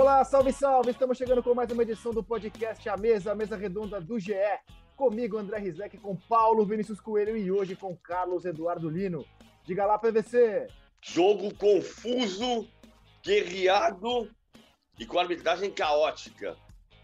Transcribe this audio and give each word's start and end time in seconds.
Olá, 0.00 0.24
salve, 0.24 0.50
salve! 0.50 0.92
Estamos 0.92 1.18
chegando 1.18 1.42
com 1.42 1.54
mais 1.54 1.70
uma 1.70 1.82
edição 1.82 2.10
do 2.10 2.24
podcast 2.24 2.88
A 2.88 2.96
Mesa, 2.96 3.32
a 3.32 3.34
mesa 3.34 3.54
redonda 3.54 4.00
do 4.00 4.18
GE. 4.18 4.32
Comigo, 4.96 5.36
André 5.36 5.58
Rizek, 5.58 5.98
com 5.98 6.16
Paulo 6.16 6.64
Vinícius 6.64 6.98
Coelho 6.98 7.36
e 7.36 7.52
hoje 7.52 7.76
com 7.76 7.94
Carlos 7.94 8.46
Eduardo 8.46 8.88
Lino. 8.88 9.26
Diga 9.62 9.84
lá, 9.84 9.98
PVC! 9.98 10.68
Jogo 11.02 11.54
confuso, 11.54 12.66
guerreado 13.22 14.30
e 14.98 15.04
com 15.04 15.18
arbitragem 15.18 15.70
caótica. 15.70 16.56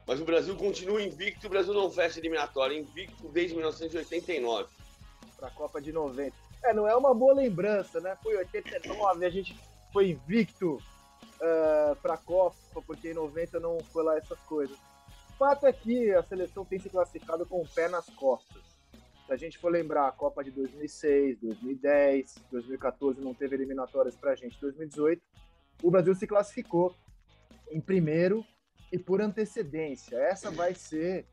Mas 0.07 0.19
o 0.19 0.25
Brasil 0.25 0.57
continua 0.57 1.03
invicto, 1.03 1.49
o 1.49 1.51
Brasil 1.51 1.75
não 1.75 1.91
fecha 1.91 2.19
eliminatória, 2.19 2.79
invicto 2.79 3.29
desde 3.29 3.57
1989. 3.57 4.71
Para 5.37 5.49
a 5.49 5.51
Copa 5.51 5.83
de 5.83 5.93
90. 5.93 6.35
É, 6.65 6.73
não 6.73 6.89
é 6.89 6.97
uma 6.97 7.15
boa 7.15 7.35
lembrança, 7.35 8.01
né? 8.01 8.17
Foi 8.23 8.35
89, 8.39 9.27
a 9.27 9.31
gente 9.31 9.55
foi 9.93 10.13
invicto 10.13 10.81
uh, 11.41 11.93
é, 11.93 11.95
para 11.97 12.15
a 12.15 12.19
Copa, 12.19 12.57
porque 12.87 13.11
em 13.11 13.15
90 13.15 13.61
não 13.61 13.79
foi 13.81 14.05
lá 14.05 14.17
essas 14.17 14.39
coisas. 14.41 14.77
O 15.31 15.39
fato 15.39 15.67
é 15.67 15.73
que 15.73 16.13
a 16.13 16.23
seleção 16.23 16.65
tem 16.65 16.79
se 16.79 16.89
classificado 16.89 17.45
com 17.47 17.61
o 17.61 17.69
pé 17.69 17.89
nas 17.89 18.07
costas. 18.11 18.63
Se 19.27 19.33
a 19.33 19.37
gente 19.37 19.59
for 19.59 19.71
lembrar, 19.71 20.07
a 20.07 20.13
Copa 20.13 20.43
de 20.43 20.51
2006, 20.51 21.41
2010, 21.41 22.37
2014 22.51 23.21
não 23.21 23.35
teve 23.35 23.57
eliminatórias 23.57 24.17
para 24.17 24.33
a 24.33 24.35
gente, 24.37 24.61
2018, 24.61 25.21
o 25.83 25.91
Brasil 25.91 26.15
se 26.15 26.27
classificou 26.27 26.95
em 27.71 27.81
primeiro 27.81 28.45
e 28.93 28.99
por 28.99 29.21
antecedência. 29.21 30.17
Essa 30.17 30.51
vai 30.51 30.75
ser 30.75 31.27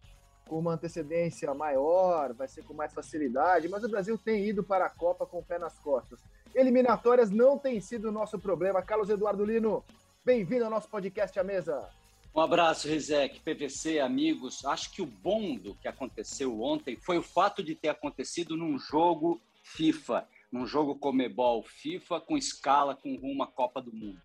com 0.48 0.60
uma 0.60 0.74
antecedência 0.74 1.54
maior, 1.54 2.34
vai 2.34 2.48
ser 2.48 2.64
com 2.64 2.74
mais 2.74 2.94
facilidade, 2.94 3.70
mas 3.70 3.84
o 3.84 3.90
Brasil 3.90 4.18
tem 4.18 4.46
ido 4.48 4.64
para 4.64 4.86
a 4.86 4.90
Copa 4.90 5.26
com 5.26 5.40
o 5.40 5.46
pé 5.46 5.58
nas 5.58 5.78
costas. 5.80 6.20
Eliminatórias 6.56 7.32
não 7.32 7.58
tem 7.58 7.82
sido 7.82 8.10
o 8.10 8.12
nosso 8.12 8.38
problema. 8.38 8.82
Carlos 8.82 9.10
Eduardo 9.10 9.44
Lino, 9.44 9.84
bem-vindo 10.24 10.66
ao 10.66 10.70
nosso 10.70 10.88
podcast 10.88 11.40
à 11.40 11.44
mesa. 11.44 11.90
Um 12.36 12.42
abraço, 12.42 12.88
Rizek, 12.88 13.40
PVC, 13.40 14.00
amigos. 14.00 14.64
Acho 14.66 14.92
que 14.92 15.02
o 15.02 15.06
bom 15.06 15.56
do 15.56 15.76
que 15.76 15.88
aconteceu 15.88 16.62
ontem 16.62 16.96
foi 16.96 17.18
o 17.18 17.24
fato 17.24 17.64
de 17.64 17.76
ter 17.76 17.90
acontecido 17.90 18.56
num 18.56 18.78
jogo 18.78 19.42
FIFA, 19.64 20.28
num 20.52 20.66
jogo 20.66 20.96
Comebol 20.96 21.64
FIFA 21.64 22.22
com 22.22 22.38
escala 22.38 22.96
com 22.96 23.16
rumo 23.16 23.44
à 23.44 23.48
Copa 23.48 23.82
do 23.82 23.94
Mundo 23.94 24.22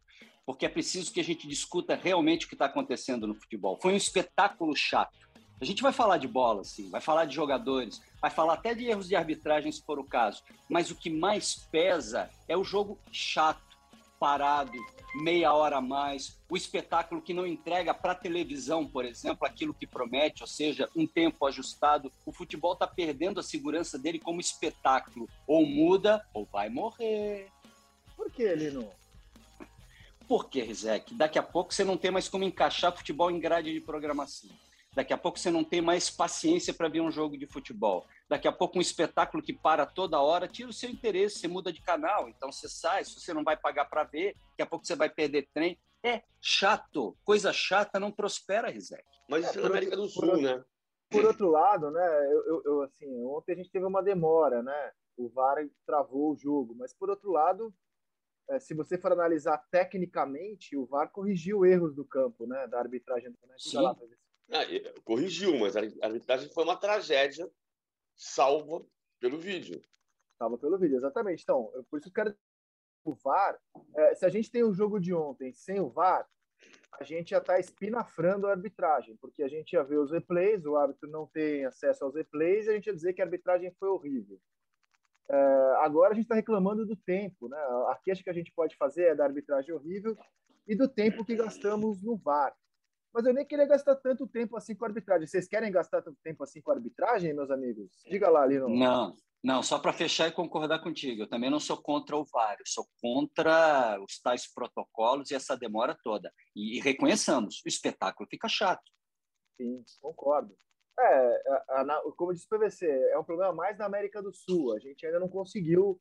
porque 0.49 0.65
é 0.65 0.69
preciso 0.71 1.13
que 1.13 1.21
a 1.21 1.23
gente 1.23 1.47
discuta 1.47 1.95
realmente 1.95 2.47
o 2.47 2.49
que 2.49 2.55
está 2.55 2.65
acontecendo 2.65 3.27
no 3.27 3.35
futebol. 3.35 3.79
Foi 3.83 3.93
um 3.93 3.97
espetáculo 3.97 4.75
chato. 4.75 5.28
A 5.61 5.65
gente 5.65 5.83
vai 5.83 5.93
falar 5.93 6.19
de 6.19 6.29
bola, 6.29 6.63
sim, 6.63 6.89
vai 6.89 7.01
falar 7.01 7.25
de 7.25 7.35
jogadores, 7.35 8.01
vai 8.21 8.31
falar 8.31 8.55
até 8.55 8.75
de 8.75 8.85
erros 8.85 9.09
de 9.09 9.17
arbitragem, 9.17 9.73
se 9.73 9.83
for 9.83 9.99
o 9.99 10.05
caso. 10.05 10.43
Mas 10.69 10.91
o 10.91 10.95
que 10.95 11.11
mais 11.11 11.57
pesa 11.57 12.31
é 12.47 12.57
o 12.57 12.63
jogo 12.63 12.97
chato, 13.11 13.77
parado, 14.21 14.79
meia 15.17 15.53
hora 15.53 15.79
a 15.79 15.81
mais, 15.81 16.39
o 16.49 16.57
espetáculo 16.57 17.21
que 17.21 17.35
não 17.35 17.47
entrega 17.47 17.93
para 17.93 18.13
a 18.13 18.17
televisão, 18.17 18.87
por 18.87 19.05
exemplo, 19.05 19.47
aquilo 19.47 19.75
que 19.75 19.87
promete, 19.87 20.43
ou 20.43 20.47
seja, 20.47 20.89
um 20.95 21.07
tempo 21.07 21.45
ajustado. 21.47 22.13
O 22.25 22.33
futebol 22.33 22.75
está 22.75 22.87
perdendo 22.87 23.41
a 23.41 23.43
segurança 23.43 23.99
dele 23.99 24.19
como 24.19 24.41
espetáculo. 24.41 25.29
Ou 25.47 25.67
muda 25.67 26.25
ou 26.33 26.45
vai 26.45 26.69
morrer. 26.69 27.49
Por 28.17 28.31
que, 28.31 28.55
Lino? 28.55 28.89
Por 30.27 30.49
que, 30.49 30.63
Rizek? 30.63 31.15
Daqui 31.15 31.39
a 31.39 31.43
pouco 31.43 31.73
você 31.73 31.85
não 31.85 31.97
tem 31.97 32.11
mais 32.11 32.29
como 32.29 32.45
encaixar 32.45 32.95
futebol 32.95 33.31
em 33.31 33.41
grade 33.41 33.73
de 33.73 33.81
programação. 33.81 34.51
Daqui 34.99 35.13
a 35.13 35.17
pouco 35.17 35.39
você 35.39 35.49
não 35.49 35.63
tem 35.63 35.81
mais 35.81 36.11
paciência 36.11 36.75
para 36.75 36.89
ver 36.89 37.01
um 37.01 37.09
jogo 37.09 37.39
de 37.39 37.47
futebol. 37.47 38.05
Daqui 38.29 38.49
a 38.49 38.53
pouco 38.53 38.79
um 38.79 38.81
espetáculo 38.81 39.41
que 39.41 39.53
para 39.53 39.87
toda 39.87 40.21
hora 40.21 40.49
tira 40.49 40.69
o 40.69 40.73
seu 40.73 40.91
interesse, 40.91 41.39
você 41.39 41.47
muda 41.47 41.73
de 41.73 41.81
canal. 41.81 42.29
Então 42.29 42.51
você 42.51 42.69
sai, 42.69 43.05
se 43.05 43.15
você 43.15 43.33
não 43.33 43.45
vai 43.45 43.57
pagar 43.57 43.85
para 43.85 44.03
ver, 44.03 44.35
daqui 44.51 44.63
a 44.63 44.67
pouco 44.67 44.85
você 44.85 44.97
vai 44.97 45.09
perder 45.09 45.49
trem. 45.55 45.79
É 46.03 46.25
chato. 46.41 47.17
Coisa 47.25 47.53
chata 47.53 48.01
não 48.01 48.11
prospera, 48.11 48.71
Rizek. 48.71 49.05
Mas 49.31 49.49
isso 49.49 49.61
é, 49.61 49.63
na 49.63 49.69
América 49.69 49.97
do 49.97 50.09
Sul, 50.09 50.43
né? 50.43 50.65
Por 51.09 51.25
outro 51.25 51.49
lado, 51.49 51.93
né, 51.93 52.33
eu, 52.33 52.45
eu, 52.47 52.63
eu, 52.65 52.83
assim, 52.83 53.25
ontem 53.25 53.53
a 53.53 53.57
gente 53.57 53.71
teve 53.71 53.87
uma 53.87 54.03
demora, 54.03 54.65
né? 54.65 54.93
O 55.17 55.29
VAR 55.29 55.65
travou 55.87 56.33
o 56.33 56.37
jogo, 56.37 56.75
mas 56.77 56.93
por 56.93 57.09
outro 57.09 57.31
lado, 57.31 57.73
é, 58.51 58.59
se 58.59 58.75
você 58.75 58.99
for 58.99 59.13
analisar 59.13 59.59
tecnicamente, 59.71 60.77
o 60.77 60.87
VAR 60.87 61.09
corrigiu 61.13 61.65
erros 61.65 61.95
do 61.95 62.05
campo, 62.05 62.49
né, 62.49 62.67
da 62.67 62.81
arbitragem. 62.81 63.31
Né? 63.31 63.55
Sim. 63.59 63.81
Lá, 63.81 63.97
ah, 64.51 64.65
corrigiu, 65.05 65.59
mas 65.59 65.77
a 65.77 65.81
arbitragem 66.03 66.51
foi 66.51 66.65
uma 66.65 66.77
tragédia 66.77 67.51
salva 68.17 68.85
pelo 69.21 69.39
vídeo. 69.39 69.81
Salva 70.39 70.57
pelo 70.57 70.79
vídeo, 70.79 70.97
exatamente. 70.97 71.43
Então, 71.43 71.71
por 71.91 71.99
isso 71.99 72.11
que 72.11 72.21
eu 72.21 72.25
quero 72.25 72.37
o 73.05 73.15
VAR, 73.15 73.59
é, 73.97 74.15
se 74.15 74.27
a 74.27 74.29
gente 74.29 74.51
tem 74.51 74.63
o 74.63 74.73
jogo 74.73 75.01
de 75.01 75.15
ontem 75.15 75.53
sem 75.53 75.81
o 75.81 75.89
VAR, 75.89 76.27
a 76.93 77.05
gente 77.05 77.31
já 77.31 77.39
está 77.39 77.59
espinafrando 77.59 78.47
a 78.47 78.51
arbitragem, 78.51 79.17
porque 79.17 79.43
a 79.43 79.49
gente 79.49 79.73
ia 79.73 79.85
ver 79.85 79.99
os 79.99 80.11
replays, 80.11 80.65
o 80.65 80.77
árbitro 80.77 81.09
não 81.09 81.27
tem 81.27 81.65
acesso 81.65 82.05
aos 82.05 82.15
replays, 82.15 82.67
e 82.67 82.71
a 82.71 82.73
gente 82.73 82.87
ia 82.87 82.95
dizer 82.95 83.13
que 83.13 83.23
a 83.23 83.25
arbitragem 83.25 83.73
foi 83.79 83.89
horrível. 83.89 84.41
É, 85.31 85.37
agora 85.81 86.13
a 86.13 86.15
gente 86.15 86.25
está 86.25 86.35
reclamando 86.35 86.87
do 86.87 86.97
tempo, 86.97 87.49
né? 87.49 87.59
A 87.89 87.99
queixa 88.03 88.23
que 88.23 88.31
a 88.31 88.35
gente 88.35 88.53
pode 88.53 88.77
fazer 88.77 89.05
é 89.05 89.15
da 89.15 89.25
arbitragem 89.25 89.75
horrível 89.75 90.17
e 90.67 90.75
do 90.75 90.89
tempo 90.89 91.25
que 91.25 91.37
gastamos 91.37 92.03
no 92.03 92.17
VAR. 92.17 92.55
Mas 93.13 93.25
eu 93.27 93.33
nem 93.33 93.47
queria 93.47 93.67
gastar 93.67 93.97
tanto 93.97 94.27
tempo 94.27 94.57
assim 94.57 94.75
com 94.75 94.85
arbitragem. 94.85 95.27
Vocês 95.27 95.49
querem 95.49 95.73
gastar 95.73 96.03
tanto 96.03 96.19
tempo 96.23 96.43
assim 96.45 96.61
com 96.61 96.71
arbitragem, 96.71 97.35
meus 97.35 97.51
amigos? 97.51 97.91
Diga 98.07 98.29
lá, 98.29 98.45
Lino. 98.47 98.69
Não, 98.69 99.17
não, 99.43 99.63
só 99.63 99.79
para 99.79 99.93
fechar 99.93 100.29
e 100.29 100.33
concordar 100.33 100.81
contigo. 100.81 101.23
Eu 101.23 101.29
também 101.29 101.51
não 101.51 101.61
sou 101.61 101.81
contra 101.81 102.17
o 102.17 102.25
VAR, 102.25 102.57
eu 102.59 102.67
sou 102.67 102.87
contra 103.01 103.99
os 104.03 104.21
tais 104.21 104.53
protocolos 104.53 105.31
e 105.31 105.35
essa 105.35 105.57
demora 105.57 105.97
toda. 106.03 106.33
E, 106.55 106.77
e 106.77 106.81
reconheçamos, 106.81 107.63
o 107.65 107.69
espetáculo 107.69 108.29
fica 108.29 108.49
chato. 108.49 108.91
Sim, 109.57 109.83
concordo. 110.01 110.55
É, 110.99 111.43
a, 111.71 111.81
a, 111.83 112.13
como 112.17 112.33
disse 112.33 112.47
o 112.51 112.59
PVC, 112.59 112.87
é 112.87 113.19
um 113.19 113.25
problema 113.25 113.53
mais 113.53 113.79
na 113.79 113.87
América 113.87 114.21
do 114.21 114.35
Sul. 114.35 114.75
A 114.75 114.81
gente 114.81 115.07
ainda 115.07 115.21
não 115.21 115.29
conseguiu 115.29 116.01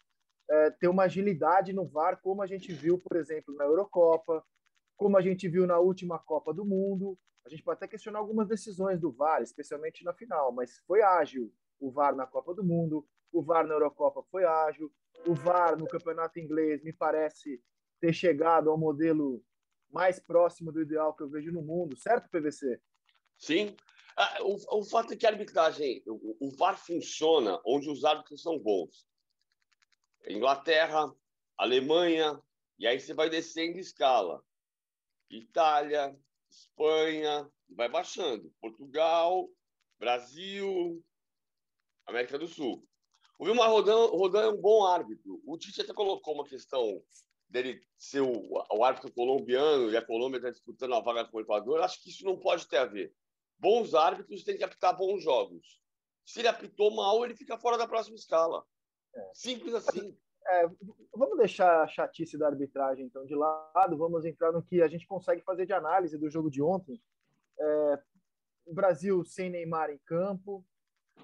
é, 0.50 0.72
ter 0.72 0.88
uma 0.88 1.04
agilidade 1.04 1.74
no 1.74 1.88
VAR 1.88 2.20
como 2.22 2.42
a 2.42 2.48
gente 2.48 2.74
viu, 2.74 2.98
por 3.00 3.18
exemplo, 3.18 3.54
na 3.56 3.66
Eurocopa, 3.66 4.44
como 4.98 5.16
a 5.16 5.22
gente 5.22 5.48
viu 5.48 5.66
na 5.66 5.80
última 5.80 6.20
Copa 6.20 6.54
do 6.54 6.66
Mundo. 6.66 7.18
A 7.46 7.50
gente 7.50 7.64
pode 7.64 7.78
até 7.78 7.88
questionar 7.88 8.20
algumas 8.20 8.48
decisões 8.48 9.00
do 9.00 9.12
VAR, 9.12 9.42
especialmente 9.42 10.04
na 10.04 10.14
final, 10.14 10.52
mas 10.52 10.80
foi 10.86 11.02
ágil 11.02 11.54
o 11.80 11.92
VAR 11.92 12.16
na 12.16 12.26
Copa 12.26 12.54
do 12.54 12.64
Mundo, 12.64 13.08
o 13.32 13.42
VAR 13.42 13.66
na 13.66 13.76
Eurocopa 13.76 14.24
foi 14.32 14.44
ágil, 14.44 14.92
o 15.26 15.34
VAR 15.34 15.78
no 15.78 15.88
Campeonato 15.88 16.40
Inglês 16.40 16.84
me 16.84 16.92
parece 16.92 17.62
ter 18.02 18.12
chegado 18.12 18.70
ao 18.70 18.78
modelo 18.78 19.44
mais 19.90 20.20
próximo 20.20 20.72
do 20.72 20.82
ideal 20.82 21.14
que 21.16 21.24
eu 21.24 21.30
vejo 21.30 21.52
no 21.52 21.62
mundo, 21.62 21.96
certo, 21.96 22.30
PVC? 22.30 22.82
Sim, 23.38 23.76
ah, 24.18 24.40
o, 24.42 24.80
o, 24.80 24.84
fato 24.84 25.14
é 25.14 25.16
que 25.16 25.26
a 25.26 25.30
arbitragem, 25.30 26.04
o, 26.08 26.48
o 26.48 26.52
VAR 26.58 26.78
funciona 26.78 27.62
onde 27.66 27.90
os 27.90 28.04
árbitros 28.04 28.42
são 28.42 28.58
bons. 28.58 29.08
Inglaterra, 30.28 31.14
Alemanha, 31.56 32.42
e 32.80 32.88
aí 32.88 33.00
você 33.00 33.14
vai 33.14 33.30
descendo 33.30 33.78
escala. 33.78 34.44
Itália, 35.30 36.18
Espanha, 36.50 37.50
vai 37.70 37.90
baixando. 37.90 38.54
Portugal, 38.62 39.50
Brasil, 40.00 41.04
América 42.06 42.38
do 42.38 42.48
Sul. 42.48 42.88
O 43.40 43.46
Vilmar 43.46 43.70
Rodan, 43.70 44.08
Rodan 44.08 44.42
é 44.42 44.50
um 44.50 44.62
bom 44.62 44.86
árbitro. 44.86 45.42
O 45.46 45.58
Tite 45.58 45.82
até 45.82 45.94
colocou 45.94 46.34
uma 46.34 46.46
questão 46.46 47.02
dele 47.50 47.82
ser 47.98 48.22
o, 48.22 48.34
o 48.72 48.84
árbitro 48.84 49.14
colombiano 49.14 49.92
e 49.92 49.98
a 49.98 50.06
Colômbia 50.06 50.38
está 50.38 50.50
disputando 50.50 50.96
a 50.96 51.00
vaga 51.00 51.26
com 51.26 51.38
o 51.38 51.42
Equador. 51.42 51.82
Acho 51.82 52.02
que 52.02 52.10
isso 52.10 52.26
não 52.26 52.38
pode 52.38 52.68
ter 52.68 52.78
a 52.78 52.86
ver 52.86 53.14
bons 53.60 53.94
árbitros 53.94 54.44
têm 54.44 54.58
que 54.58 54.64
apitar 54.64 54.96
bons 54.96 55.24
jogos. 55.24 55.82
Se 56.26 56.40
ele 56.40 56.48
apitou 56.48 56.92
mal, 56.92 57.24
ele 57.24 57.36
fica 57.36 57.58
fora 57.58 57.78
da 57.78 57.88
próxima 57.88 58.16
escala. 58.16 58.64
É. 59.16 59.32
Simples 59.34 59.74
assim. 59.74 60.18
É, 60.50 60.70
vamos 61.14 61.38
deixar 61.38 61.84
a 61.84 61.88
chatice 61.88 62.38
da 62.38 62.48
arbitragem 62.48 63.06
então 63.06 63.26
de 63.26 63.36
lado, 63.36 63.98
vamos 63.98 64.24
entrar 64.24 64.52
no 64.52 64.64
que 64.64 64.82
a 64.82 64.88
gente 64.88 65.06
consegue 65.06 65.42
fazer 65.42 65.66
de 65.66 65.74
análise 65.74 66.18
do 66.18 66.30
jogo 66.30 66.50
de 66.50 66.62
ontem. 66.62 67.02
É, 67.60 68.00
Brasil 68.74 69.24
sem 69.26 69.50
Neymar 69.50 69.90
em 69.90 70.00
campo, 70.06 70.66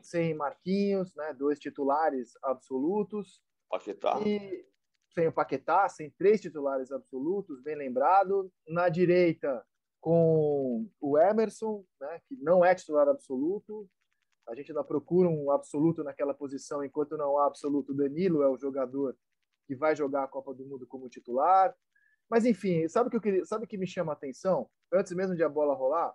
sem 0.02 0.34
Marquinhos, 0.34 1.16
né, 1.16 1.34
dois 1.34 1.60
titulares 1.60 2.34
absolutos. 2.44 3.42
Paquetá. 3.70 4.20
E 4.26 4.66
sem 5.14 5.28
o 5.28 5.34
Paquetá, 5.34 5.88
sem 5.88 6.10
três 6.12 6.42
titulares 6.42 6.92
absolutos, 6.92 7.62
bem 7.62 7.76
lembrado. 7.76 8.52
Na 8.68 8.90
direita, 8.90 9.64
com 10.02 10.90
o 11.00 11.18
Emerson, 11.18 11.86
né, 12.00 12.20
que 12.28 12.36
não 12.38 12.66
é 12.66 12.74
titular 12.74 13.08
absoluto. 13.08 13.88
A 14.48 14.56
gente 14.56 14.72
ainda 14.72 14.84
procura 14.84 15.30
um 15.30 15.52
absoluto 15.52 16.04
naquela 16.04 16.34
posição, 16.34 16.84
enquanto 16.84 17.18
não 17.18 17.38
há 17.38 17.48
absoluto. 17.48 17.94
Danilo 17.94 18.42
é 18.42 18.50
o 18.50 18.58
jogador 18.58 19.18
que 19.66 19.76
vai 19.76 19.96
jogar 19.96 20.24
a 20.24 20.28
Copa 20.28 20.54
do 20.54 20.66
Mundo 20.66 20.86
como 20.86 21.10
titular. 21.10 21.74
Mas 22.30 22.46
enfim, 22.46 22.88
sabe 22.88 23.08
o 23.08 23.12
que 23.12 23.18
eu 23.18 23.22
queria, 23.22 23.46
sabe 23.46 23.68
que 23.68 23.78
me 23.78 23.88
chama 23.88 24.12
a 24.12 24.16
atenção? 24.16 24.70
Antes 24.92 25.14
mesmo 25.14 25.36
de 25.36 25.44
a 25.44 25.50
bola 25.50 25.74
rolar, 25.74 26.14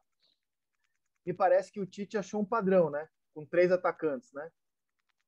me 1.24 1.32
parece 1.32 1.72
que 1.72 1.80
o 1.80 1.86
Tite 1.86 2.18
achou 2.18 2.40
um 2.40 2.44
padrão, 2.44 2.90
né? 2.90 3.08
Com 3.34 3.46
três 3.46 3.70
atacantes, 3.70 4.32
né? 4.32 4.50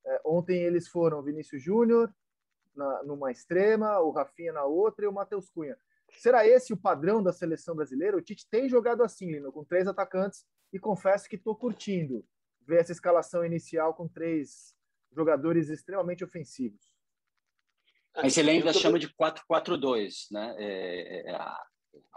É, 0.07 0.21
ontem 0.25 0.63
eles 0.63 0.89
foram 0.89 1.23
Vinícius 1.23 1.63
Júnior 1.63 2.13
numa 3.05 3.31
extrema, 3.31 4.01
o 4.01 4.11
Rafinha 4.11 4.53
na 4.53 4.65
outra 4.65 5.05
e 5.05 5.09
o 5.09 5.13
Matheus 5.13 5.51
Cunha 5.51 5.77
Será 6.19 6.47
esse 6.47 6.73
o 6.73 6.77
padrão 6.77 7.23
da 7.23 7.33
seleção 7.33 7.75
brasileira? 7.75 8.17
O 8.17 8.23
Tite 8.23 8.49
tem 8.49 8.69
jogado 8.69 9.03
assim, 9.03 9.31
Lino, 9.31 9.53
com 9.53 9.65
três 9.65 9.87
atacantes, 9.87 10.45
e 10.73 10.79
confesso 10.79 11.29
que 11.29 11.37
estou 11.37 11.57
curtindo 11.57 12.25
ver 12.71 12.81
essa 12.81 12.93
escalação 12.93 13.45
inicial 13.45 13.93
com 13.95 14.09
três 14.09 14.75
jogadores 15.13 15.69
extremamente 15.69 16.25
ofensivos. 16.25 16.81
Mas 18.17 18.37
ele 18.37 18.51
ainda 18.51 18.73
chama 18.73 18.99
de 18.99 19.09
4-4-2, 19.09 20.27
né? 20.31 20.55
É, 20.59 21.31
é, 21.33 21.39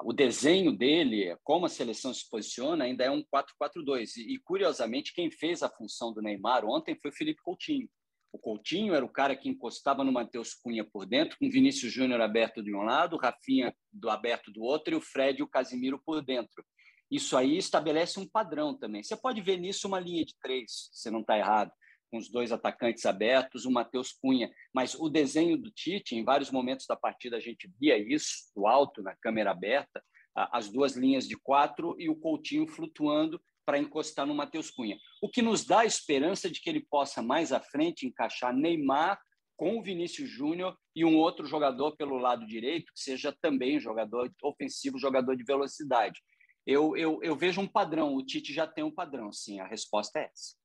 o 0.03 0.13
desenho 0.13 0.71
dele, 0.75 1.35
como 1.43 1.65
a 1.65 1.69
seleção 1.69 2.13
se 2.13 2.27
posiciona, 2.29 2.85
ainda 2.85 3.03
é 3.03 3.11
um 3.11 3.23
4-4-2. 3.23 4.17
E, 4.17 4.39
curiosamente, 4.39 5.13
quem 5.13 5.31
fez 5.31 5.63
a 5.63 5.69
função 5.69 6.13
do 6.13 6.21
Neymar 6.21 6.65
ontem 6.65 6.97
foi 6.99 7.09
o 7.09 7.13
Felipe 7.13 7.41
Coutinho. 7.41 7.89
O 8.31 8.39
Coutinho 8.39 8.95
era 8.95 9.05
o 9.05 9.09
cara 9.09 9.35
que 9.35 9.47
encostava 9.47 10.03
no 10.03 10.11
Matheus 10.11 10.55
Cunha 10.55 10.83
por 10.83 11.05
dentro, 11.05 11.37
com 11.37 11.45
o 11.45 11.51
Vinícius 11.51 11.93
Júnior 11.93 12.19
aberto 12.21 12.63
de 12.63 12.75
um 12.75 12.81
lado, 12.81 13.15
o 13.15 13.19
Rafinha 13.19 13.75
do 13.91 14.09
aberto 14.09 14.51
do 14.51 14.63
outro 14.63 14.93
e 14.93 14.97
o 14.97 15.01
Fred 15.01 15.39
e 15.39 15.43
o 15.43 15.47
Casimiro 15.47 16.01
por 16.03 16.23
dentro. 16.23 16.65
Isso 17.09 17.37
aí 17.37 17.57
estabelece 17.57 18.19
um 18.19 18.27
padrão 18.27 18.77
também. 18.77 19.03
Você 19.03 19.15
pode 19.15 19.41
ver 19.41 19.57
nisso 19.57 19.87
uma 19.87 19.99
linha 19.99 20.25
de 20.25 20.35
três, 20.41 20.89
você 20.91 21.11
não 21.11 21.21
está 21.21 21.37
errado 21.37 21.71
com 22.13 22.17
os 22.17 22.29
dois 22.29 22.51
atacantes 22.51 23.07
abertos, 23.07 23.65
o 23.65 23.71
Matheus 23.71 24.11
Cunha. 24.11 24.51
Mas 24.71 24.93
o 24.93 25.09
desenho 25.09 25.57
do 25.57 25.71
Tite, 25.71 26.15
em 26.15 26.23
vários 26.23 26.51
momentos 26.51 26.85
da 26.85 26.95
partida, 26.95 27.37
a 27.37 27.39
gente 27.39 27.67
via 27.79 27.97
isso, 27.97 28.51
do 28.55 28.67
alto, 28.67 29.01
na 29.01 29.15
câmera 29.15 29.49
aberta, 29.49 30.03
as 30.35 30.69
duas 30.69 30.95
linhas 30.95 31.27
de 31.27 31.35
quatro 31.35 31.95
e 31.99 32.09
o 32.09 32.15
Coutinho 32.15 32.67
flutuando 32.67 33.41
para 33.65 33.79
encostar 33.79 34.27
no 34.27 34.35
Matheus 34.35 34.69
Cunha. 34.69 34.97
O 35.23 35.29
que 35.29 35.41
nos 35.41 35.65
dá 35.65 35.79
a 35.79 35.85
esperança 35.85 36.51
de 36.51 36.61
que 36.61 36.69
ele 36.69 36.85
possa, 36.87 37.21
mais 37.21 37.51
à 37.51 37.59
frente, 37.59 38.05
encaixar 38.05 38.55
Neymar 38.55 39.19
com 39.55 39.79
o 39.79 39.83
Vinícius 39.83 40.29
Júnior 40.29 40.77
e 40.95 41.03
um 41.03 41.17
outro 41.17 41.47
jogador 41.47 41.95
pelo 41.95 42.17
lado 42.17 42.45
direito, 42.45 42.91
que 42.93 42.99
seja 42.99 43.35
também 43.41 43.79
jogador 43.79 44.31
ofensivo, 44.43 44.99
jogador 44.99 45.35
de 45.35 45.43
velocidade. 45.43 46.21
Eu, 46.65 46.95
eu, 46.95 47.19
eu 47.21 47.35
vejo 47.35 47.59
um 47.59 47.67
padrão, 47.67 48.15
o 48.15 48.25
Tite 48.25 48.53
já 48.53 48.65
tem 48.65 48.83
um 48.83 48.93
padrão, 48.93 49.31
sim, 49.31 49.59
a 49.59 49.67
resposta 49.67 50.19
é 50.19 50.29
essa. 50.31 50.55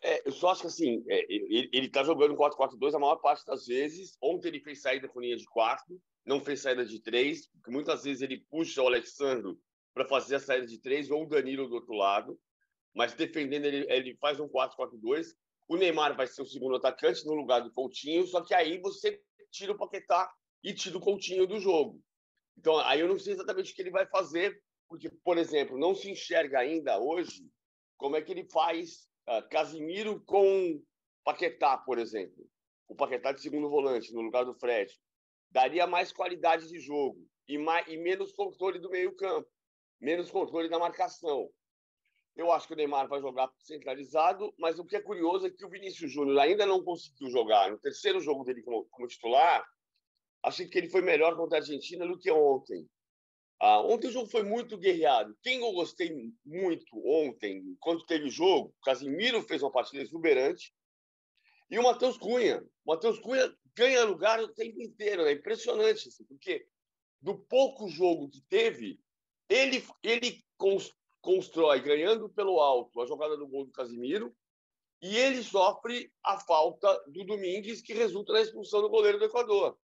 É, 0.00 0.28
eu 0.28 0.32
só 0.32 0.50
acho 0.50 0.62
que 0.62 0.66
assim, 0.68 1.04
é, 1.08 1.26
ele 1.28 1.86
está 1.86 2.04
jogando 2.04 2.36
4-4-2 2.36 2.94
a 2.94 2.98
maior 2.98 3.16
parte 3.16 3.44
das 3.44 3.66
vezes. 3.66 4.16
Ontem 4.22 4.48
ele 4.48 4.60
fez 4.60 4.80
saída 4.80 5.08
com 5.08 5.20
linha 5.20 5.36
de 5.36 5.44
4, 5.46 6.00
não 6.24 6.40
fez 6.40 6.60
saída 6.60 6.84
de 6.84 7.00
3, 7.00 7.48
porque 7.48 7.70
muitas 7.70 8.04
vezes 8.04 8.22
ele 8.22 8.44
puxa 8.48 8.82
o 8.82 8.86
Alexandre 8.86 9.56
para 9.92 10.06
fazer 10.06 10.36
a 10.36 10.40
saída 10.40 10.66
de 10.66 10.78
3 10.78 11.10
ou 11.10 11.24
o 11.24 11.28
Danilo 11.28 11.68
do 11.68 11.74
outro 11.74 11.94
lado. 11.94 12.38
Mas 12.94 13.12
defendendo, 13.12 13.64
ele, 13.64 13.86
ele 13.90 14.16
faz 14.20 14.38
um 14.38 14.48
4-4-2. 14.48 15.34
O 15.68 15.76
Neymar 15.76 16.16
vai 16.16 16.26
ser 16.26 16.42
o 16.42 16.46
segundo 16.46 16.76
atacante 16.76 17.26
no 17.26 17.34
lugar 17.34 17.60
do 17.60 17.72
Coutinho, 17.72 18.26
só 18.26 18.40
que 18.40 18.54
aí 18.54 18.78
você 18.80 19.20
tira 19.50 19.72
o 19.72 19.78
Paquetá 19.78 20.30
e 20.62 20.72
tira 20.72 20.96
o 20.96 21.00
Coutinho 21.00 21.46
do 21.46 21.58
jogo. 21.58 22.00
Então, 22.56 22.78
aí 22.78 23.00
eu 23.00 23.08
não 23.08 23.18
sei 23.18 23.34
exatamente 23.34 23.72
o 23.72 23.74
que 23.74 23.82
ele 23.82 23.90
vai 23.90 24.06
fazer, 24.06 24.60
porque, 24.88 25.10
por 25.22 25.36
exemplo, 25.38 25.78
não 25.78 25.94
se 25.94 26.10
enxerga 26.10 26.60
ainda 26.60 26.98
hoje 26.98 27.42
como 27.96 28.16
é 28.16 28.22
que 28.22 28.32
ele 28.32 28.48
faz 28.50 29.08
uh, 29.28 29.46
Casimiro 29.50 30.20
com 30.24 30.82
Paquetá, 31.24 31.76
por 31.76 31.98
exemplo. 31.98 32.48
O 32.88 32.94
Paquetá 32.94 33.32
de 33.32 33.42
segundo 33.42 33.68
volante, 33.68 34.12
no 34.14 34.22
lugar 34.22 34.44
do 34.44 34.54
Fred. 34.54 34.92
Daria 35.50 35.86
mais 35.86 36.12
qualidade 36.12 36.68
de 36.68 36.78
jogo 36.80 37.18
e, 37.46 37.58
mais, 37.58 37.86
e 37.88 37.96
menos 37.96 38.32
controle 38.32 38.78
do 38.78 38.90
meio-campo, 38.90 39.48
menos 40.00 40.30
controle 40.30 40.68
da 40.68 40.78
marcação. 40.78 41.50
Eu 42.36 42.52
acho 42.52 42.68
que 42.68 42.74
o 42.74 42.76
Neymar 42.76 43.08
vai 43.08 43.20
jogar 43.20 43.50
centralizado, 43.58 44.54
mas 44.58 44.78
o 44.78 44.84
que 44.84 44.96
é 44.96 45.02
curioso 45.02 45.46
é 45.46 45.50
que 45.50 45.64
o 45.64 45.68
Vinícius 45.68 46.12
Júnior 46.12 46.38
ainda 46.38 46.64
não 46.64 46.84
conseguiu 46.84 47.28
jogar. 47.30 47.70
No 47.70 47.78
terceiro 47.78 48.20
jogo 48.20 48.44
dele 48.44 48.62
como, 48.62 48.86
como 48.90 49.08
titular, 49.08 49.66
achei 50.42 50.68
que 50.68 50.78
ele 50.78 50.88
foi 50.88 51.02
melhor 51.02 51.36
contra 51.36 51.58
a 51.58 51.60
Argentina 51.60 52.06
do 52.06 52.18
que 52.18 52.30
ontem. 52.30 52.88
Ah, 53.60 53.80
ontem 53.80 54.08
o 54.08 54.12
jogo 54.12 54.30
foi 54.30 54.42
muito 54.42 54.78
guerreado. 54.78 55.36
Quem 55.42 55.60
eu 55.60 55.72
gostei 55.72 56.32
muito 56.44 56.86
ontem, 57.04 57.76
quando 57.80 58.06
teve 58.06 58.30
jogo, 58.30 58.68
o 58.68 58.84
Casimiro 58.84 59.42
fez 59.42 59.62
uma 59.62 59.72
partida 59.72 60.02
exuberante 60.02 60.72
e 61.70 61.78
o 61.78 61.82
Matheus 61.82 62.16
Cunha. 62.16 62.62
O 62.84 62.92
Matheus 62.92 63.18
Cunha 63.18 63.52
ganha 63.74 64.04
lugar 64.04 64.40
o 64.40 64.54
tempo 64.54 64.80
inteiro. 64.80 65.26
É 65.26 65.32
impressionante, 65.32 66.08
assim, 66.08 66.24
porque 66.24 66.66
do 67.20 67.36
pouco 67.36 67.88
jogo 67.88 68.30
que 68.30 68.40
teve, 68.42 69.00
ele, 69.48 69.84
ele 70.04 70.44
constrói, 71.20 71.80
ganhando 71.80 72.28
pelo 72.28 72.60
alto, 72.60 73.00
a 73.00 73.06
jogada 73.06 73.36
do 73.36 73.48
gol 73.48 73.64
do 73.64 73.72
Casimiro 73.72 74.34
e 75.02 75.16
ele 75.16 75.42
sofre 75.42 76.12
a 76.24 76.38
falta 76.38 76.92
do 77.08 77.24
Domingues, 77.24 77.80
que 77.80 77.92
resulta 77.92 78.32
na 78.32 78.40
expulsão 78.40 78.82
do 78.82 78.88
goleiro 78.88 79.18
do 79.18 79.24
Equador. 79.24 79.78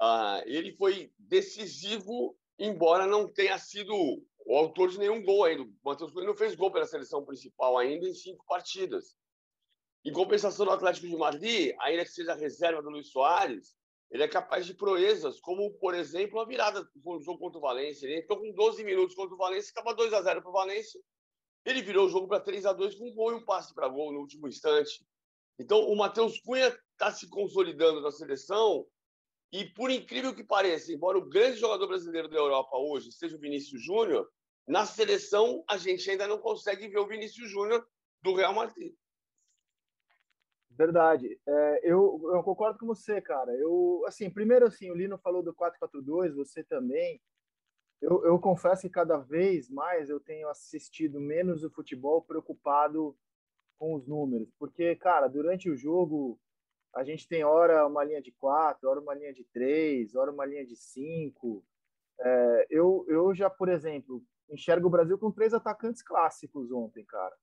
Ah, 0.00 0.42
ele 0.46 0.72
foi 0.76 1.12
decisivo 1.18 2.37
embora 2.58 3.06
não 3.06 3.28
tenha 3.28 3.58
sido 3.58 3.94
o 3.94 4.56
autor 4.56 4.90
de 4.90 4.98
nenhum 4.98 5.22
gol 5.22 5.44
ainda. 5.44 5.62
O 5.62 5.72
Matheus 5.84 6.10
Cunha 6.10 6.26
não 6.26 6.34
fez 6.34 6.54
gol 6.54 6.72
pela 6.72 6.86
seleção 6.86 7.24
principal 7.24 7.76
ainda 7.76 8.08
em 8.08 8.14
cinco 8.14 8.44
partidas. 8.46 9.14
Em 10.04 10.12
compensação 10.12 10.64
do 10.64 10.72
Atlético 10.72 11.06
de 11.06 11.16
Madrid, 11.16 11.74
ainda 11.80 12.04
que 12.04 12.10
seja 12.10 12.34
reserva 12.34 12.82
do 12.82 12.88
Luiz 12.88 13.10
Soares, 13.10 13.76
ele 14.10 14.22
é 14.22 14.28
capaz 14.28 14.64
de 14.64 14.72
proezas, 14.72 15.38
como, 15.38 15.70
por 15.74 15.94
exemplo, 15.94 16.40
a 16.40 16.46
virada 16.46 16.82
do 16.94 17.20
jogo 17.20 17.38
contra 17.38 17.58
o 17.58 17.60
Valência. 17.60 18.06
Ele 18.06 18.20
entrou 18.20 18.40
com 18.40 18.50
12 18.52 18.82
minutos 18.82 19.14
contra 19.14 19.34
o 19.34 19.38
Valência, 19.38 19.68
estava 19.68 19.94
2 19.94 20.12
a 20.14 20.22
0 20.22 20.40
para 20.40 20.48
o 20.48 20.52
Valência. 20.52 20.98
Ele 21.64 21.82
virou 21.82 22.06
o 22.06 22.08
jogo 22.08 22.26
para 22.26 22.40
3 22.40 22.64
a 22.64 22.72
2 22.72 22.94
com 22.94 23.06
um 23.06 23.14
gol 23.14 23.32
e 23.32 23.34
um 23.34 23.44
passe 23.44 23.74
para 23.74 23.88
gol 23.88 24.12
no 24.12 24.20
último 24.20 24.48
instante. 24.48 25.06
Então, 25.58 25.86
o 25.86 25.94
Matheus 25.94 26.40
Cunha 26.40 26.74
está 26.92 27.12
se 27.12 27.28
consolidando 27.28 28.00
na 28.00 28.10
seleção 28.10 28.86
e 29.50 29.64
por 29.64 29.90
incrível 29.90 30.34
que 30.34 30.44
pareça, 30.44 30.92
embora 30.92 31.18
o 31.18 31.28
grande 31.28 31.58
jogador 31.58 31.86
brasileiro 31.86 32.28
da 32.28 32.36
Europa 32.36 32.76
hoje 32.76 33.10
seja 33.12 33.36
o 33.36 33.40
Vinícius 33.40 33.82
Júnior, 33.82 34.28
na 34.66 34.84
seleção 34.84 35.64
a 35.68 35.78
gente 35.78 36.10
ainda 36.10 36.26
não 36.26 36.38
consegue 36.38 36.88
ver 36.88 36.98
o 36.98 37.06
Vinícius 37.06 37.50
Júnior 37.50 37.86
do 38.22 38.34
Real 38.34 38.54
Madrid. 38.54 38.94
Verdade. 40.70 41.40
É, 41.44 41.80
eu, 41.82 42.20
eu, 42.32 42.42
concordo 42.44 42.78
com 42.78 42.86
você, 42.86 43.20
cara. 43.20 43.50
Eu, 43.56 44.04
assim, 44.06 44.30
primeiro, 44.30 44.66
assim, 44.66 44.90
o 44.90 44.94
Lino 44.94 45.18
falou 45.18 45.42
do 45.42 45.52
4-4-2, 45.52 46.34
você 46.34 46.62
também. 46.62 47.20
Eu, 48.00 48.24
eu 48.24 48.38
confesso 48.38 48.82
que 48.82 48.90
cada 48.90 49.16
vez 49.16 49.68
mais 49.68 50.08
eu 50.08 50.20
tenho 50.20 50.48
assistido 50.48 51.18
menos 51.18 51.64
o 51.64 51.70
futebol 51.70 52.22
preocupado 52.22 53.16
com 53.76 53.94
os 53.94 54.06
números, 54.06 54.52
porque, 54.56 54.94
cara, 54.94 55.26
durante 55.26 55.68
o 55.68 55.76
jogo 55.76 56.38
a 56.94 57.04
gente 57.04 57.28
tem 57.28 57.44
hora 57.44 57.86
uma 57.86 58.04
linha 58.04 58.20
de 58.20 58.32
quatro, 58.32 58.88
hora 58.88 59.00
uma 59.00 59.14
linha 59.14 59.32
de 59.32 59.44
três, 59.44 60.14
hora 60.14 60.30
uma 60.30 60.44
linha 60.44 60.64
de 60.66 60.76
cinco. 60.76 61.64
É, 62.20 62.66
eu, 62.70 63.04
eu 63.08 63.34
já, 63.34 63.48
por 63.48 63.68
exemplo, 63.68 64.22
enxergo 64.50 64.88
o 64.88 64.90
Brasil 64.90 65.18
com 65.18 65.30
três 65.30 65.54
atacantes 65.54 66.02
clássicos 66.02 66.72
ontem, 66.72 67.04
cara. 67.04 67.36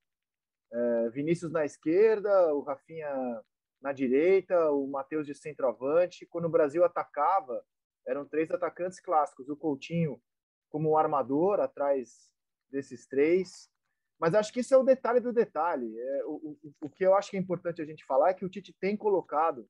É, 0.71 1.09
Vinícius 1.09 1.51
na 1.51 1.63
esquerda, 1.63 2.53
o 2.53 2.61
Rafinha 2.61 3.41
na 3.81 3.93
direita, 3.93 4.71
o 4.71 4.87
Matheus 4.87 5.25
de 5.25 5.35
centroavante. 5.35 6.25
Quando 6.25 6.45
o 6.45 6.49
Brasil 6.49 6.83
atacava, 6.83 7.63
eram 8.07 8.25
três 8.25 8.49
atacantes 8.51 8.99
clássicos. 8.99 9.47
O 9.47 9.55
Coutinho 9.55 10.21
como 10.69 10.91
um 10.91 10.97
armador 10.97 11.59
atrás 11.59 12.29
desses 12.69 13.07
três. 13.07 13.69
Mas 14.19 14.33
acho 14.33 14.51
que 14.51 14.61
isso 14.61 14.73
é 14.73 14.77
o 14.77 14.83
detalhe 14.83 15.19
do 15.19 15.33
detalhe. 15.33 15.93
É, 15.97 16.25
o, 16.25 16.57
o, 16.63 16.73
o 16.81 16.89
que 16.89 17.05
eu 17.05 17.15
acho 17.15 17.29
que 17.29 17.37
é 17.37 17.39
importante 17.39 17.81
a 17.81 17.85
gente 17.85 18.05
falar 18.05 18.29
é 18.29 18.33
que 18.33 18.45
o 18.45 18.49
Tite 18.49 18.73
tem 18.79 18.95
colocado 18.95 19.69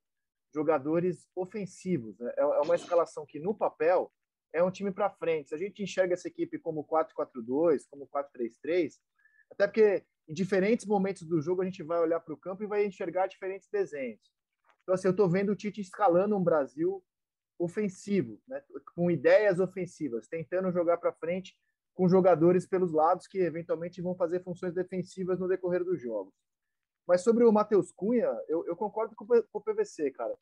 jogadores 0.54 1.28
ofensivos. 1.36 2.18
Né? 2.20 2.32
É, 2.38 2.42
é 2.42 2.62
uma 2.62 2.76
escalação 2.76 3.26
que, 3.26 3.40
no 3.40 3.54
papel, 3.54 4.12
é 4.54 4.64
um 4.64 4.72
time 4.72 4.92
para 4.92 5.10
frente. 5.10 5.50
Se 5.50 5.56
a 5.56 5.58
gente 5.58 5.84
enxerga 5.84 6.14
essa 6.14 6.28
equipe 6.28 6.60
como 6.60 6.86
4-4-2, 6.86 7.82
como 7.90 8.08
4-3-3, 8.08 8.94
até 9.52 9.68
porque 9.68 10.06
em 10.28 10.34
diferentes 10.34 10.86
momentos 10.86 11.24
do 11.24 11.42
jogo 11.42 11.62
a 11.62 11.66
gente 11.66 11.84
vai 11.84 12.00
olhar 12.00 12.20
para 12.20 12.34
o 12.34 12.38
campo 12.38 12.64
e 12.64 12.68
vai 12.68 12.86
enxergar 12.86 13.28
diferentes 13.28 13.70
desenhos. 13.70 14.22
Então, 14.84 14.96
assim, 14.96 15.08
eu 15.08 15.12
estou 15.12 15.30
vendo 15.30 15.52
o 15.52 15.56
Tite 15.56 15.82
escalando 15.82 16.38
um 16.38 16.44
Brasil 16.44 17.04
ofensivo, 17.58 18.42
né? 18.48 18.64
com 18.96 19.10
ideias 19.10 19.60
ofensivas, 19.60 20.28
tentando 20.28 20.72
jogar 20.72 20.98
para 20.98 21.14
frente 21.14 21.58
com 21.96 22.10
jogadores 22.10 22.68
pelos 22.68 22.92
lados 22.92 23.26
que 23.26 23.40
eventualmente 23.40 24.02
vão 24.02 24.14
fazer 24.16 24.44
funções 24.44 24.74
defensivas 24.74 25.40
no 25.40 25.48
decorrer 25.48 25.84
dos 25.84 26.00
jogos. 26.00 26.34
Mas 27.08 27.22
sobre 27.22 27.46
o 27.46 27.52
Matheus 27.52 27.92
Cunha, 27.92 28.30
eu, 28.48 28.66
eu 28.68 28.76
concordo 28.76 29.16
com, 29.16 29.26
com 29.26 29.58
o 29.60 29.62
PVC, 29.62 30.12
cara. 30.12 30.38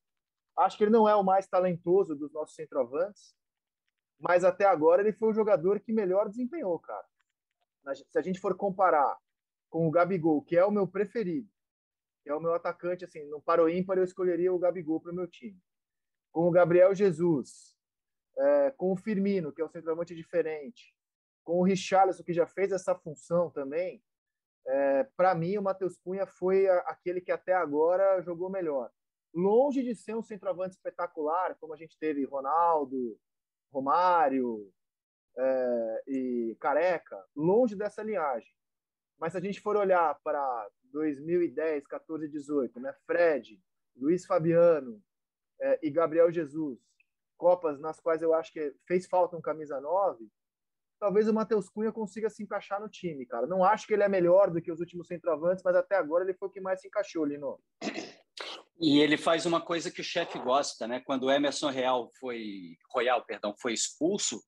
Acho 0.58 0.78
que 0.78 0.84
ele 0.84 0.92
não 0.92 1.08
é 1.08 1.16
o 1.16 1.24
mais 1.24 1.48
talentoso 1.48 2.16
dos 2.16 2.34
nossos 2.34 2.56
centroavantes, 2.56 3.36
mas 4.20 4.44
até 4.44 4.66
agora 4.66 5.02
ele 5.02 5.14
foi 5.14 5.30
o 5.30 5.34
jogador 5.34 5.80
que 5.80 5.94
melhor 5.94 6.28
desempenhou, 6.28 6.80
cara. 6.80 7.06
Se 8.08 8.18
a 8.18 8.22
gente 8.22 8.40
for 8.40 8.56
comparar 8.56 9.18
com 9.70 9.88
o 9.88 9.92
Gabigol, 9.92 10.42
que 10.42 10.58
é 10.58 10.66
o 10.66 10.72
meu 10.72 10.88
preferido, 10.88 11.50
que 12.24 12.30
é 12.30 12.36
o 12.36 12.40
meu 12.40 12.54
atacante, 12.54 13.04
assim, 13.04 13.26
no 13.26 13.42
para 13.42 13.62
o 13.64 13.70
ímpar 13.70 13.98
eu 13.98 14.04
escolheria 14.04 14.54
o 14.54 14.60
Gabigol 14.60 15.02
para 15.02 15.12
o 15.12 15.16
meu 15.16 15.28
time. 15.28 15.62
Com 16.32 16.48
o 16.48 16.52
Gabriel 16.52 16.96
Jesus, 16.96 17.76
é, 18.38 18.72
com 18.72 18.94
o 18.94 18.96
Firmino, 18.96 19.52
que 19.52 19.62
é 19.62 19.66
um 19.66 19.70
centroavante 19.70 20.16
diferente, 20.16 20.93
com 21.44 21.60
o 21.60 21.64
Richarlison, 21.64 22.24
que 22.24 22.34
já 22.34 22.48
fez 22.48 22.72
essa 22.72 22.96
função 22.96 23.50
também, 23.50 24.02
é, 24.66 25.04
para 25.18 25.36
mim 25.36 25.58
o 25.58 25.62
Matheus 25.62 25.98
Cunha 25.98 26.26
foi 26.26 26.68
a, 26.68 26.78
aquele 26.80 27.20
que 27.20 27.32
até 27.32 27.54
agora 27.54 28.22
jogou 28.22 28.50
melhor. 28.50 28.90
Longe 29.34 29.84
de 29.84 29.96
ser 29.96 30.16
um 30.16 30.22
centroavante 30.22 30.76
espetacular, 30.76 31.56
como 31.60 31.74
a 31.74 31.78
gente 31.78 31.98
teve 32.00 32.24
Ronaldo, 32.24 33.18
Romário 33.72 34.72
é, 35.38 36.04
e 36.08 36.58
Careca, 36.60 37.22
longe 37.36 37.76
dessa 37.76 38.04
linhagem. 38.04 38.54
Mas 39.20 39.34
se 39.34 39.38
a 39.38 39.42
gente 39.42 39.60
for 39.60 39.76
olhar 39.76 40.18
para 40.24 40.70
2010, 40.92 41.88
14, 41.88 42.28
18, 42.28 42.80
né? 42.80 42.94
Fred, 43.06 43.60
Luiz 43.96 44.26
Fabiano 44.26 45.02
é, 45.60 45.80
e 45.82 45.90
Gabriel 45.90 46.32
Jesus, 46.32 46.80
Copas 47.36 47.80
nas 47.80 48.00
quais 48.00 48.22
eu 48.22 48.34
acho 48.34 48.54
que 48.54 48.74
fez 48.88 49.06
falta 49.08 49.36
um 49.36 49.42
camisa 49.42 49.82
9, 49.82 50.30
talvez 51.04 51.28
o 51.28 51.34
Matheus 51.34 51.68
Cunha 51.68 51.92
consiga 51.92 52.30
se 52.30 52.42
encaixar 52.42 52.80
no 52.80 52.88
time, 52.88 53.26
cara. 53.26 53.46
Não 53.46 53.62
acho 53.62 53.86
que 53.86 53.94
ele 53.94 54.04
é 54.04 54.08
melhor 54.08 54.50
do 54.50 54.62
que 54.62 54.72
os 54.72 54.80
últimos 54.80 55.06
centroavantes, 55.06 55.62
mas 55.62 55.76
até 55.76 55.98
agora 55.98 56.24
ele 56.24 56.34
foi 56.34 56.48
o 56.48 56.52
que 56.52 56.62
mais 56.62 56.80
se 56.80 56.88
encaixou, 56.88 57.26
Lino. 57.26 57.60
E 58.80 59.00
ele 59.00 59.18
faz 59.18 59.46
uma 59.46 59.60
coisa 59.60 59.92
que 59.92 60.00
o 60.00 60.04
chefe 60.04 60.40
gosta, 60.40 60.88
né? 60.88 61.02
Quando 61.06 61.24
o 61.24 61.32
Emerson 61.32 61.70
Real 61.70 62.10
foi 62.22 62.78
Royal, 62.90 63.22
perdão, 63.26 63.54
foi 63.62 63.74
expulso, 63.74 64.40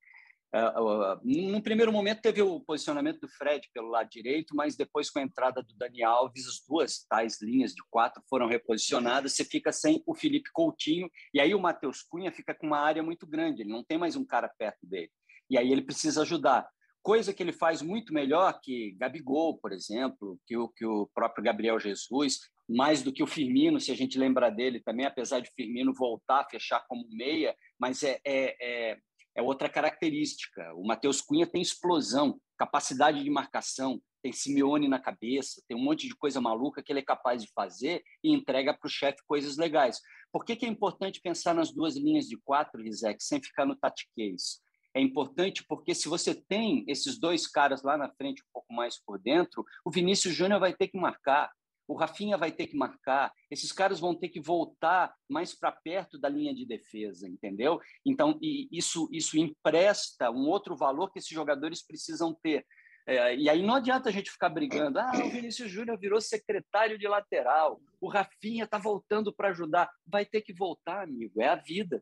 Uh, 0.56 1.16
uh, 1.16 1.20
num 1.22 1.60
primeiro 1.60 1.92
momento 1.92 2.22
teve 2.22 2.42
o 2.42 2.62
posicionamento 2.62 3.20
do 3.20 3.28
Fred 3.28 3.70
pelo 3.74 3.90
lado 3.90 4.08
direito, 4.10 4.56
mas 4.56 4.78
depois 4.78 5.10
com 5.10 5.20
a 5.20 5.22
entrada 5.22 5.62
do 5.62 5.76
Dani 5.76 6.02
Alves, 6.02 6.48
as 6.48 6.64
duas 6.66 7.06
tais 7.10 7.42
linhas 7.42 7.74
de 7.74 7.84
quatro 7.90 8.24
foram 8.30 8.48
reposicionadas, 8.48 9.34
você 9.34 9.44
fica 9.44 9.74
sem 9.74 10.02
o 10.06 10.16
Felipe 10.16 10.50
Coutinho, 10.54 11.10
e 11.34 11.42
aí 11.42 11.54
o 11.54 11.60
Matheus 11.60 12.02
Cunha 12.04 12.32
fica 12.32 12.56
com 12.56 12.68
uma 12.68 12.80
área 12.80 13.04
muito 13.04 13.28
grande, 13.28 13.64
ele 13.64 13.70
não 13.70 13.84
tem 13.84 13.98
mais 13.98 14.16
um 14.16 14.24
cara 14.24 14.48
perto 14.48 14.88
dele, 14.88 15.12
e 15.50 15.58
aí 15.58 15.72
ele 15.72 15.82
precisa 15.82 16.22
ajudar. 16.22 16.68
Coisa 17.02 17.34
que 17.34 17.44
ele 17.44 17.54
faz 17.54 17.82
muito 17.82 18.14
melhor 18.14 18.60
que 18.62 18.96
Gabigol, 19.00 19.58
por 19.60 19.72
exemplo, 19.72 20.40
que 20.48 20.58
o, 20.58 20.70
que 20.70 20.86
o 20.86 21.08
próprio 21.14 21.44
Gabriel 21.44 21.80
Jesus, 21.80 22.40
mais 22.68 23.04
do 23.04 23.14
que 23.14 23.22
o 23.22 23.28
Firmino, 23.28 23.80
se 23.80 23.92
a 23.92 23.96
gente 23.96 24.18
lembrar 24.18 24.50
dele 24.50 24.80
também, 24.80 25.06
apesar 25.06 25.40
de 25.40 25.52
Firmino 25.56 25.94
voltar 25.94 26.42
a 26.42 26.50
fechar 26.50 26.84
como 26.88 27.08
meia, 27.12 27.56
mas 27.80 28.02
é, 28.02 28.20
é, 28.26 28.56
é 28.60 28.98
é 29.36 29.42
outra 29.42 29.70
característica. 29.70 30.74
O 30.76 30.88
Matheus 30.88 31.22
Cunha 31.22 31.46
tem 31.46 31.62
explosão, 31.62 32.40
capacidade 32.58 33.22
de 33.22 33.30
marcação, 33.30 34.02
tem 34.24 34.32
Simeone 34.32 34.88
na 34.88 34.98
cabeça, 34.98 35.62
tem 35.68 35.78
um 35.78 35.84
monte 35.84 36.08
de 36.08 36.16
coisa 36.16 36.40
maluca 36.40 36.82
que 36.82 36.92
ele 36.92 37.02
é 37.02 37.06
capaz 37.06 37.44
de 37.44 37.52
fazer 37.54 38.02
e 38.24 38.34
entrega 38.34 38.74
para 38.74 38.88
o 38.88 38.90
chefe 38.90 39.20
coisas 39.28 39.58
legais. 39.58 40.00
Por 40.32 40.46
que, 40.46 40.56
que 40.56 40.66
é 40.66 40.70
importante 40.70 41.22
pensar 41.22 41.54
nas 41.54 41.72
duas 41.72 41.96
linhas 41.96 42.26
de 42.28 42.38
quatro, 42.38 42.82
Rizek, 42.82 43.22
sem 43.22 43.42
ficar 43.44 43.66
no 43.66 43.76
tatiquês? 43.76 44.62
É 44.96 45.02
importante 45.02 45.66
porque 45.68 45.94
se 45.94 46.08
você 46.08 46.34
tem 46.34 46.86
esses 46.88 47.20
dois 47.20 47.46
caras 47.46 47.84
lá 47.84 47.98
na 47.98 48.10
frente 48.10 48.42
um 48.42 48.52
pouco 48.54 48.74
mais 48.74 48.98
por 48.98 49.20
dentro, 49.20 49.66
o 49.84 49.92
Vinícius 49.92 50.34
Júnior 50.34 50.62
vai 50.62 50.74
ter 50.74 50.88
que 50.88 50.98
marcar, 50.98 51.52
o 51.86 51.96
Rafinha 51.96 52.38
vai 52.38 52.50
ter 52.50 52.68
que 52.68 52.78
marcar, 52.78 53.32
esses 53.52 53.74
caras 53.74 54.00
vão 54.00 54.16
ter 54.16 54.30
que 54.30 54.40
voltar 54.40 55.14
mais 55.30 55.54
para 55.54 55.72
perto 55.72 56.18
da 56.18 56.30
linha 56.30 56.56
de 56.56 56.66
defesa, 56.66 57.28
entendeu? 57.28 57.80
Então, 58.06 58.40
isso, 58.42 59.10
isso 59.12 59.38
empresta 59.38 60.32
um 60.32 60.48
outro 60.48 60.78
valor 60.78 61.12
que 61.12 61.20
esses 61.20 61.30
jogadores 61.30 61.86
precisam 61.86 62.34
ter. 62.34 62.66
É, 63.06 63.36
e 63.36 63.50
aí 63.50 63.62
não 63.62 63.76
adianta 63.76 64.10
a 64.10 64.12
gente 64.12 64.32
ficar 64.32 64.50
brigando. 64.50 64.98
Ah, 64.98 65.12
o 65.26 65.30
Vinícius 65.30 65.70
Júnior 65.70 66.00
virou 66.00 66.20
secretário 66.20 66.98
de 66.98 67.08
lateral, 67.08 67.80
o 68.00 68.10
Rafinha 68.10 68.64
está 68.64 68.80
voltando 68.80 69.34
para 69.34 69.50
ajudar. 69.50 69.92
Vai 70.08 70.26
ter 70.26 70.42
que 70.42 70.54
voltar, 70.54 71.04
amigo, 71.04 71.42
é 71.42 71.50
a 71.50 71.56
vida. 71.56 72.02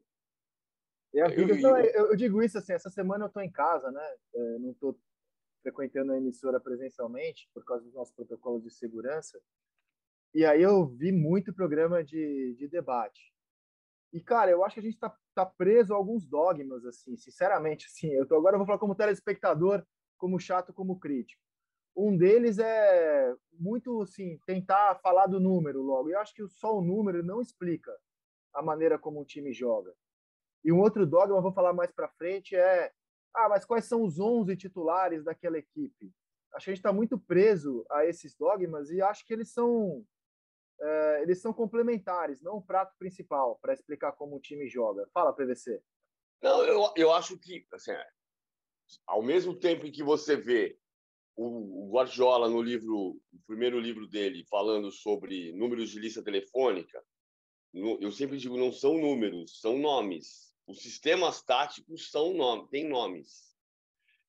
É 1.16 1.28
vida. 1.30 1.54
Então, 1.54 1.78
eu, 1.78 2.08
eu, 2.10 2.16
digo 2.16 2.42
isso 2.42 2.58
assim, 2.58 2.74
essa 2.74 2.90
semana 2.90 3.26
eu 3.26 3.28
estou 3.28 3.44
em 3.44 3.52
casa, 3.52 3.92
né? 3.92 4.16
É, 4.34 4.58
não 4.60 4.72
estou 4.72 4.98
frequentando 5.62 6.12
a 6.12 6.18
emissora 6.18 6.60
presencialmente 6.60 7.50
por 7.54 7.64
causa 7.64 7.84
dos 7.84 7.94
nossos 7.94 8.14
protocolos 8.14 8.64
de 8.64 8.72
segurança. 8.72 9.40
E 10.34 10.44
aí 10.44 10.62
eu 10.62 10.86
vi 10.88 11.12
muito 11.12 11.54
programa 11.54 12.04
de, 12.04 12.56
de 12.58 12.68
debate. 12.68 13.32
E, 14.12 14.20
cara, 14.20 14.52
eu 14.52 14.64
acho 14.64 14.76
que 14.76 14.80
a 14.80 14.84
gente 14.84 14.98
tá, 14.98 15.16
tá 15.34 15.46
preso 15.46 15.94
a 15.94 15.98
alguns 15.98 16.26
dogmas, 16.26 16.86
assim, 16.86 17.16
sinceramente, 17.16 17.86
assim. 17.90 18.12
Eu 18.12 18.28
tô, 18.28 18.36
agora 18.36 18.56
eu 18.56 18.60
vou 18.60 18.66
falar 18.66 18.80
como 18.80 18.96
telespectador, 18.96 19.86
como 20.18 20.40
chato, 20.40 20.74
como 20.74 21.00
crítico. 21.00 21.42
Um 21.96 22.18
deles 22.18 22.58
é 22.58 23.36
muito, 23.52 24.02
assim, 24.02 24.40
tentar 24.48 24.96
falar 24.96 25.28
do 25.28 25.40
número 25.40 25.82
logo. 25.82 26.10
Eu 26.10 26.20
acho 26.20 26.34
que 26.34 26.48
só 26.48 26.76
o 26.76 26.84
número 26.84 27.24
não 27.24 27.40
explica 27.40 27.96
a 28.54 28.62
maneira 28.64 28.98
como 28.98 29.22
o 29.22 29.26
time 29.26 29.54
joga. 29.54 29.94
E 30.64 30.72
um 30.72 30.80
outro 30.80 31.06
dogma, 31.06 31.42
vou 31.42 31.54
falar 31.54 31.74
mais 31.74 31.92
para 31.92 32.10
frente, 32.10 32.56
é 32.56 32.92
ah, 33.36 33.50
mas 33.50 33.66
quais 33.66 33.86
são 33.86 34.04
os 34.04 34.20
11 34.20 34.56
titulares 34.56 35.24
daquela 35.24 35.58
equipe? 35.58 36.12
Acho 36.54 36.66
que 36.66 36.72
a 36.72 36.74
gente 36.74 36.80
está 36.80 36.94
muito 36.94 37.18
preso 37.18 37.84
a 37.90 38.06
esses 38.06 38.36
dogmas 38.36 38.92
e 38.92 39.02
acho 39.02 39.26
que 39.26 39.34
eles 39.34 39.52
são 39.52 40.06
é, 40.80 41.22
eles 41.22 41.42
são 41.42 41.54
complementares, 41.54 42.42
não 42.42 42.58
o 42.58 42.62
prato 42.62 42.96
principal 43.00 43.58
para 43.62 43.74
explicar 43.74 44.12
como 44.14 44.36
o 44.36 44.40
time 44.40 44.68
joga. 44.68 45.08
Fala, 45.14 45.34
PVC. 45.34 45.82
Não, 46.42 46.64
eu, 46.64 46.94
eu 46.96 47.14
acho 47.14 47.40
que, 47.40 47.66
assim, 47.72 47.94
ao 49.08 49.24
mesmo 49.24 49.58
tempo 49.58 49.86
em 49.86 49.92
que 49.92 50.04
você 50.04 50.36
vê 50.36 50.78
o, 51.36 51.88
o 51.88 51.92
Guardiola 51.92 52.50
no 52.50 52.62
livro, 52.62 52.96
o 53.32 53.40
primeiro 53.48 53.80
livro 53.80 54.08
dele, 54.08 54.46
falando 54.50 54.92
sobre 54.92 55.54
números 55.54 55.90
de 55.90 56.00
lista 56.00 56.22
telefônica, 56.22 57.04
eu 57.74 58.12
sempre 58.12 58.38
digo, 58.38 58.58
não 58.58 58.72
são 58.72 59.00
números, 59.00 59.60
são 59.60 59.80
nomes. 59.80 60.53
Os 60.66 60.82
sistemas 60.82 61.42
táticos 61.42 62.10
são 62.10 62.34
nome, 62.34 62.70
têm 62.70 62.88
nomes. 62.88 63.54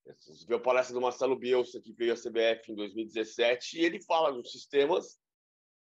Você 0.05 0.47
viu 0.47 0.57
a 0.57 0.61
palestra 0.61 0.93
do 0.93 1.01
Marcelo 1.01 1.37
Bielsa, 1.37 1.81
que 1.81 1.93
veio 1.93 2.13
à 2.13 2.17
CBF 2.17 2.73
em 2.73 2.75
2017, 2.75 3.79
e 3.79 3.85
ele 3.85 4.03
fala 4.03 4.33
dos 4.33 4.53
sistemas 4.53 5.19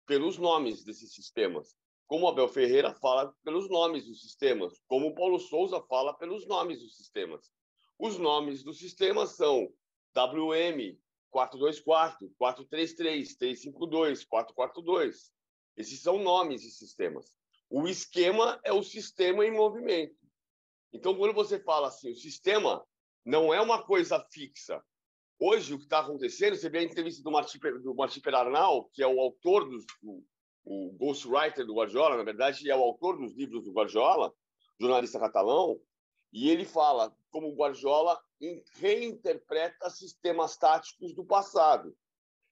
pelos 0.07 0.39
nomes 0.39 0.85
desses 0.85 1.13
sistemas. 1.13 1.77
Como 2.07 2.27
Abel 2.27 2.49
Ferreira 2.49 2.95
fala 2.95 3.35
pelos 3.45 3.69
nomes 3.69 4.07
dos 4.07 4.23
sistemas, 4.23 4.81
como 4.87 5.09
o 5.09 5.15
Paulo 5.15 5.39
Souza 5.39 5.83
fala 5.83 6.15
pelos 6.15 6.47
nomes 6.47 6.81
dos 6.81 6.97
sistemas. 6.97 7.53
Os 7.99 8.17
nomes 8.17 8.63
dos 8.63 8.79
sistemas 8.79 9.37
são 9.37 9.71
WM 10.17 10.99
424, 11.31 12.31
433, 12.39 13.37
352, 13.37 14.25
442. 14.25 15.33
Esses 15.77 16.01
são 16.01 16.19
nomes 16.19 16.63
de 16.63 16.71
sistemas. 16.71 17.37
O 17.69 17.87
esquema 17.87 18.59
é 18.65 18.73
o 18.73 18.83
sistema 18.83 19.45
em 19.45 19.51
movimento. 19.51 20.17
Então, 20.93 21.15
quando 21.15 21.35
você 21.35 21.59
fala 21.59 21.89
assim, 21.89 22.13
o 22.13 22.17
sistema 22.17 22.85
não 23.25 23.53
é 23.53 23.61
uma 23.61 23.83
coisa 23.83 24.19
fixa, 24.31 24.83
Hoje, 25.41 25.73
o 25.73 25.79
que 25.79 25.85
está 25.85 26.01
acontecendo, 26.01 26.57
você 26.57 26.69
vê 26.69 26.79
a 26.79 26.83
entrevista 26.83 27.23
do 27.23 27.31
Martim, 27.31 27.59
do 27.59 28.23
Perarnal, 28.23 28.91
que 28.93 29.01
é 29.01 29.07
o 29.07 29.21
autor 29.21 29.69
dos, 29.69 29.85
o, 30.03 30.25
o 30.65 30.93
ghostwriter 30.99 31.65
do 31.65 31.75
Guardiola, 31.75 32.17
na 32.17 32.25
verdade, 32.25 32.69
é 32.69 32.77
o 32.77 32.83
autor 32.83 33.17
dos 33.17 33.37
livros 33.37 33.63
do 33.63 33.73
Guardiola, 33.73 34.35
jornalista 34.81 35.21
catalão, 35.21 35.81
e 36.33 36.51
ele 36.51 36.65
fala 36.65 37.17
como 37.31 37.49
o 37.49 37.55
Guardiola 37.55 38.21
reinterpreta 38.81 39.89
sistemas 39.91 40.57
táticos 40.57 41.15
do 41.15 41.25
passado. 41.25 41.97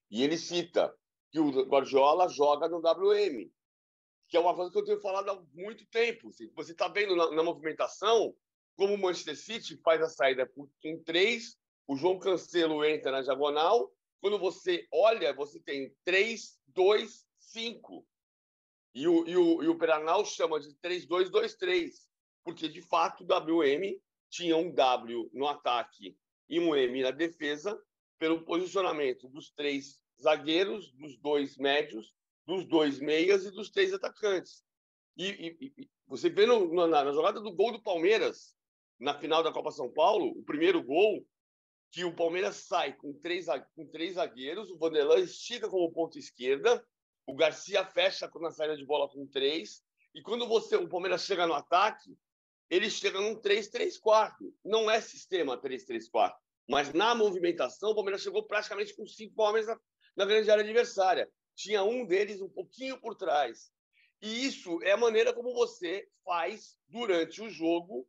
E 0.08 0.22
ele 0.22 0.38
cita 0.38 0.94
que 1.32 1.40
o 1.40 1.50
Guardiola 1.66 2.28
joga 2.28 2.68
no 2.68 2.78
WM, 2.78 3.50
que 4.28 4.36
é 4.36 4.40
uma 4.40 4.54
coisa 4.54 4.70
que 4.70 4.78
eu 4.78 4.84
tenho 4.84 5.00
falado 5.00 5.30
há 5.30 5.42
muito 5.54 5.86
tempo. 5.86 6.30
Você 6.32 6.72
está 6.72 6.88
vendo 6.88 7.14
na, 7.14 7.30
na, 7.30 7.42
movimentação 7.42 8.34
como 8.74 8.94
o 8.94 8.98
Manchester 8.98 9.36
City 9.36 9.76
faz 9.78 10.02
a 10.02 10.08
saída 10.08 10.50
em 10.84 11.02
três 11.02 11.58
o 11.86 11.96
João 11.96 12.18
Cancelo 12.18 12.84
entra 12.84 13.12
na 13.12 13.22
diagonal. 13.22 13.92
Quando 14.20 14.38
você 14.38 14.86
olha, 14.92 15.32
você 15.32 15.60
tem 15.60 15.94
3, 16.04 16.58
2, 16.68 17.26
5. 17.38 18.06
E 18.94 19.06
o, 19.06 19.28
e 19.28 19.36
o, 19.36 19.62
e 19.62 19.68
o 19.68 19.78
Peranal 19.78 20.24
chama 20.24 20.58
de 20.58 20.74
3, 20.74 21.06
2, 21.06 21.30
2, 21.30 21.54
3. 21.54 22.08
Porque, 22.42 22.68
de 22.68 22.82
fato, 22.82 23.22
o 23.22 23.26
WM 23.26 24.00
tinha 24.28 24.56
um 24.56 24.72
W 24.72 25.30
no 25.32 25.46
ataque 25.46 26.16
e 26.48 26.58
um 26.58 26.74
M 26.74 27.02
na 27.02 27.10
defesa, 27.10 27.80
pelo 28.18 28.44
posicionamento 28.44 29.28
dos 29.28 29.50
três 29.50 30.02
zagueiros, 30.20 30.90
dos 30.92 31.16
dois 31.18 31.56
médios, 31.56 32.14
dos 32.46 32.64
dois 32.64 32.98
meias 32.98 33.44
e 33.44 33.50
dos 33.50 33.70
três 33.70 33.92
atacantes. 33.92 34.64
E, 35.16 35.26
e, 35.26 35.72
e 35.78 35.90
você 36.06 36.30
vê 36.30 36.46
no, 36.46 36.72
na, 36.74 37.04
na, 37.04 37.12
jogada 37.12 37.40
do 37.40 37.52
gol 37.52 37.72
do 37.72 37.82
Palmeiras, 37.82 38.54
na 38.98 39.18
final 39.18 39.42
da 39.42 39.52
Copa 39.52 39.70
São 39.70 39.90
Paulo, 39.92 40.28
o 40.38 40.44
primeiro 40.44 40.82
gol, 40.82 41.26
que 41.90 42.04
o 42.04 42.14
Palmeiras 42.14 42.56
sai 42.56 42.92
com 42.92 43.12
três, 43.14 43.46
com 43.74 43.86
três 43.86 44.14
zagueiros, 44.14 44.70
o 44.70 44.78
Vanderlan 44.78 45.20
estica 45.20 45.68
como 45.68 45.92
ponta 45.92 46.18
esquerda, 46.18 46.84
o 47.26 47.34
Garcia 47.34 47.84
fecha 47.84 48.30
na 48.40 48.50
saída 48.50 48.76
de 48.76 48.84
bola 48.84 49.08
com 49.08 49.26
três, 49.26 49.82
e 50.14 50.22
quando 50.22 50.46
você 50.46 50.76
o 50.76 50.88
Palmeiras 50.88 51.24
chega 51.24 51.46
no 51.46 51.54
ataque, 51.54 52.16
ele 52.70 52.90
chega 52.90 53.20
num 53.20 53.36
3-3-4. 53.36 54.32
Não 54.64 54.90
é 54.90 55.00
sistema 55.00 55.60
3-3-4, 55.60 56.34
mas 56.68 56.92
na 56.92 57.14
movimentação, 57.14 57.90
o 57.90 57.94
Palmeiras 57.94 58.22
chegou 58.22 58.42
praticamente 58.44 58.94
com 58.94 59.06
cinco 59.06 59.42
homens 59.42 59.66
na, 59.66 59.78
na 60.16 60.24
grande 60.24 60.50
área 60.50 60.64
adversária. 60.64 61.30
Tinha 61.56 61.82
um 61.82 62.06
deles 62.06 62.40
um 62.40 62.48
pouquinho 62.48 63.00
por 63.00 63.16
trás. 63.16 63.72
E 64.22 64.46
isso 64.46 64.80
é 64.82 64.92
a 64.92 64.96
maneira 64.96 65.32
como 65.32 65.52
você 65.52 66.08
faz, 66.24 66.78
durante 66.86 67.42
o 67.42 67.50
jogo, 67.50 68.08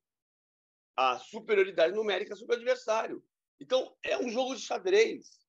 a 0.95 1.17
superioridade 1.17 1.95
numérica 1.95 2.35
sobre 2.35 2.55
o 2.55 2.57
adversário. 2.57 3.23
Então, 3.59 3.95
é 4.03 4.17
um 4.17 4.29
jogo 4.29 4.55
de 4.55 4.61
xadrez. 4.61 5.47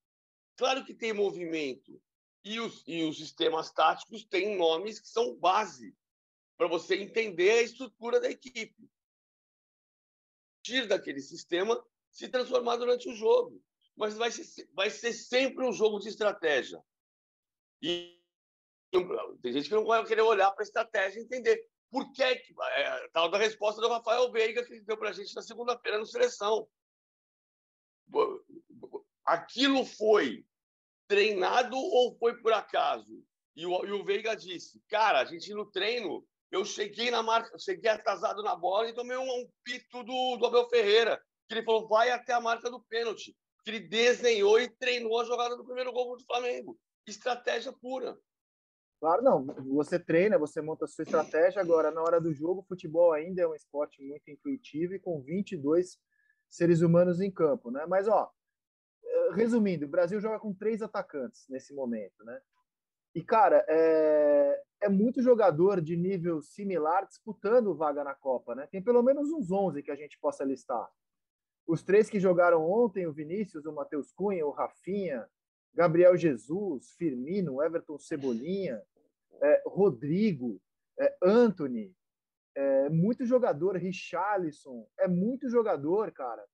Claro 0.56 0.84
que 0.84 0.94
tem 0.94 1.12
movimento. 1.12 2.00
E 2.44 2.58
os, 2.60 2.82
e 2.86 3.02
os 3.02 3.18
sistemas 3.18 3.70
táticos 3.70 4.24
têm 4.24 4.56
nomes 4.56 4.98
que 4.98 5.08
são 5.08 5.36
base 5.36 5.94
para 6.56 6.66
você 6.66 6.96
entender 6.96 7.50
a 7.50 7.62
estrutura 7.62 8.20
da 8.20 8.30
equipe. 8.30 8.90
partir 10.68 10.86
daquele 10.86 11.20
sistema 11.20 11.82
se 12.10 12.28
transformar 12.28 12.76
durante 12.76 13.08
o 13.08 13.14
jogo. 13.14 13.62
Mas 13.96 14.16
vai 14.16 14.30
ser, 14.30 14.68
vai 14.72 14.90
ser 14.90 15.12
sempre 15.12 15.64
um 15.64 15.72
jogo 15.72 15.98
de 15.98 16.08
estratégia. 16.08 16.82
E 17.82 18.18
tem 19.42 19.52
gente 19.52 19.68
que 19.68 19.74
não 19.74 19.84
vai 19.84 20.04
querer 20.04 20.22
olhar 20.22 20.50
para 20.50 20.62
a 20.62 20.66
estratégia 20.66 21.20
e 21.20 21.22
entender 21.22 21.62
por 21.90 22.10
que. 22.12 22.22
É, 22.22 23.08
tal 23.12 23.30
da 23.30 23.38
resposta 23.38 23.80
do 23.80 23.88
Rafael 23.88 24.30
Veiga 24.32 24.64
que 24.64 24.80
deu 24.80 24.96
para 24.96 25.10
a 25.10 25.12
gente 25.12 25.34
na 25.34 25.42
segunda-feira 25.42 25.98
no 25.98 26.06
Seleção. 26.06 26.68
Aquilo 29.24 29.84
foi 29.84 30.44
treinado 31.06 31.76
ou 31.76 32.16
foi 32.18 32.40
por 32.40 32.52
acaso? 32.52 33.22
E 33.54 33.66
o, 33.66 33.84
e 33.84 33.92
o 33.92 34.04
Veiga 34.04 34.34
disse: 34.34 34.82
Cara, 34.88 35.20
a 35.20 35.24
gente 35.24 35.52
no 35.52 35.70
treino, 35.70 36.26
eu 36.50 36.64
cheguei 36.64 37.10
na 37.10 37.22
marca, 37.22 37.58
cheguei 37.58 37.90
atrasado 37.90 38.42
na 38.42 38.56
bola 38.56 38.88
e 38.88 38.94
tomei 38.94 39.16
um, 39.16 39.22
um 39.22 39.50
pito 39.62 40.02
do, 40.02 40.36
do 40.36 40.46
Abel 40.46 40.68
Ferreira, 40.68 41.20
que 41.48 41.54
ele 41.54 41.64
falou: 41.64 41.88
vai 41.88 42.10
até 42.10 42.32
a 42.32 42.40
marca 42.40 42.70
do 42.70 42.82
pênalti. 42.82 43.36
Que 43.64 43.70
ele 43.70 43.80
desenhou 43.80 44.58
e 44.60 44.70
treinou 44.70 45.20
a 45.20 45.24
jogada 45.24 45.56
do 45.56 45.64
primeiro 45.64 45.92
gol 45.92 46.16
do 46.16 46.24
Flamengo. 46.24 46.78
Estratégia 47.10 47.72
pura. 47.72 48.18
Claro, 49.00 49.22
não. 49.22 49.46
Você 49.74 49.98
treina, 49.98 50.38
você 50.38 50.60
monta 50.60 50.84
a 50.84 50.88
sua 50.88 51.04
estratégia. 51.04 51.60
Agora, 51.60 51.90
na 51.90 52.02
hora 52.02 52.20
do 52.20 52.32
jogo, 52.32 52.64
futebol 52.68 53.12
ainda 53.12 53.42
é 53.42 53.46
um 53.46 53.54
esporte 53.54 54.02
muito 54.02 54.28
intuitivo 54.30 54.94
e 54.94 54.98
com 54.98 55.22
22 55.22 55.98
seres 56.48 56.80
humanos 56.80 57.20
em 57.20 57.30
campo, 57.30 57.70
né? 57.70 57.86
Mas, 57.86 58.08
ó, 58.08 58.30
resumindo, 59.34 59.86
o 59.86 59.88
Brasil 59.88 60.20
joga 60.20 60.38
com 60.40 60.52
três 60.52 60.82
atacantes 60.82 61.46
nesse 61.48 61.74
momento, 61.74 62.24
né? 62.24 62.40
E, 63.14 63.22
cara, 63.22 63.64
é, 63.68 64.62
é 64.82 64.88
muito 64.88 65.22
jogador 65.22 65.80
de 65.80 65.96
nível 65.96 66.40
similar 66.40 67.06
disputando 67.06 67.76
vaga 67.76 68.02
na 68.02 68.14
Copa, 68.14 68.54
né? 68.54 68.66
Tem 68.70 68.82
pelo 68.82 69.02
menos 69.02 69.30
uns 69.30 69.50
11 69.50 69.82
que 69.82 69.90
a 69.90 69.96
gente 69.96 70.18
possa 70.18 70.44
listar. 70.44 70.88
Os 71.66 71.82
três 71.82 72.08
que 72.08 72.18
jogaram 72.18 72.68
ontem, 72.68 73.06
o 73.06 73.12
Vinícius, 73.12 73.66
o 73.66 73.72
Matheus 73.72 74.10
Cunha, 74.12 74.46
o 74.46 74.50
Rafinha, 74.50 75.28
Gabriel 75.74 76.16
Jesus, 76.16 76.94
Firmino, 76.96 77.62
Everton 77.62 77.98
Cebolinha, 77.98 78.82
é, 79.40 79.62
Rodrigo, 79.66 80.60
é, 80.98 81.16
Anthony, 81.22 81.94
é, 82.54 82.88
muito 82.88 83.24
jogador, 83.24 83.76
Richarlison, 83.76 84.88
é 84.98 85.06
muito 85.06 85.48
jogador, 85.48 86.10
cara, 86.12 86.44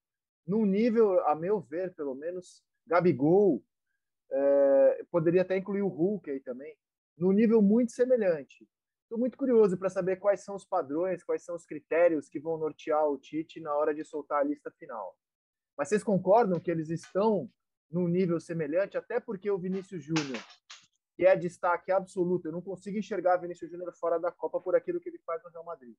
num 0.47 0.67
nível, 0.67 1.21
a 1.27 1.35
meu 1.35 1.61
ver, 1.61 1.95
pelo 1.95 2.15
menos, 2.15 2.63
Gabigol, 2.87 3.65
é, 4.31 5.05
poderia 5.11 5.43
até 5.43 5.57
incluir 5.57 5.83
o 5.83 5.89
Hulk 5.89 6.31
aí 6.31 6.41
também, 6.41 6.77
num 7.17 7.33
nível 7.33 7.63
muito 7.63 7.93
semelhante. 7.93 8.69
Estou 9.05 9.19
muito 9.19 9.39
curioso 9.39 9.79
para 9.79 9.89
saber 9.89 10.17
quais 10.17 10.43
são 10.43 10.57
os 10.57 10.65
padrões, 10.65 11.23
quais 11.23 11.45
são 11.45 11.55
os 11.55 11.65
critérios 11.65 12.29
que 12.29 12.41
vão 12.41 12.59
nortear 12.59 13.07
o 13.09 13.19
Tite 13.19 13.61
na 13.61 13.75
hora 13.75 13.95
de 13.95 14.05
soltar 14.05 14.41
a 14.41 14.45
lista 14.45 14.71
final. 14.73 15.17
Mas 15.77 15.89
vocês 15.89 16.03
concordam 16.03 16.59
que 16.59 16.71
eles 16.71 16.91
estão 16.91 17.49
num 17.95 18.09
nível 18.09 18.41
semelhante, 18.41 18.99
até 18.99 19.21
porque 19.21 19.49
o 19.49 19.57
Vinícius 19.57 20.03
Júnior, 20.03 20.43
que 21.15 21.25
é 21.25 21.37
destaque 21.37 21.93
absoluto, 21.93 22.49
eu 22.49 22.53
não 22.53 22.61
consigo 22.61 22.99
enxergar 22.99 23.37
Vinícius 23.37 23.71
Júnior 23.71 23.95
fora 23.95 24.19
da 24.19 24.33
Copa 24.33 24.61
por 24.61 24.75
aquilo 24.75 24.99
que 24.99 25.09
ele 25.09 25.21
faz 25.25 25.41
no 25.45 25.51
Real 25.51 25.65
Madrid. 25.65 25.95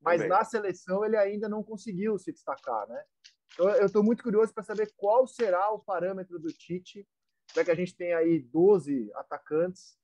Mas 0.00 0.22
Também. 0.22 0.28
na 0.30 0.42
seleção 0.42 1.04
ele 1.04 1.18
ainda 1.18 1.46
não 1.46 1.62
conseguiu 1.62 2.18
se 2.18 2.32
destacar, 2.32 2.88
né? 2.88 3.04
Então, 3.52 3.68
eu 3.76 3.86
estou 3.86 4.02
muito 4.02 4.22
curioso 4.22 4.54
para 4.54 4.62
saber 4.62 4.90
qual 4.96 5.26
será 5.26 5.70
o 5.70 5.78
parâmetro 5.78 6.38
do 6.38 6.48
Tite, 6.48 7.06
já 7.54 7.62
que 7.62 7.70
a 7.70 7.74
gente 7.74 7.94
tem 7.94 8.14
aí 8.14 8.40
12 8.40 9.10
atacantes, 9.14 9.98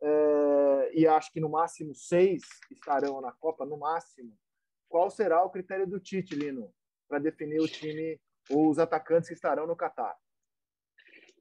é, 0.00 0.90
e 0.94 1.06
acho 1.06 1.30
que 1.30 1.40
no 1.40 1.50
máximo 1.50 1.94
seis 1.94 2.42
estarão 2.70 3.20
na 3.20 3.32
Copa, 3.32 3.66
no 3.66 3.76
máximo. 3.76 4.34
Qual 4.88 5.10
será 5.10 5.44
o 5.44 5.50
critério 5.50 5.86
do 5.86 6.00
Tite, 6.00 6.34
Lino, 6.34 6.72
para 7.06 7.18
definir 7.18 7.60
o 7.60 7.68
time 7.68 8.18
ou 8.48 8.70
os 8.70 8.78
atacantes 8.78 9.28
que 9.28 9.34
estarão 9.34 9.66
no 9.66 9.76
Catar? 9.76 10.16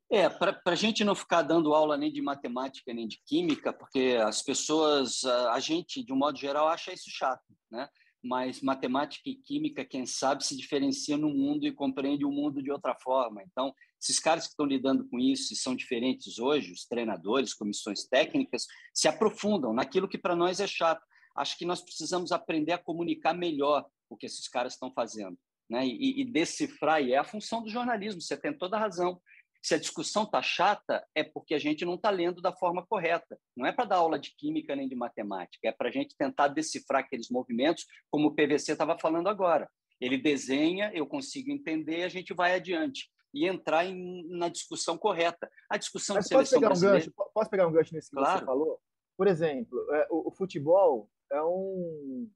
É, 0.09 0.29
para 0.29 0.61
a 0.65 0.75
gente 0.75 1.03
não 1.03 1.13
ficar 1.13 1.41
dando 1.41 1.73
aula 1.73 1.97
nem 1.97 2.11
de 2.11 2.21
matemática 2.21 2.93
nem 2.93 3.07
de 3.07 3.21
química, 3.25 3.73
porque 3.73 4.17
as 4.25 4.41
pessoas, 4.41 5.25
a 5.25 5.59
gente, 5.59 6.03
de 6.03 6.13
um 6.13 6.15
modo 6.15 6.37
geral, 6.37 6.69
acha 6.69 6.93
isso 6.93 7.09
chato, 7.09 7.43
né? 7.69 7.89
Mas 8.23 8.61
matemática 8.61 9.29
e 9.29 9.35
química, 9.35 9.85
quem 9.85 10.05
sabe, 10.05 10.45
se 10.45 10.55
diferencia 10.55 11.17
no 11.17 11.29
mundo 11.29 11.67
e 11.67 11.73
compreende 11.73 12.25
o 12.25 12.31
mundo 12.31 12.63
de 12.63 12.71
outra 12.71 12.95
forma. 12.95 13.43
Então, 13.43 13.73
esses 14.01 14.19
caras 14.19 14.45
que 14.45 14.51
estão 14.51 14.65
lidando 14.65 15.07
com 15.09 15.19
isso 15.19 15.53
e 15.53 15.57
são 15.57 15.75
diferentes 15.75 16.39
hoje, 16.39 16.71
os 16.71 16.85
treinadores, 16.85 17.53
comissões 17.53 18.05
técnicas, 18.05 18.65
se 18.93 19.07
aprofundam 19.07 19.73
naquilo 19.73 20.07
que 20.07 20.17
para 20.17 20.35
nós 20.35 20.59
é 20.59 20.67
chato. 20.67 21.05
Acho 21.35 21.57
que 21.57 21.65
nós 21.65 21.81
precisamos 21.81 22.31
aprender 22.31 22.71
a 22.71 22.77
comunicar 22.77 23.33
melhor 23.33 23.85
o 24.09 24.15
que 24.15 24.25
esses 24.25 24.47
caras 24.47 24.73
estão 24.73 24.91
fazendo. 24.91 25.37
Né? 25.69 25.85
E, 25.85 26.21
e 26.21 26.25
decifrar, 26.25 27.03
e 27.03 27.13
é 27.13 27.17
a 27.17 27.25
função 27.25 27.61
do 27.61 27.69
jornalismo, 27.69 28.21
você 28.21 28.37
tem 28.37 28.57
toda 28.57 28.77
a 28.77 28.79
razão 28.79 29.21
se 29.61 29.75
a 29.75 29.79
discussão 29.79 30.23
está 30.23 30.41
chata, 30.41 31.05
é 31.15 31.23
porque 31.23 31.53
a 31.53 31.59
gente 31.59 31.85
não 31.85 31.95
está 31.95 32.09
lendo 32.09 32.41
da 32.41 32.51
forma 32.51 32.85
correta. 32.85 33.39
Não 33.55 33.65
é 33.65 33.71
para 33.71 33.85
dar 33.85 33.97
aula 33.97 34.19
de 34.19 34.35
química 34.35 34.75
nem 34.75 34.87
de 34.87 34.95
matemática, 34.95 35.67
é 35.67 35.71
para 35.71 35.89
a 35.89 35.91
gente 35.91 36.15
tentar 36.17 36.47
decifrar 36.49 37.01
aqueles 37.01 37.29
movimentos, 37.29 37.85
como 38.09 38.27
o 38.27 38.35
PVC 38.35 38.71
estava 38.71 38.97
falando 38.97 39.27
agora. 39.27 39.69
Ele 39.99 40.17
desenha, 40.17 40.91
eu 40.93 41.07
consigo 41.07 41.51
entender, 41.51 42.03
a 42.03 42.09
gente 42.09 42.33
vai 42.33 42.53
adiante 42.55 43.09
e 43.33 43.47
entrar 43.47 43.85
em, 43.85 44.27
na 44.29 44.49
discussão 44.49 44.97
correta. 44.97 45.49
A 45.69 45.77
discussão 45.77 46.15
Mas 46.15 46.25
de 46.25 46.29
seleção 46.29 46.59
pegar 46.59 46.73
um 46.73 46.79
gancho, 46.79 47.11
posso 47.33 47.49
pegar 47.49 47.67
um 47.67 47.71
gancho 47.71 47.93
nesse 47.93 48.09
que 48.09 48.15
claro. 48.15 48.39
você 48.39 48.45
falou? 48.45 48.79
Por 49.17 49.27
exemplo, 49.27 49.93
é, 49.93 50.07
o, 50.09 50.29
o 50.29 50.31
futebol 50.31 51.09
é 51.31 51.41
um 51.41 52.29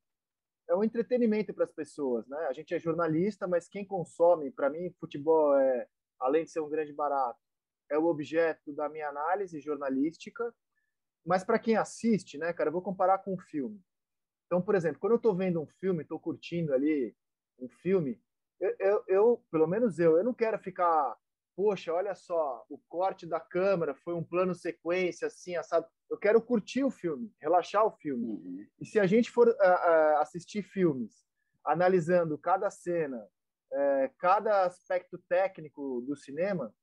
é 0.70 0.76
um 0.76 0.84
entretenimento 0.84 1.54
para 1.54 1.66
as 1.66 1.72
pessoas, 1.72 2.26
né? 2.28 2.38
A 2.50 2.54
gente 2.54 2.74
é 2.74 2.80
jornalista, 2.80 3.46
mas 3.46 3.68
quem 3.68 3.86
consome, 3.86 4.50
para 4.50 4.70
mim, 4.70 4.90
futebol 5.00 5.58
é 5.60 5.86
além 6.22 6.46
de 6.46 6.52
ser 6.52 6.60
um 6.60 6.70
grande 6.70 6.94
barato, 6.94 7.40
é 7.90 7.98
o 7.98 8.06
objeto 8.06 8.74
da 8.74 8.88
minha 8.88 9.10
análise 9.10 9.60
jornalística. 9.60 10.54
Mas 11.26 11.44
para 11.44 11.60
quem 11.60 11.76
assiste, 11.76 12.38
né, 12.38 12.54
cara, 12.54 12.70
eu 12.70 12.74
vou 12.74 12.82
comparar 12.82 13.20
com 13.20 13.34
um 13.34 13.40
filme. 13.40 13.80
Então, 14.46 14.62
por 14.62 14.76
exemplo, 14.76 15.00
quando 15.00 15.14
eu 15.14 15.18
estou 15.18 15.36
vendo 15.36 15.62
um 15.62 15.68
filme, 15.68 16.04
estou 16.04 16.20
curtindo 16.20 16.74
ali 16.74 17.16
um 17.60 17.70
filme, 17.70 18.20
eu, 18.60 18.76
eu, 18.80 19.04
eu, 19.08 19.46
pelo 19.52 19.68
menos 19.68 19.98
eu, 19.98 20.18
eu 20.18 20.24
não 20.24 20.34
quero 20.34 20.60
ficar, 20.60 21.16
poxa, 21.56 21.94
olha 21.94 22.14
só, 22.14 22.66
o 22.70 22.78
corte 22.90 23.26
da 23.26 23.40
câmera 23.40 23.96
foi 23.96 24.14
um 24.14 24.24
plano 24.24 24.54
sequência, 24.54 25.28
assim, 25.28 25.56
assado. 25.56 25.86
Eu 26.10 26.18
quero 26.18 26.42
curtir 26.42 26.84
o 26.84 26.92
filme, 26.92 27.32
relaxar 27.40 27.86
o 27.86 27.92
filme. 27.92 28.26
Uhum. 28.26 28.68
E 28.80 28.86
se 28.86 29.00
a 29.00 29.08
gente 29.08 29.32
for 29.32 29.48
uh, 29.48 29.52
uh, 29.52 30.18
assistir 30.18 30.64
filmes 30.64 31.26
analisando 31.64 32.38
cada 32.38 32.70
cena, 32.70 33.26
é, 33.74 34.12
cada 34.18 34.66
aspecto 34.66 35.18
técnico 35.30 36.02
do 36.02 36.16
cinema, 36.16 36.74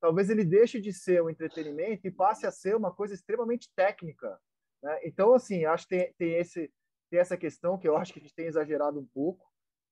talvez 0.00 0.30
ele 0.30 0.44
deixe 0.44 0.80
de 0.80 0.92
ser 0.92 1.22
um 1.22 1.30
entretenimento 1.30 2.06
e 2.06 2.10
passe 2.10 2.46
a 2.46 2.50
ser 2.50 2.76
uma 2.76 2.92
coisa 2.92 3.14
extremamente 3.14 3.70
técnica. 3.74 4.38
Né? 4.82 5.00
Então, 5.04 5.34
assim, 5.34 5.64
acho 5.64 5.86
que 5.86 5.96
tem, 5.96 6.12
tem, 6.14 6.34
esse, 6.34 6.72
tem 7.10 7.20
essa 7.20 7.36
questão 7.36 7.78
que 7.78 7.88
eu 7.88 7.96
acho 7.96 8.12
que 8.12 8.18
a 8.18 8.22
gente 8.22 8.34
tem 8.34 8.46
exagerado 8.46 8.98
um 8.98 9.06
pouco. 9.06 9.46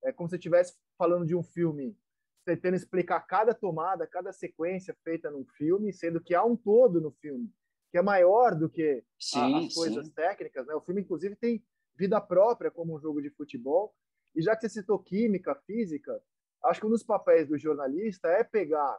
É 0.04 0.12
como 0.12 0.28
se 0.28 0.36
estivesse 0.36 0.74
falando 0.96 1.26
de 1.26 1.34
um 1.34 1.42
filme, 1.42 1.96
tentando 2.44 2.76
explicar 2.76 3.20
cada 3.20 3.52
tomada, 3.54 4.06
cada 4.06 4.32
sequência 4.32 4.96
feita 5.02 5.30
num 5.30 5.44
filme, 5.44 5.92
sendo 5.92 6.20
que 6.20 6.34
há 6.34 6.44
um 6.44 6.56
todo 6.56 7.00
no 7.00 7.10
filme, 7.10 7.52
que 7.90 7.98
é 7.98 8.02
maior 8.02 8.54
do 8.54 8.68
que 8.68 9.02
sim, 9.18 9.38
a, 9.38 9.58
as 9.58 9.74
coisas 9.74 10.06
sim. 10.06 10.12
técnicas. 10.12 10.66
Né? 10.66 10.74
O 10.74 10.80
filme, 10.80 11.02
inclusive, 11.02 11.34
tem 11.36 11.62
vida 11.96 12.20
própria 12.20 12.70
como 12.70 12.94
um 12.94 13.00
jogo 13.00 13.20
de 13.20 13.30
futebol. 13.30 13.94
E 14.34 14.42
já 14.42 14.54
que 14.54 14.62
você 14.62 14.80
citou 14.80 14.98
química, 14.98 15.54
física, 15.66 16.22
Acho 16.66 16.80
que 16.80 16.86
um 16.86 16.90
dos 16.90 17.02
papéis 17.02 17.48
do 17.48 17.56
jornalista 17.56 18.28
é 18.28 18.44
pegar 18.44 18.98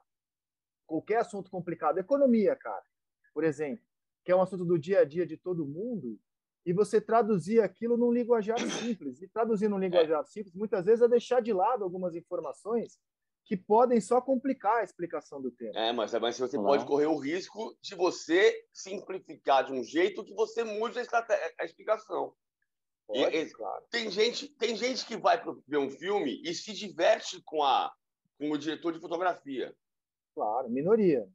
qualquer 0.85 1.17
assunto 1.17 1.51
complicado, 1.51 1.97
economia, 1.97 2.55
cara, 2.55 2.83
por 3.33 3.43
exemplo, 3.43 3.83
que 4.23 4.31
é 4.31 4.35
um 4.35 4.41
assunto 4.41 4.65
do 4.65 4.79
dia 4.79 5.01
a 5.01 5.05
dia 5.05 5.25
de 5.25 5.37
todo 5.37 5.65
mundo, 5.65 6.19
e 6.65 6.73
você 6.73 6.99
traduzir 6.99 7.61
aquilo 7.61 7.95
num 7.95 8.11
linguajar 8.11 8.59
simples. 8.83 9.21
E 9.21 9.27
traduzir 9.29 9.69
num 9.69 9.79
linguajar 9.79 10.23
simples, 10.25 10.53
muitas 10.53 10.85
vezes, 10.85 11.01
é 11.01 11.07
deixar 11.07 11.41
de 11.41 11.53
lado 11.53 11.83
algumas 11.83 12.13
informações 12.13 12.99
que 13.45 13.55
podem 13.55 14.01
só 14.01 14.19
complicar 14.19 14.79
a 14.79 14.83
explicação 14.83 15.41
do 15.41 15.49
tema. 15.49 15.71
É, 15.79 15.93
mas, 15.93 16.11
mas 16.13 16.37
você 16.37 16.57
pode 16.57 16.85
correr 16.85 17.05
o 17.05 17.17
risco 17.17 17.77
de 17.81 17.95
você 17.95 18.53
simplificar 18.73 19.65
de 19.65 19.71
um 19.71 19.81
jeito 19.81 20.25
que 20.25 20.33
você 20.33 20.65
mude 20.65 20.99
a, 20.99 21.27
a 21.61 21.63
explicação. 21.63 22.33
Pode, 23.07 23.37
e, 23.37 23.49
claro. 23.51 23.83
Tem 23.89 24.11
gente, 24.11 24.49
tem 24.49 24.75
gente 24.75 25.05
que 25.05 25.15
vai 25.15 25.41
ver 25.65 25.77
um 25.77 25.89
filme 25.89 26.41
e 26.43 26.53
se 26.53 26.73
diverte 26.73 27.41
com 27.43 27.63
a 27.63 27.91
com 28.37 28.51
o 28.51 28.57
diretor 28.57 28.93
de 28.93 28.99
fotografia. 28.99 29.75
Claro, 30.35 30.69
minoria. 30.69 31.27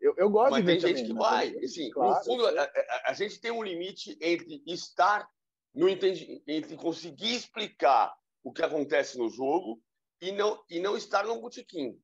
Eu, 0.00 0.14
eu 0.16 0.28
gosto 0.28 0.50
Mas 0.50 0.64
de 0.64 0.66
ver 0.66 0.80
tem 0.80 0.96
gente 0.96 1.08
também, 1.08 1.14
que 1.14 1.20
vai. 1.20 1.64
Assim, 1.64 1.90
claro, 1.90 2.18
no 2.18 2.24
fundo, 2.24 2.46
a, 2.46 2.62
a, 2.64 3.10
a, 3.10 3.12
gente 3.12 3.40
tem 3.40 3.52
um 3.52 3.62
limite 3.62 4.18
entre 4.20 4.60
estar 4.66 5.28
no 5.72 5.88
entendi, 5.88 6.42
entre 6.48 6.76
conseguir 6.76 7.36
explicar 7.36 8.12
o 8.42 8.52
que 8.52 8.62
acontece 8.62 9.16
no 9.16 9.28
jogo 9.28 9.80
e 10.20 10.32
não 10.32 10.60
e 10.68 10.80
não 10.80 10.96
estar 10.96 11.24
no 11.24 11.40
botequim. 11.40 11.96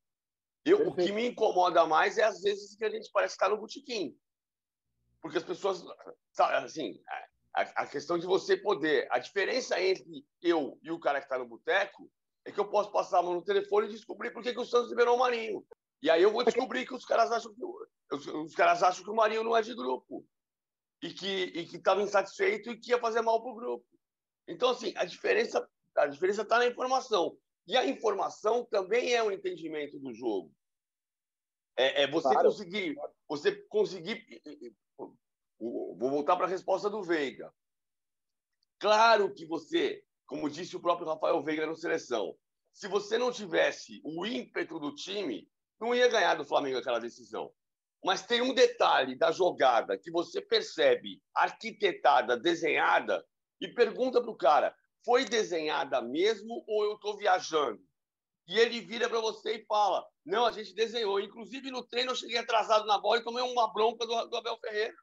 Eu, 0.63 0.87
o 0.87 0.95
que 0.95 1.11
me 1.11 1.27
incomoda 1.27 1.85
mais 1.85 2.17
é 2.17 2.23
às 2.23 2.41
vezes 2.41 2.75
que 2.75 2.85
a 2.85 2.89
gente 2.89 3.09
parece 3.11 3.33
estar 3.33 3.49
no 3.49 3.57
botequim. 3.57 4.17
Porque 5.21 5.37
as 5.37 5.43
pessoas, 5.43 5.83
assim, 6.37 7.01
a, 7.59 7.83
a, 7.83 7.87
questão 7.87 8.17
de 8.17 8.25
você 8.25 8.55
poder. 8.55 9.07
A 9.11 9.19
diferença 9.19 9.81
entre 9.81 10.25
eu 10.41 10.79
e 10.81 10.91
o 10.91 10.99
cara 10.99 11.19
que 11.19 11.25
está 11.25 11.37
no 11.37 11.47
boteco 11.47 12.09
é 12.45 12.51
que 12.51 12.59
eu 12.59 12.69
posso 12.69 12.91
passar 12.91 13.19
a 13.19 13.21
mão 13.21 13.33
no 13.33 13.43
telefone 13.43 13.87
e 13.87 13.91
descobrir 13.91 14.31
por 14.31 14.41
que, 14.41 14.53
que 14.53 14.59
o 14.59 14.65
Santos 14.65 14.89
liberou 14.89 15.15
o 15.15 15.19
Marinho. 15.19 15.65
E 16.01 16.09
aí 16.09 16.23
eu 16.23 16.31
vou 16.31 16.43
descobrir 16.43 16.85
que 16.85 16.93
os 16.93 17.05
caras 17.05 17.31
acham 17.31 17.53
que 17.53 17.61
os, 18.15 18.27
os 18.27 18.55
caras 18.55 18.81
acham 18.81 19.03
que 19.03 19.09
o 19.09 19.15
Marinho 19.15 19.43
não 19.43 19.55
é 19.55 19.61
de 19.61 19.75
grupo 19.75 20.25
e 21.01 21.13
que 21.13 21.27
e 21.27 21.65
que 21.65 21.77
estava 21.77 22.01
insatisfeito 22.01 22.71
e 22.71 22.77
que 22.77 22.91
ia 22.91 22.99
fazer 22.99 23.21
mal 23.21 23.41
para 23.41 23.51
o 23.51 23.55
grupo. 23.55 23.85
Então 24.47 24.69
assim 24.69 24.93
a 24.95 25.03
diferença 25.03 25.67
a 25.97 26.07
diferença 26.07 26.43
está 26.43 26.57
na 26.57 26.67
informação 26.67 27.37
e 27.67 27.75
a 27.75 27.85
informação 27.85 28.65
também 28.65 29.13
é 29.13 29.21
um 29.21 29.31
entendimento 29.31 29.99
do 29.99 30.13
jogo. 30.13 30.51
É, 31.77 32.03
é 32.03 32.07
você 32.07 32.29
claro. 32.29 32.49
conseguir 32.49 32.95
você 33.27 33.51
conseguir 33.67 34.41
vou 35.99 36.09
voltar 36.09 36.37
para 36.37 36.45
a 36.45 36.49
resposta 36.49 36.89
do 36.89 37.03
Veiga. 37.03 37.53
Claro 38.79 39.33
que 39.33 39.45
você, 39.45 40.01
como 40.25 40.49
disse 40.49 40.77
o 40.77 40.79
próprio 40.79 41.07
Rafael 41.07 41.43
Veiga 41.43 41.67
na 41.67 41.75
seleção, 41.75 42.33
se 42.71 42.87
você 42.87 43.17
não 43.17 43.31
tivesse 43.31 44.01
o 44.05 44.25
ímpeto 44.25 44.79
do 44.79 44.95
time, 44.95 45.45
não 45.79 45.93
ia 45.93 46.07
ganhar 46.07 46.35
do 46.35 46.45
Flamengo 46.45 46.77
aquela 46.77 46.99
decisão. 46.99 47.51
Mas 48.01 48.25
tem 48.25 48.41
um 48.41 48.53
detalhe 48.53 49.17
da 49.17 49.29
jogada 49.29 49.97
que 49.97 50.09
você 50.09 50.41
percebe 50.41 51.21
arquitetada, 51.35 52.37
desenhada, 52.37 53.25
e 53.59 53.67
pergunta 53.67 54.21
para 54.21 54.31
o 54.31 54.37
cara: 54.37 54.73
foi 55.03 55.25
desenhada 55.25 56.01
mesmo 56.01 56.63
ou 56.65 56.85
eu 56.85 56.93
estou 56.93 57.17
viajando? 57.17 57.81
E 58.47 58.57
ele 58.57 58.79
vira 58.79 59.09
para 59.09 59.19
você 59.19 59.57
e 59.57 59.65
fala: 59.65 60.07
não, 60.25 60.45
a 60.45 60.51
gente 60.53 60.73
desenhou. 60.73 61.19
Inclusive 61.19 61.69
no 61.69 61.83
treino 61.83 62.11
eu 62.11 62.15
cheguei 62.15 62.37
atrasado 62.37 62.85
na 62.85 62.97
bola 62.97 63.19
e 63.19 63.23
tomei 63.23 63.43
uma 63.43 63.73
bronca 63.73 64.07
do, 64.07 64.27
do 64.27 64.37
Abel 64.37 64.57
Ferreira. 64.59 64.95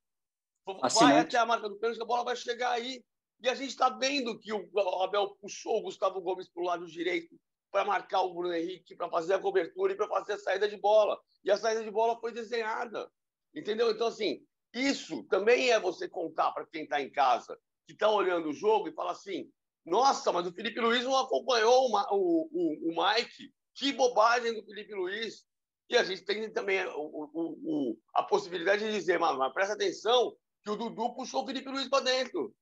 Vai 0.66 1.20
até 1.20 1.38
a 1.38 1.46
marca 1.46 1.68
do 1.68 1.76
pênalti, 1.76 2.02
a 2.02 2.04
bola 2.04 2.24
vai 2.24 2.36
chegar 2.36 2.72
aí. 2.72 3.04
E 3.40 3.48
a 3.48 3.54
gente 3.54 3.70
está 3.70 3.88
vendo 3.90 4.38
que 4.38 4.52
o 4.52 4.68
Abel 5.02 5.36
puxou 5.40 5.78
o 5.78 5.82
Gustavo 5.82 6.20
Gomes 6.20 6.48
para 6.48 6.62
o 6.62 6.66
lado 6.66 6.86
direito 6.86 7.38
para 7.70 7.84
marcar 7.84 8.22
o 8.22 8.32
Bruno 8.32 8.54
Henrique, 8.54 8.96
para 8.96 9.10
fazer 9.10 9.34
a 9.34 9.38
cobertura 9.38 9.92
e 9.92 9.96
para 9.96 10.08
fazer 10.08 10.32
a 10.32 10.38
saída 10.38 10.68
de 10.68 10.76
bola. 10.78 11.20
E 11.44 11.50
a 11.50 11.56
saída 11.56 11.84
de 11.84 11.90
bola 11.90 12.18
foi 12.18 12.32
desenhada. 12.32 13.10
Entendeu? 13.54 13.90
Então, 13.90 14.06
assim, 14.06 14.42
isso 14.74 15.22
também 15.24 15.70
é 15.70 15.78
você 15.78 16.08
contar 16.08 16.52
para 16.52 16.66
quem 16.66 16.84
está 16.84 17.00
em 17.00 17.10
casa, 17.10 17.58
que 17.86 17.92
está 17.92 18.10
olhando 18.10 18.48
o 18.48 18.54
jogo 18.54 18.88
e 18.88 18.94
fala 18.94 19.12
assim: 19.12 19.50
nossa, 19.84 20.32
mas 20.32 20.46
o 20.46 20.52
Felipe 20.52 20.80
Luiz 20.80 21.04
não 21.04 21.16
acompanhou 21.16 21.90
o, 21.90 21.96
o, 22.10 22.48
o, 22.52 22.90
o 22.90 23.04
Mike. 23.04 23.52
Que 23.74 23.92
bobagem 23.92 24.54
do 24.54 24.64
Felipe 24.64 24.94
Luiz. 24.94 25.44
E 25.88 25.96
a 25.96 26.02
gente 26.02 26.24
tem 26.24 26.50
também 26.50 26.84
o, 26.86 27.30
o, 27.32 27.98
a 28.14 28.22
possibilidade 28.22 28.84
de 28.84 28.90
dizer, 28.90 29.18
mas, 29.18 29.36
mas 29.36 29.52
presta 29.52 29.74
atenção 29.74 30.34
que 30.66 30.70
o 30.72 30.76
Dudu 30.76 31.14
puxou 31.14 31.44
o 31.44 31.46
Felipe 31.46 31.68
Luiz 31.68 31.88
para 31.88 32.02
dentro. 32.02 32.52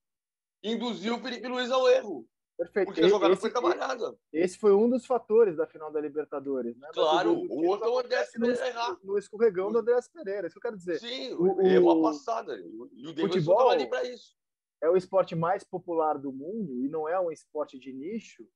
Induziu 0.63 1.15
o 1.15 1.19
Felipe 1.19 1.47
Luiz 1.47 1.71
ao 1.71 1.89
erro. 1.89 2.27
Perfeito. 2.55 2.85
Porque 2.85 3.01
a 3.01 3.07
jogada 3.09 3.33
esse, 3.33 3.41
foi 3.41 3.49
trabalhada. 3.49 4.15
Esse 4.31 4.57
foi 4.59 4.73
um 4.73 4.87
dos 4.87 5.05
fatores 5.05 5.57
da 5.57 5.65
final 5.65 5.91
da 5.91 5.99
Libertadores, 5.99 6.77
né? 6.77 6.87
Claro, 6.93 7.33
o, 7.33 7.65
outro 7.65 7.87
é 7.87 7.89
o 7.89 7.99
André 7.99 8.23
Pereira 8.31 8.67
errar. 8.67 8.97
No 9.03 9.17
escorregão 9.17 9.71
do 9.71 9.79
André 9.79 9.99
Pereira, 10.13 10.47
isso 10.47 10.53
que 10.53 10.59
eu 10.59 10.61
quero 10.61 10.77
dizer. 10.77 10.99
Sim, 10.99 11.33
o, 11.33 11.61
erro 11.61 11.91
a 11.91 12.11
passada. 12.11 12.57
E 12.93 13.07
o 13.07 13.13
Davidson 13.13 13.51
estava 13.51 13.71
ali 13.71 13.89
para 13.89 14.03
isso. 14.03 14.35
É 14.81 14.89
o 14.89 14.95
esporte 14.95 15.35
mais 15.35 15.63
popular 15.63 16.17
do 16.17 16.31
mundo 16.31 16.79
e 16.85 16.87
não 16.87 17.09
é 17.09 17.19
um 17.19 17.31
esporte 17.31 17.79
de 17.79 17.91
nicho, 17.91 18.47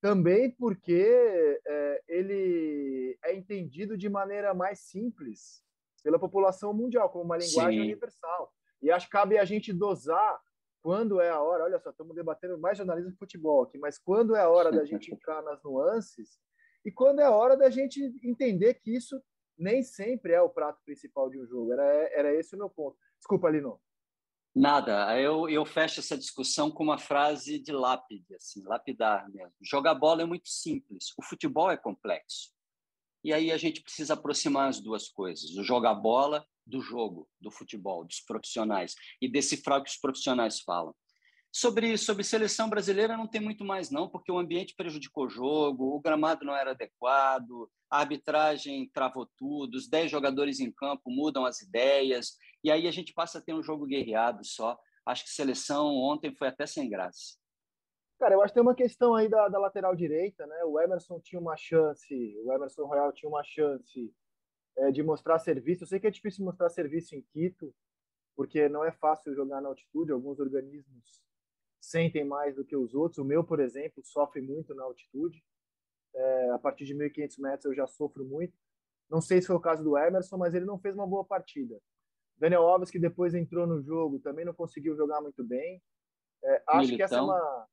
também 0.00 0.50
porque 0.52 1.60
é, 1.66 2.02
ele 2.08 3.18
é 3.24 3.34
entendido 3.34 3.98
de 3.98 4.08
maneira 4.08 4.54
mais 4.54 4.78
simples 4.78 5.62
pela 6.02 6.18
população 6.18 6.72
mundial, 6.72 7.10
como 7.10 7.24
uma 7.24 7.36
linguagem 7.36 7.80
Sim. 7.80 7.84
universal. 7.84 8.55
E 8.82 8.90
acho 8.90 9.06
que 9.06 9.12
cabe 9.12 9.38
a 9.38 9.44
gente 9.44 9.72
dosar 9.72 10.40
quando 10.82 11.20
é 11.20 11.30
a 11.30 11.40
hora, 11.40 11.64
olha 11.64 11.80
só, 11.80 11.90
estamos 11.90 12.14
debatendo 12.14 12.58
mais 12.58 12.78
jornalismo 12.78 13.10
de 13.10 13.18
futebol 13.18 13.64
aqui, 13.64 13.76
mas 13.76 13.98
quando 13.98 14.36
é 14.36 14.42
a 14.42 14.48
hora 14.48 14.70
da 14.70 14.84
gente 14.84 15.12
entrar 15.12 15.42
nas 15.42 15.60
nuances 15.64 16.38
e 16.84 16.92
quando 16.92 17.18
é 17.18 17.24
a 17.24 17.30
hora 17.32 17.56
da 17.56 17.68
gente 17.68 18.00
entender 18.22 18.74
que 18.74 18.94
isso 18.94 19.20
nem 19.58 19.82
sempre 19.82 20.32
é 20.32 20.40
o 20.40 20.48
prato 20.48 20.80
principal 20.84 21.28
de 21.28 21.40
um 21.40 21.46
jogo. 21.46 21.72
Era, 21.72 21.84
era 22.12 22.34
esse 22.34 22.54
o 22.54 22.58
meu 22.58 22.70
ponto. 22.70 22.96
Desculpa, 23.18 23.50
Lino. 23.50 23.80
Nada, 24.54 25.20
eu, 25.20 25.48
eu 25.50 25.66
fecho 25.66 26.00
essa 26.00 26.16
discussão 26.16 26.70
com 26.70 26.82
uma 26.82 26.96
frase 26.96 27.58
de 27.58 27.72
lápide, 27.72 28.34
assim, 28.34 28.62
lapidar 28.64 29.28
mesmo. 29.30 29.52
Jogar 29.60 29.94
bola 29.94 30.22
é 30.22 30.24
muito 30.24 30.48
simples, 30.48 31.12
o 31.18 31.22
futebol 31.22 31.70
é 31.70 31.76
complexo. 31.76 32.55
E 33.26 33.32
aí 33.32 33.50
a 33.50 33.56
gente 33.56 33.82
precisa 33.82 34.14
aproximar 34.14 34.68
as 34.68 34.80
duas 34.80 35.08
coisas, 35.08 35.56
o 35.56 35.64
jogar 35.64 35.96
bola 35.96 36.46
do 36.64 36.80
jogo, 36.80 37.28
do 37.40 37.50
futebol, 37.50 38.04
dos 38.04 38.20
profissionais 38.20 38.94
e 39.20 39.28
decifrar 39.28 39.80
o 39.80 39.82
que 39.82 39.90
os 39.90 39.96
profissionais 39.96 40.60
falam. 40.60 40.94
Sobre, 41.50 41.98
sobre 41.98 42.22
seleção 42.22 42.70
brasileira 42.70 43.16
não 43.16 43.26
tem 43.26 43.40
muito 43.40 43.64
mais 43.64 43.90
não, 43.90 44.08
porque 44.08 44.30
o 44.30 44.38
ambiente 44.38 44.76
prejudicou 44.76 45.26
o 45.26 45.28
jogo, 45.28 45.96
o 45.96 46.00
gramado 46.00 46.44
não 46.44 46.54
era 46.54 46.70
adequado, 46.70 47.68
a 47.90 47.98
arbitragem 47.98 48.88
travou 48.94 49.28
tudo, 49.36 49.74
os 49.74 49.88
10 49.88 50.08
jogadores 50.08 50.60
em 50.60 50.70
campo 50.70 51.10
mudam 51.10 51.44
as 51.44 51.60
ideias, 51.60 52.36
e 52.62 52.70
aí 52.70 52.86
a 52.86 52.92
gente 52.92 53.12
passa 53.12 53.38
a 53.38 53.42
ter 53.42 53.54
um 53.54 53.62
jogo 53.62 53.86
guerreado 53.86 54.44
só. 54.44 54.78
Acho 55.04 55.24
que 55.24 55.30
seleção 55.30 55.96
ontem 55.96 56.32
foi 56.32 56.46
até 56.46 56.64
sem 56.64 56.88
graça. 56.88 57.34
Cara, 58.18 58.34
eu 58.34 58.40
acho 58.40 58.52
que 58.52 58.54
tem 58.54 58.62
uma 58.62 58.74
questão 58.74 59.14
aí 59.14 59.28
da, 59.28 59.48
da 59.48 59.58
lateral 59.58 59.94
direita, 59.94 60.46
né? 60.46 60.64
O 60.64 60.80
Emerson 60.80 61.20
tinha 61.20 61.40
uma 61.40 61.56
chance, 61.56 62.14
o 62.44 62.52
Emerson 62.52 62.86
Royal 62.86 63.12
tinha 63.12 63.28
uma 63.28 63.44
chance 63.44 64.12
é, 64.78 64.90
de 64.90 65.02
mostrar 65.02 65.38
serviço. 65.38 65.84
Eu 65.84 65.88
sei 65.88 66.00
que 66.00 66.06
é 66.06 66.10
difícil 66.10 66.44
mostrar 66.44 66.70
serviço 66.70 67.14
em 67.14 67.22
Quito, 67.22 67.74
porque 68.34 68.68
não 68.68 68.84
é 68.84 68.90
fácil 68.90 69.34
jogar 69.34 69.60
na 69.60 69.68
altitude. 69.68 70.12
Alguns 70.12 70.38
organismos 70.40 71.22
sentem 71.80 72.24
mais 72.24 72.54
do 72.56 72.64
que 72.64 72.74
os 72.74 72.94
outros. 72.94 73.18
O 73.18 73.24
meu, 73.24 73.44
por 73.44 73.60
exemplo, 73.60 74.02
sofre 74.02 74.40
muito 74.40 74.74
na 74.74 74.84
altitude. 74.84 75.42
É, 76.14 76.50
a 76.50 76.58
partir 76.58 76.86
de 76.86 76.94
1.500 76.94 77.38
metros 77.38 77.64
eu 77.66 77.74
já 77.74 77.86
sofro 77.86 78.24
muito. 78.24 78.56
Não 79.10 79.20
sei 79.20 79.40
se 79.40 79.46
foi 79.46 79.56
o 79.56 79.60
caso 79.60 79.84
do 79.84 79.96
Emerson, 79.96 80.38
mas 80.38 80.54
ele 80.54 80.64
não 80.64 80.78
fez 80.78 80.94
uma 80.94 81.06
boa 81.06 81.24
partida. 81.24 81.78
Daniel 82.38 82.66
Alves, 82.66 82.90
que 82.90 82.98
depois 82.98 83.34
entrou 83.34 83.66
no 83.66 83.82
jogo, 83.82 84.18
também 84.18 84.44
não 84.44 84.54
conseguiu 84.54 84.96
jogar 84.96 85.20
muito 85.20 85.44
bem. 85.44 85.82
É, 86.42 86.62
acho 86.68 86.78
Militão. 86.78 86.96
que 86.96 87.02
essa 87.02 87.16
é 87.16 87.20
uma. 87.20 87.68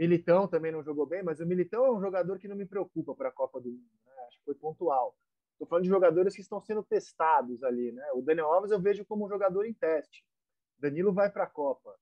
Militão 0.00 0.48
também 0.48 0.72
não 0.72 0.82
jogou 0.82 1.04
bem, 1.04 1.22
mas 1.22 1.40
o 1.40 1.46
Militão 1.46 1.84
é 1.84 1.92
um 1.92 2.00
jogador 2.00 2.38
que 2.38 2.48
não 2.48 2.56
me 2.56 2.64
preocupa 2.64 3.14
para 3.14 3.28
a 3.28 3.32
Copa 3.32 3.60
do 3.60 3.68
Mundo. 3.68 4.00
Né? 4.06 4.12
Acho 4.28 4.38
que 4.38 4.44
foi 4.46 4.54
pontual. 4.54 5.14
Estou 5.52 5.68
falando 5.68 5.82
de 5.82 5.90
jogadores 5.90 6.34
que 6.34 6.40
estão 6.40 6.58
sendo 6.58 6.82
testados 6.82 7.62
ali, 7.62 7.92
né? 7.92 8.02
O 8.14 8.22
Daniel 8.22 8.46
Alves 8.46 8.70
eu 8.70 8.80
vejo 8.80 9.04
como 9.04 9.26
um 9.26 9.28
jogador 9.28 9.66
em 9.66 9.74
teste. 9.74 10.24
Danilo 10.78 11.12
vai 11.12 11.30
para 11.30 11.44
a 11.44 11.46
Copa. 11.46 11.94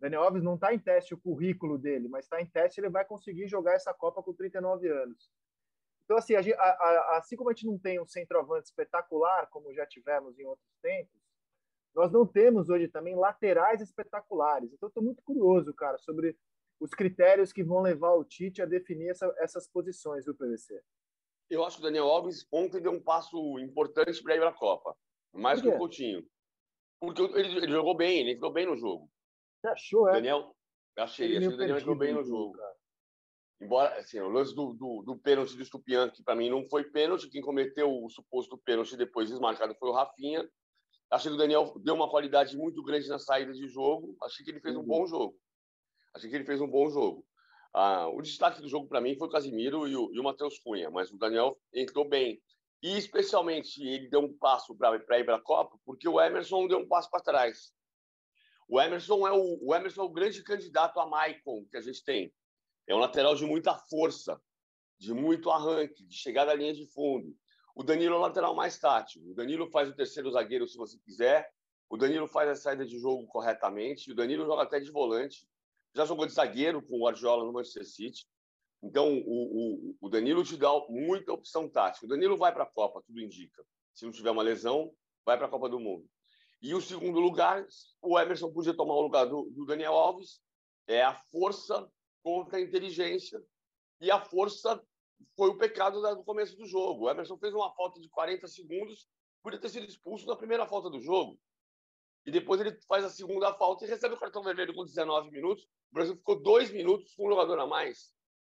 Daniel 0.00 0.24
Alves 0.24 0.42
não 0.42 0.56
está 0.56 0.74
em 0.74 0.80
teste 0.80 1.14
o 1.14 1.18
currículo 1.18 1.78
dele, 1.78 2.08
mas 2.08 2.24
está 2.24 2.42
em 2.42 2.46
teste 2.46 2.80
ele 2.80 2.88
vai 2.88 3.04
conseguir 3.04 3.46
jogar 3.46 3.74
essa 3.74 3.94
Copa 3.94 4.20
com 4.20 4.34
39 4.34 4.88
anos. 4.88 5.30
Então, 6.04 6.16
assim, 6.16 6.34
a, 6.34 6.40
a, 6.40 7.18
assim 7.18 7.36
como 7.36 7.50
a 7.50 7.52
gente 7.52 7.66
não 7.66 7.78
tem 7.78 8.00
um 8.00 8.06
centroavante 8.06 8.66
espetacular, 8.66 9.46
como 9.50 9.72
já 9.72 9.86
tivemos 9.86 10.36
em 10.40 10.44
outros 10.44 10.74
tempos, 10.82 11.22
nós 11.94 12.10
não 12.10 12.26
temos 12.26 12.68
hoje 12.68 12.88
também 12.88 13.14
laterais 13.14 13.80
espetaculares. 13.80 14.72
Então, 14.72 14.88
estou 14.88 15.04
muito 15.04 15.22
curioso, 15.22 15.72
cara, 15.72 15.98
sobre 15.98 16.36
os 16.80 16.90
critérios 16.90 17.52
que 17.52 17.62
vão 17.62 17.80
levar 17.80 18.14
o 18.14 18.24
Tite 18.24 18.62
a 18.62 18.66
definir 18.66 19.08
essa, 19.08 19.32
essas 19.38 19.68
posições 19.68 20.24
do 20.24 20.34
PVC 20.34 20.82
eu 21.50 21.64
acho 21.64 21.76
que 21.76 21.82
o 21.82 21.84
Daniel 21.84 22.06
Alves 22.06 22.46
ontem 22.52 22.80
deu 22.80 22.92
um 22.92 23.02
passo 23.02 23.58
importante 23.58 24.22
para 24.22 24.34
ir 24.34 24.40
para 24.40 24.50
a 24.50 24.54
Copa. 24.54 24.96
Mais 25.32 25.60
que 25.60 25.68
o 25.68 25.76
Coutinho. 25.76 26.24
Porque 27.00 27.22
ele, 27.22 27.58
ele, 27.58 27.72
jogou 27.72 27.96
bem, 27.96 28.20
ele 28.20 28.32
entrou 28.32 28.52
bem 28.52 28.66
no 28.66 28.76
jogo. 28.76 29.10
Você 29.60 29.68
achou, 29.68 30.08
é? 30.08 30.12
Daniel, 30.12 30.54
achei. 30.96 31.26
Ele 31.26 31.38
achei 31.38 31.48
que 31.48 31.54
o 31.54 31.58
Daniel 31.58 31.78
entrou 31.78 31.96
bem 31.96 32.14
no 32.14 32.24
jogo. 32.24 32.56
Cara. 32.56 32.74
Embora, 33.60 33.98
assim, 33.98 34.20
o 34.20 34.28
lance 34.28 34.54
do, 34.54 34.72
do, 34.74 35.02
do 35.02 35.18
pênalti 35.18 35.56
do 35.56 35.64
Stupian, 35.64 36.10
que 36.10 36.22
para 36.22 36.34
mim 36.34 36.50
não 36.50 36.64
foi 36.68 36.84
pênalti, 36.84 37.28
quem 37.28 37.42
cometeu 37.42 37.90
o 37.90 38.08
suposto 38.08 38.58
pênalti 38.58 38.96
depois 38.96 39.28
desmarcado 39.28 39.74
foi 39.76 39.88
o 39.88 39.92
Rafinha. 39.92 40.48
Achei 41.10 41.30
que 41.30 41.36
o 41.36 41.38
Daniel 41.38 41.74
deu 41.82 41.94
uma 41.94 42.10
qualidade 42.10 42.56
muito 42.56 42.82
grande 42.82 43.08
na 43.08 43.18
saída 43.18 43.52
de 43.52 43.68
jogo. 43.68 44.16
Achei 44.22 44.44
que 44.44 44.50
ele 44.50 44.60
fez 44.60 44.74
um 44.74 44.80
uhum. 44.80 44.86
bom 44.86 45.06
jogo. 45.06 45.36
Achei 46.14 46.30
que 46.30 46.36
ele 46.36 46.44
fez 46.44 46.60
um 46.60 46.68
bom 46.68 46.88
jogo. 46.88 47.26
Ah, 47.72 48.08
o 48.08 48.22
destaque 48.22 48.62
do 48.62 48.68
jogo 48.68 48.86
para 48.86 49.00
mim 49.00 49.16
foi 49.16 49.26
o 49.26 49.30
Casimiro 49.30 49.88
e 49.88 49.96
o, 49.96 50.14
e 50.14 50.20
o 50.20 50.22
Matheus 50.22 50.58
Cunha, 50.60 50.88
mas 50.90 51.10
o 51.10 51.18
Daniel 51.18 51.58
entrou 51.72 52.08
bem. 52.08 52.40
E 52.80 52.96
especialmente 52.96 53.82
ele 53.82 54.08
deu 54.08 54.20
um 54.20 54.32
passo 54.32 54.76
para 54.76 54.96
ir 55.18 55.24
para 55.24 55.36
a 55.36 55.40
Copa, 55.40 55.76
porque 55.84 56.08
o 56.08 56.20
Emerson 56.20 56.68
deu 56.68 56.78
um 56.78 56.86
passo 56.86 57.10
para 57.10 57.20
trás. 57.20 57.72
O 58.68 58.80
Emerson 58.80 59.26
é 59.26 59.32
o, 59.32 59.58
o 59.60 59.74
Emerson 59.74 60.02
é 60.02 60.04
o 60.04 60.12
grande 60.12 60.42
candidato 60.44 61.00
a 61.00 61.06
Maicon 61.06 61.66
que 61.68 61.76
a 61.76 61.80
gente 61.80 62.04
tem. 62.04 62.32
É 62.86 62.94
um 62.94 62.98
lateral 62.98 63.34
de 63.34 63.44
muita 63.44 63.74
força, 63.74 64.40
de 64.98 65.12
muito 65.12 65.50
arranque, 65.50 66.04
de 66.04 66.14
chegar 66.14 66.44
da 66.44 66.54
linha 66.54 66.72
de 66.72 66.86
fundo. 66.86 67.36
O 67.74 67.82
Danilo 67.82 68.14
é 68.14 68.18
o 68.18 68.20
lateral 68.20 68.54
mais 68.54 68.78
tático. 68.78 69.30
O 69.30 69.34
Danilo 69.34 69.68
faz 69.68 69.88
o 69.88 69.96
terceiro 69.96 70.30
zagueiro 70.30 70.68
se 70.68 70.76
você 70.76 70.96
quiser. 70.98 71.50
O 71.90 71.96
Danilo 71.96 72.28
faz 72.28 72.48
a 72.48 72.54
saída 72.54 72.86
de 72.86 72.98
jogo 73.00 73.26
corretamente. 73.26 74.12
O 74.12 74.14
Danilo 74.14 74.46
joga 74.46 74.62
até 74.62 74.78
de 74.78 74.92
volante 74.92 75.44
já 75.94 76.04
jogou 76.04 76.26
de 76.26 76.32
zagueiro 76.32 76.82
com 76.82 76.96
o 76.96 77.04
Guardiola 77.04 77.44
no 77.44 77.52
Manchester 77.52 77.86
City. 77.86 78.26
Então, 78.82 79.14
o, 79.26 79.92
o, 79.92 79.96
o 80.00 80.08
Danilo 80.08 80.44
te 80.44 80.56
dá 80.56 80.70
muita 80.88 81.32
opção 81.32 81.68
tática. 81.68 82.04
O 82.04 82.08
Danilo 82.08 82.36
vai 82.36 82.52
para 82.52 82.64
a 82.64 82.70
Copa, 82.70 83.02
tudo 83.06 83.20
indica. 83.20 83.64
Se 83.94 84.04
não 84.04 84.12
tiver 84.12 84.30
uma 84.30 84.42
lesão, 84.42 84.92
vai 85.24 85.36
para 85.36 85.46
a 85.46 85.50
Copa 85.50 85.68
do 85.68 85.80
Mundo. 85.80 86.06
E 86.60 86.74
o 86.74 86.80
segundo 86.80 87.20
lugar, 87.20 87.64
o 88.02 88.18
Emerson 88.18 88.52
podia 88.52 88.74
tomar 88.74 88.94
o 88.94 89.02
lugar 89.02 89.26
do, 89.26 89.50
do 89.50 89.64
Daniel 89.64 89.92
Alves, 89.92 90.40
é 90.86 91.02
a 91.02 91.14
força 91.14 91.88
contra 92.22 92.58
a 92.58 92.60
inteligência. 92.60 93.42
e 94.00 94.10
a 94.10 94.20
força 94.20 94.82
foi 95.36 95.48
o 95.50 95.58
pecado 95.58 96.00
do 96.00 96.24
começo 96.24 96.56
do 96.56 96.66
jogo. 96.66 97.04
O 97.04 97.10
Emerson 97.10 97.38
fez 97.38 97.54
uma 97.54 97.72
falta 97.74 98.00
de 98.00 98.08
40 98.08 98.46
segundos, 98.48 99.08
podia 99.42 99.60
ter 99.60 99.68
sido 99.68 99.86
expulso 99.86 100.26
na 100.26 100.36
primeira 100.36 100.66
falta 100.66 100.90
do 100.90 101.00
jogo. 101.00 101.38
E 102.26 102.30
depois 102.30 102.60
ele 102.60 102.78
faz 102.88 103.04
a 103.04 103.10
segunda 103.10 103.52
falta 103.54 103.84
e 103.84 103.88
recebe 103.88 104.14
o 104.14 104.18
cartão 104.18 104.42
vermelho 104.42 104.74
com 104.74 104.84
19 104.84 105.30
minutos. 105.30 105.64
O 105.64 105.94
Brasil 105.94 106.16
ficou 106.16 106.40
dois 106.40 106.70
minutos 106.70 107.14
com 107.14 107.26
um 107.26 107.30
jogador 107.30 107.58
a 107.58 107.66
mais. 107.66 108.12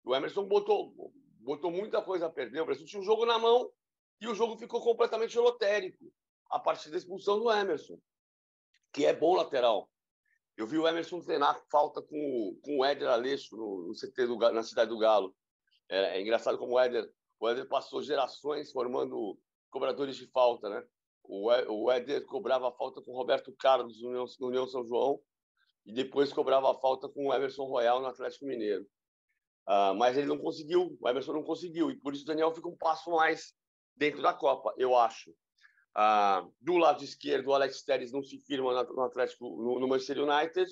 O 0.05 0.15
Emerson 0.15 0.45
botou, 0.45 0.95
botou 1.41 1.71
muita 1.71 2.03
coisa 2.03 2.27
a 2.27 2.31
perder. 2.31 2.61
O 2.61 2.67
Brasil 2.67 2.85
tinha 2.85 3.01
um 3.01 3.05
jogo 3.05 3.25
na 3.25 3.39
mão 3.39 3.71
e 4.21 4.29
o 4.29 4.35
jogo 4.35 4.59
ficou 4.59 4.83
completamente 4.83 5.39
lotérico 5.39 6.13
a 6.51 6.59
partir 6.59 6.91
da 6.91 6.99
expulsão 6.99 7.41
do 7.41 7.51
Emerson, 7.51 7.99
que 8.93 9.07
é 9.07 9.15
bom 9.15 9.35
lateral. 9.35 9.91
Eu 10.57 10.67
vi 10.67 10.79
o 10.79 10.87
Emerson 10.87 11.21
treinar 11.21 11.61
falta 11.71 12.01
com, 12.01 12.61
com 12.63 12.79
o 12.79 12.85
Éder 12.85 13.09
Aleixo 13.09 13.57
no, 13.57 13.89
no 13.89 13.93
CT 13.95 14.27
do, 14.27 14.37
na 14.53 14.63
Cidade 14.63 14.91
do 14.91 14.99
Galo. 14.99 15.35
É, 15.89 16.19
é, 16.19 16.21
engraçado 16.21 16.59
como 16.59 16.75
o 16.75 16.79
Éder, 16.79 17.11
o 17.41 17.49
Éder 17.49 17.67
passou 17.67 18.03
gerações 18.03 18.71
formando 18.71 19.39
cobradores 19.71 20.17
de 20.17 20.29
falta, 20.29 20.69
né? 20.69 20.87
O, 21.27 21.91
Éder 21.91 22.25
cobrava 22.27 22.71
falta 22.73 23.01
com 23.01 23.13
o 23.13 23.17
Roberto 23.17 23.53
Carlos 23.59 24.01
no 24.03 24.09
União, 24.49 24.67
São 24.67 24.85
João 24.85 25.21
e 25.87 25.93
depois 25.93 26.33
cobrava 26.33 26.73
falta 26.75 27.09
com 27.09 27.29
o 27.29 27.35
Emerson 27.35 27.65
Royal 27.65 28.01
no 28.01 28.07
Atlético 28.07 28.47
Mineiro. 28.47 28.87
Uh, 29.67 29.95
mas 29.97 30.17
ele 30.17 30.27
não 30.27 30.39
conseguiu, 30.39 30.97
o 31.01 31.09
Emerson 31.09 31.33
não 31.33 31.43
conseguiu, 31.43 31.91
e 31.91 31.97
por 31.97 32.13
isso 32.13 32.25
o 32.25 32.27
Daniel 32.27 32.55
fica 32.55 32.69
um 32.69 32.77
passo 32.77 33.11
mais 33.11 33.55
dentro 33.97 34.21
da 34.21 34.35
Copa, 34.35 34.75
eu 34.77 34.95
acho. 34.97 35.35
Ah, 35.97 36.45
do 36.61 36.77
lado 36.77 37.05
esquerdo, 37.05 37.49
o 37.49 37.55
Alex 37.55 37.83
Telles 37.85 38.11
não 38.11 38.23
se 38.23 38.39
firma 38.41 38.85
no 38.85 39.03
Atlético, 39.03 39.45
no, 39.45 39.79
no 39.79 39.87
Manchester 39.87 40.19
United. 40.19 40.69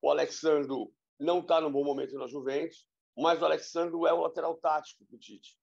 O 0.00 0.10
Alexandro 0.10 0.90
não 1.20 1.40
está 1.40 1.60
no 1.60 1.70
bom 1.70 1.84
momento 1.84 2.16
na 2.16 2.26
Juventus, 2.26 2.86
mas 3.16 3.42
o 3.42 3.44
Alexandro 3.44 4.06
é 4.06 4.12
o 4.12 4.22
lateral 4.22 4.56
tático 4.56 5.04
do 5.04 5.18
Tite. 5.18 5.56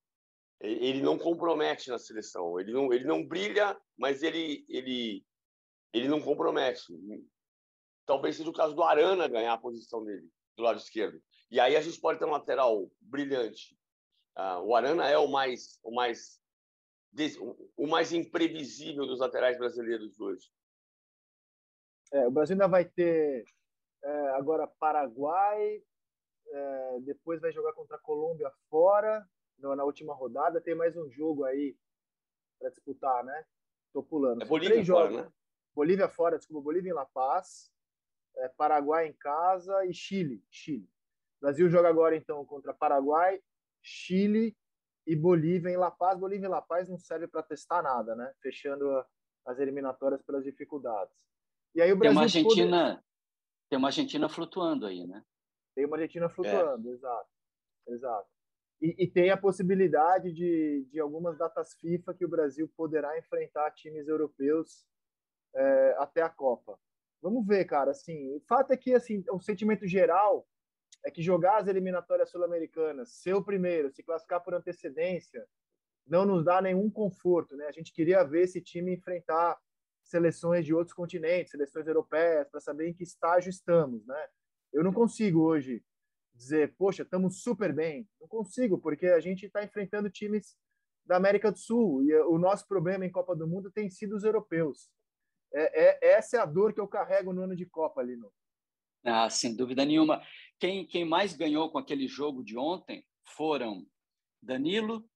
Ele 0.60 1.02
não 1.02 1.18
compromete 1.18 1.90
na 1.90 1.98
seleção. 1.98 2.60
Ele 2.60 2.74
não, 2.74 2.92
ele 2.92 3.06
não 3.06 3.26
brilha, 3.26 3.80
mas 3.98 4.24
ele, 4.24 4.66
ele, 4.68 5.26
ele 5.94 6.08
não 6.08 6.22
compromete. 6.22 6.84
Talvez 8.06 8.36
seja 8.36 8.50
o 8.50 8.54
caso 8.54 8.76
do 8.76 8.84
Arana 8.84 9.28
ganhar 9.28 9.54
a 9.54 9.58
posição 9.58 10.04
dele, 10.04 10.28
do 10.58 10.64
lado 10.64 10.78
esquerdo. 10.78 11.22
E 11.50 11.60
aí 11.60 11.76
a 11.76 11.82
gente 11.82 12.00
pode 12.00 12.20
ter 12.20 12.26
um 12.26 12.32
lateral 12.32 12.92
brilhante. 13.00 13.78
Uh, 14.38 14.62
o 14.66 14.76
Arana 14.76 15.08
é 15.08 15.18
o 15.18 15.28
mais, 15.28 15.80
o 15.84 15.94
mais 15.94 16.40
o 17.76 17.88
mais 17.88 18.14
imprevisível 18.14 19.06
dos 19.06 19.20
laterais 19.20 19.58
brasileiros 19.58 20.20
hoje. 20.20 20.48
É, 22.12 22.28
o 22.28 22.32
Brasil 22.32 22.54
ainda 22.54 22.68
vai 22.68 22.86
ter 22.86 23.44
é, 24.04 24.30
agora 24.32 24.68
Paraguai, 24.80 25.82
é, 26.48 27.00
depois 27.02 27.42
vai 27.42 27.52
jogar 27.52 27.74
contra 27.74 27.98
a 27.98 28.00
Colômbia 28.00 28.52
fora, 28.70 29.28
na 29.62 29.84
última 29.84 30.14
rodada. 30.14 30.62
Tem 30.62 30.76
mais 30.76 30.96
um 30.96 31.10
jogo 31.10 31.44
aí 31.46 31.76
para 32.60 32.70
disputar, 32.70 33.24
né? 33.24 33.46
Tô 33.94 34.04
pulando. 34.04 34.44
É 34.44 34.46
Bolívia 34.46 34.76
Três 34.76 34.88
fora, 34.88 35.10
jogos, 35.12 35.26
né? 35.26 35.34
Bolívia 35.74 36.10
fora, 36.10 36.38
desculpa, 36.38 36.64
Bolívia 36.64 36.92
em 36.92 36.94
La 36.94 37.06
Paz, 37.06 37.72
é, 38.38 38.50
Paraguai 38.50 39.08
em 39.08 39.14
casa 39.14 39.86
e 39.86 39.94
Chile. 39.94 40.44
Chile. 40.50 40.90
O 41.38 41.46
Brasil 41.46 41.70
joga 41.70 41.90
agora 41.90 42.16
então 42.16 42.46
contra 42.46 42.74
Paraguai, 42.74 43.42
Chile 43.82 44.56
e 45.08 45.16
Bolívia 45.16 45.70
em 45.70 45.78
La 45.78 45.90
Paz. 45.90 46.20
Bolívia 46.20 46.48
em 46.48 46.52
La 46.52 46.62
Paz 46.62 46.88
não 46.90 46.98
serve 46.98 47.28
para 47.28 47.44
testar 47.44 47.82
nada, 47.82 48.16
né? 48.16 48.34
Fechando 48.42 48.86
as 49.46 49.58
eliminatórias 49.60 50.22
pelas 50.22 50.44
dificuldades. 50.44 51.16
E 51.74 51.82
aí 51.82 51.92
o 51.92 51.96
Brasil 51.96 52.02
tem 52.02 52.18
uma 52.18 52.24
Argentina, 52.24 52.90
poder... 52.90 53.04
tem 53.70 53.80
uma 53.80 53.88
Argentina 53.88 54.30
flutuando 54.30 54.86
aí, 54.86 55.08
né? 55.08 55.24
Tem 55.76 55.86
uma 55.86 55.96
Argentina 55.96 56.30
flutuando, 56.30 56.90
é. 56.90 56.94
exato, 56.94 57.30
exato. 57.88 58.30
E, 58.82 59.04
e, 59.04 59.08
tem 59.08 59.30
a 59.30 59.36
possibilidade 59.36 60.32
de, 60.32 60.88
de 60.90 61.00
algumas 61.02 61.38
datas 61.38 61.74
FIFA 61.74 62.14
que 62.14 62.24
o 62.24 62.30
Brasil 62.30 62.72
poderá 62.78 63.18
enfrentar 63.18 63.72
times 63.72 64.08
europeus 64.08 64.86
é, 65.54 65.96
até 65.98 66.22
a 66.22 66.30
Copa. 66.30 66.80
Vamos 67.22 67.46
ver, 67.46 67.66
cara. 67.66 67.92
Assim, 67.92 68.34
o 68.34 68.40
fato 68.48 68.72
é 68.72 68.78
que 68.78 68.94
assim, 68.94 69.24
o 69.32 69.40
sentimento 69.42 69.86
geral 69.86 70.48
é 71.06 71.12
que 71.12 71.22
jogar 71.22 71.58
as 71.58 71.68
eliminatórias 71.68 72.30
sul-americanas, 72.30 73.12
ser 73.14 73.34
o 73.34 73.44
primeiro, 73.44 73.92
se 73.92 74.02
classificar 74.02 74.42
por 74.42 74.54
antecedência, 74.54 75.46
não 76.08 76.26
nos 76.26 76.44
dá 76.44 76.62
nenhum 76.62 76.90
conforto, 76.90 77.56
né? 77.56 77.68
A 77.68 77.72
gente 77.72 77.94
queria 77.94 78.24
ver 78.24 78.44
esse 78.44 78.62
time 78.62 78.94
enfrentar 78.94 79.58
seleções 80.04 80.66
de 80.66 80.74
outros 80.74 80.94
continentes, 80.94 81.52
seleções 81.52 81.86
europeias, 81.86 82.50
para 82.50 82.60
saber 82.60 82.90
em 82.90 82.94
que 82.94 83.04
estágio 83.04 83.50
estamos, 83.50 84.06
né? 84.06 84.28
Eu 84.74 84.84
não 84.84 84.92
consigo 84.92 85.42
hoje 85.42 85.84
dizer, 86.40 86.74
poxa, 86.78 87.04
estamos 87.04 87.42
super 87.42 87.74
bem. 87.74 88.08
Não 88.20 88.28
consigo, 88.28 88.80
porque 88.80 89.08
a 89.08 89.20
gente 89.20 89.46
está 89.46 89.64
enfrentando 89.64 90.10
times 90.10 90.56
da 91.06 91.18
América 91.18 91.52
do 91.52 91.60
Sul 91.60 92.04
e 92.04 92.14
o 92.22 92.38
nosso 92.38 92.68
problema 92.68 93.06
em 93.06 93.12
Copa 93.12 93.36
do 93.36 93.48
Mundo 93.48 93.70
tem 93.70 93.90
sido 93.90 94.16
os 94.16 94.24
europeus. 94.24 94.90
É, 95.54 96.08
é 96.08 96.14
essa 96.14 96.38
é 96.38 96.40
a 96.40 96.46
dor 96.46 96.74
que 96.74 96.80
eu 96.80 96.88
carrego 96.88 97.34
no 97.34 97.44
ano 97.44 97.56
de 97.56 97.66
Copa, 97.66 98.02
Lino. 98.02 98.32
Ah, 99.04 99.30
sem 99.30 99.56
dúvida 99.56 99.84
nenhuma. 99.86 100.22
Quem, 100.60 100.86
quem 100.86 101.06
mais 101.06 101.36
ganhou 101.36 101.72
com 101.72 101.78
aquele 101.78 102.08
jogo 102.08 102.44
de 102.44 102.58
ontem 102.58 103.06
foram 103.36 103.86
Danilo, 104.42 105.08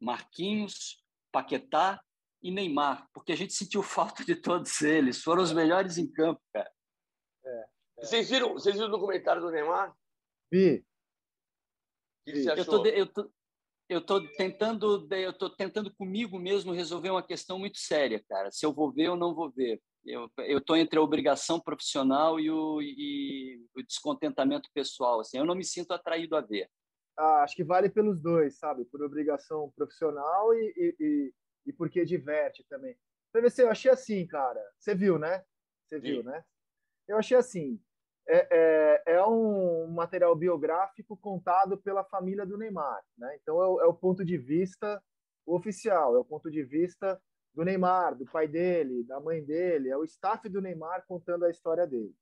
Marquinhos, 0.00 1.04
Paquetá 1.30 2.02
e 2.42 2.50
Neymar, 2.50 3.08
porque 3.12 3.32
a 3.32 3.36
gente 3.36 3.52
sentiu 3.52 3.82
falta 3.84 4.24
de 4.24 4.34
todos 4.34 4.80
eles. 4.82 5.22
Foram 5.22 5.42
os 5.42 5.52
melhores 5.52 5.98
em 5.98 6.10
campo, 6.10 6.40
cara. 6.52 6.70
É, 7.44 7.50
é. 7.50 7.66
Vocês, 8.04 8.28
viram, 8.28 8.54
vocês 8.54 8.74
viram 8.74 8.88
o 8.88 8.92
documentário 8.92 9.40
do 9.40 9.50
Neymar? 9.50 9.94
Vi. 10.50 10.84
O 12.26 12.30
que 12.32 12.42
você 12.42 12.50
achou? 12.50 12.64
Eu 12.64 12.66
tô, 12.66 12.86
eu 12.86 13.06
tô, 13.12 13.32
eu 13.88 14.00
tô 14.00 14.28
tentando, 14.36 15.06
eu 15.10 15.32
tô 15.32 15.50
tentando 15.50 15.94
comigo 15.94 16.38
mesmo 16.38 16.72
resolver 16.72 17.10
uma 17.10 17.22
questão 17.22 17.58
muito 17.58 17.78
séria, 17.78 18.22
cara. 18.28 18.50
Se 18.50 18.64
eu 18.64 18.72
vou 18.72 18.92
ver 18.92 19.10
ou 19.10 19.16
não 19.16 19.34
vou 19.34 19.50
ver. 19.50 19.80
Eu 20.06 20.58
estou 20.58 20.76
entre 20.76 20.98
a 20.98 21.02
obrigação 21.02 21.58
profissional 21.58 22.38
e 22.38 22.50
o, 22.50 22.82
e 22.82 23.66
o, 23.74 23.82
descontentamento 23.82 24.68
pessoal. 24.74 25.20
Assim, 25.20 25.38
eu 25.38 25.46
não 25.46 25.54
me 25.54 25.64
sinto 25.64 25.92
atraído 25.92 26.36
a 26.36 26.42
ver. 26.42 26.68
Ah, 27.16 27.42
acho 27.42 27.56
que 27.56 27.64
vale 27.64 27.88
pelos 27.88 28.20
dois, 28.20 28.58
sabe? 28.58 28.84
Por 28.84 29.02
obrigação 29.02 29.72
profissional 29.74 30.52
e, 30.52 30.74
e, 30.76 30.96
e, 31.00 31.34
e 31.66 31.72
porque 31.72 32.04
diverte 32.04 32.62
também. 32.68 32.94
PVC, 33.32 33.62
eu 33.62 33.70
achei 33.70 33.90
assim, 33.90 34.26
cara. 34.26 34.60
Você 34.78 34.94
viu, 34.94 35.18
né? 35.18 35.42
Você 35.88 35.98
viu, 35.98 36.18
Sim. 36.18 36.28
né? 36.28 36.44
Eu 37.08 37.18
achei 37.18 37.36
assim. 37.36 37.80
É, 38.26 39.02
é, 39.06 39.14
é, 39.16 39.26
um 39.26 39.86
material 39.88 40.34
biográfico 40.34 41.14
contado 41.16 41.76
pela 41.76 42.02
família 42.04 42.46
do 42.46 42.56
Neymar, 42.56 43.02
né? 43.18 43.36
Então 43.40 43.62
é 43.62 43.68
o, 43.68 43.80
é 43.82 43.86
o 43.86 43.92
ponto 43.94 44.24
de 44.24 44.38
vista 44.38 45.02
oficial, 45.46 46.16
é 46.16 46.18
o 46.18 46.24
ponto 46.24 46.50
de 46.50 46.62
vista 46.62 47.20
do 47.52 47.64
Neymar, 47.64 48.14
do 48.16 48.24
pai 48.24 48.48
dele, 48.48 49.04
da 49.04 49.20
mãe 49.20 49.44
dele, 49.44 49.90
é 49.90 49.96
o 49.96 50.04
staff 50.04 50.48
do 50.48 50.62
Neymar 50.62 51.04
contando 51.06 51.44
a 51.44 51.50
história 51.50 51.86
dele. 51.86 52.14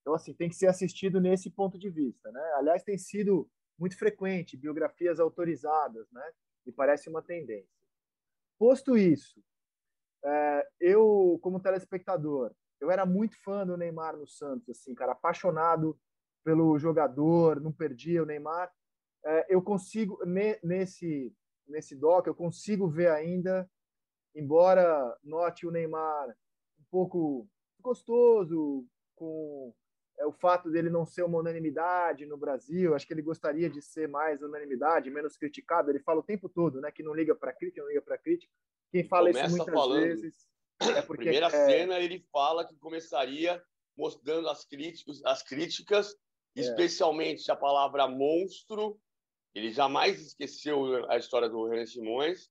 Então, 0.00 0.14
assim, 0.14 0.32
tem 0.32 0.48
que 0.48 0.56
ser 0.56 0.68
assistido 0.68 1.20
nesse 1.20 1.50
ponto 1.50 1.78
de 1.78 1.90
vista, 1.90 2.30
né? 2.32 2.52
Aliás, 2.54 2.82
tem 2.82 2.96
sido 2.96 3.48
muito 3.78 3.98
frequente 3.98 4.56
biografias 4.56 5.20
autorizadas, 5.20 6.10
né? 6.10 6.32
E 6.64 6.72
parece 6.72 7.08
uma 7.08 7.22
tendência. 7.22 7.68
Posto 8.58 8.96
isso, 8.96 9.42
é, 10.24 10.68
eu, 10.80 11.38
como 11.42 11.60
telespectador, 11.60 12.52
eu 12.80 12.90
era 12.90 13.06
muito 13.06 13.36
fã 13.42 13.66
do 13.66 13.76
Neymar 13.76 14.16
no 14.16 14.26
Santos, 14.26 14.68
assim, 14.68 14.94
cara, 14.94 15.12
apaixonado 15.12 15.98
pelo 16.44 16.78
jogador, 16.78 17.60
não 17.60 17.72
perdia 17.72 18.22
o 18.22 18.26
Neymar. 18.26 18.70
É, 19.24 19.46
eu 19.54 19.60
consigo, 19.62 20.18
nesse, 20.62 21.34
nesse 21.66 21.96
doc, 21.96 22.26
eu 22.26 22.34
consigo 22.34 22.88
ver 22.88 23.10
ainda 23.10 23.68
embora 24.34 25.16
note 25.24 25.66
o 25.66 25.70
Neymar 25.70 26.28
um 26.78 26.84
pouco 26.90 27.48
gostoso 27.80 28.86
com 29.16 29.74
é, 30.18 30.26
o 30.26 30.32
fato 30.32 30.70
dele 30.70 30.90
não 30.90 31.04
ser 31.06 31.22
uma 31.22 31.38
unanimidade 31.38 32.26
no 32.26 32.36
Brasil, 32.36 32.94
acho 32.94 33.06
que 33.06 33.14
ele 33.14 33.22
gostaria 33.22 33.68
de 33.68 33.80
ser 33.82 34.08
mais 34.08 34.42
unanimidade, 34.42 35.10
menos 35.10 35.36
criticado. 35.36 35.90
Ele 35.90 36.00
fala 36.00 36.20
o 36.20 36.24
tempo 36.24 36.48
todo, 36.48 36.80
né, 36.80 36.90
que 36.90 37.02
não 37.02 37.14
liga 37.14 37.34
para 37.34 37.52
crítica, 37.52 37.82
não 37.82 37.88
liga 37.88 38.02
para 38.02 38.18
crítica. 38.18 38.52
Quem 38.90 39.04
fala 39.04 39.30
Começa 39.30 39.46
isso 39.46 39.56
muitas 39.56 39.74
falando. 39.74 40.00
vezes 40.02 40.46
é 40.80 41.02
porque 41.02 41.24
primeira 41.24 41.46
é... 41.46 41.50
cena 41.50 41.98
ele 41.98 42.24
fala 42.32 42.66
que 42.66 42.76
começaria 42.76 43.62
mostrando 43.96 44.48
as 44.48 44.64
críticas, 44.64 45.24
as 45.24 45.42
críticas, 45.42 46.14
é. 46.56 46.60
especialmente 46.60 47.50
a 47.50 47.56
palavra 47.56 48.06
monstro 48.06 49.00
ele 49.56 49.72
jamais 49.72 50.20
esqueceu 50.20 51.10
a 51.10 51.16
história 51.16 51.48
do 51.48 51.66
René 51.66 51.86
Simões 51.86 52.50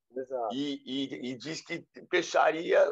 e, 0.52 0.82
e, 0.84 1.30
e, 1.30 1.36
diz 1.36 1.60
que 1.60 1.86
fecharia 2.10 2.84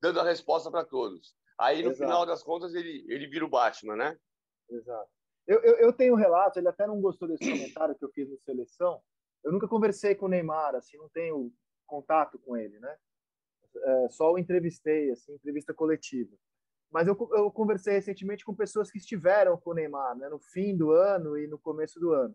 dando 0.00 0.20
a 0.20 0.24
resposta 0.24 0.70
para 0.70 0.86
todos. 0.86 1.36
Aí, 1.58 1.82
no 1.82 1.90
Exato. 1.90 1.98
final 1.98 2.24
das 2.24 2.42
contas, 2.42 2.74
ele, 2.74 3.04
ele 3.08 3.26
vira 3.26 3.44
o 3.44 3.48
Batman, 3.48 3.94
né? 3.94 4.18
Exato. 4.70 5.10
Eu, 5.46 5.62
eu, 5.62 5.74
eu 5.80 5.92
tenho 5.92 6.14
um 6.14 6.16
relato, 6.16 6.58
ele 6.58 6.68
até 6.68 6.86
não 6.86 6.98
gostou 6.98 7.28
desse 7.28 7.44
comentário 7.44 7.94
que 7.94 8.02
eu 8.06 8.10
fiz 8.10 8.26
no 8.30 8.38
Seleção. 8.38 9.02
Eu 9.44 9.52
nunca 9.52 9.68
conversei 9.68 10.14
com 10.14 10.24
o 10.24 10.28
Neymar, 10.30 10.74
assim, 10.74 10.96
não 10.96 11.10
tenho 11.10 11.52
contato 11.86 12.38
com 12.38 12.56
ele, 12.56 12.78
né? 12.78 12.96
É, 13.76 14.08
só 14.08 14.32
o 14.32 14.38
entrevistei, 14.38 15.10
assim, 15.10 15.32
entrevista 15.34 15.74
coletiva. 15.74 16.34
Mas 16.90 17.06
eu, 17.06 17.16
eu 17.32 17.50
conversei 17.50 17.94
recentemente 17.94 18.44
com 18.44 18.54
pessoas 18.54 18.90
que 18.90 18.98
estiveram 18.98 19.56
com 19.58 19.70
o 19.70 19.74
Neymar, 19.74 20.16
né? 20.16 20.28
No 20.28 20.38
fim 20.38 20.76
do 20.76 20.90
ano 20.90 21.36
e 21.36 21.46
no 21.46 21.58
começo 21.58 22.00
do 22.00 22.12
ano. 22.12 22.34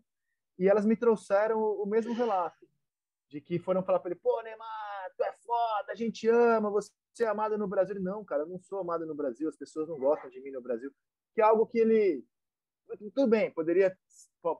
e 0.58 0.68
elas 0.68 0.86
me 0.86 0.96
trouxeram 0.96 1.60
o 1.60 1.86
mesmo 1.86 2.14
relato, 2.14 2.66
de 3.28 3.40
que 3.40 3.58
foram 3.58 3.82
falar 3.82 3.98
para 3.98 4.12
ele, 4.12 4.20
pô, 4.20 4.40
Neymar, 4.42 5.12
tu 5.16 5.24
é 5.24 5.32
foda, 5.32 5.92
a 5.92 5.94
gente 5.94 6.28
ama, 6.28 6.70
você 6.70 6.92
é 7.20 7.26
amado 7.26 7.58
no 7.58 7.66
Brasil. 7.66 8.00
Não, 8.00 8.24
cara, 8.24 8.42
eu 8.42 8.48
não 8.48 8.58
sou 8.60 8.80
amado 8.80 9.04
no 9.06 9.14
Brasil, 9.14 9.48
as 9.48 9.56
pessoas 9.56 9.88
não 9.88 9.98
gostam 9.98 10.30
de 10.30 10.40
mim 10.40 10.50
no 10.50 10.62
Brasil. 10.62 10.92
Que 11.34 11.40
é 11.40 11.44
algo 11.44 11.66
que 11.66 11.78
ele... 11.78 12.24
Tudo 13.14 13.28
bem, 13.28 13.50
poderia... 13.50 13.96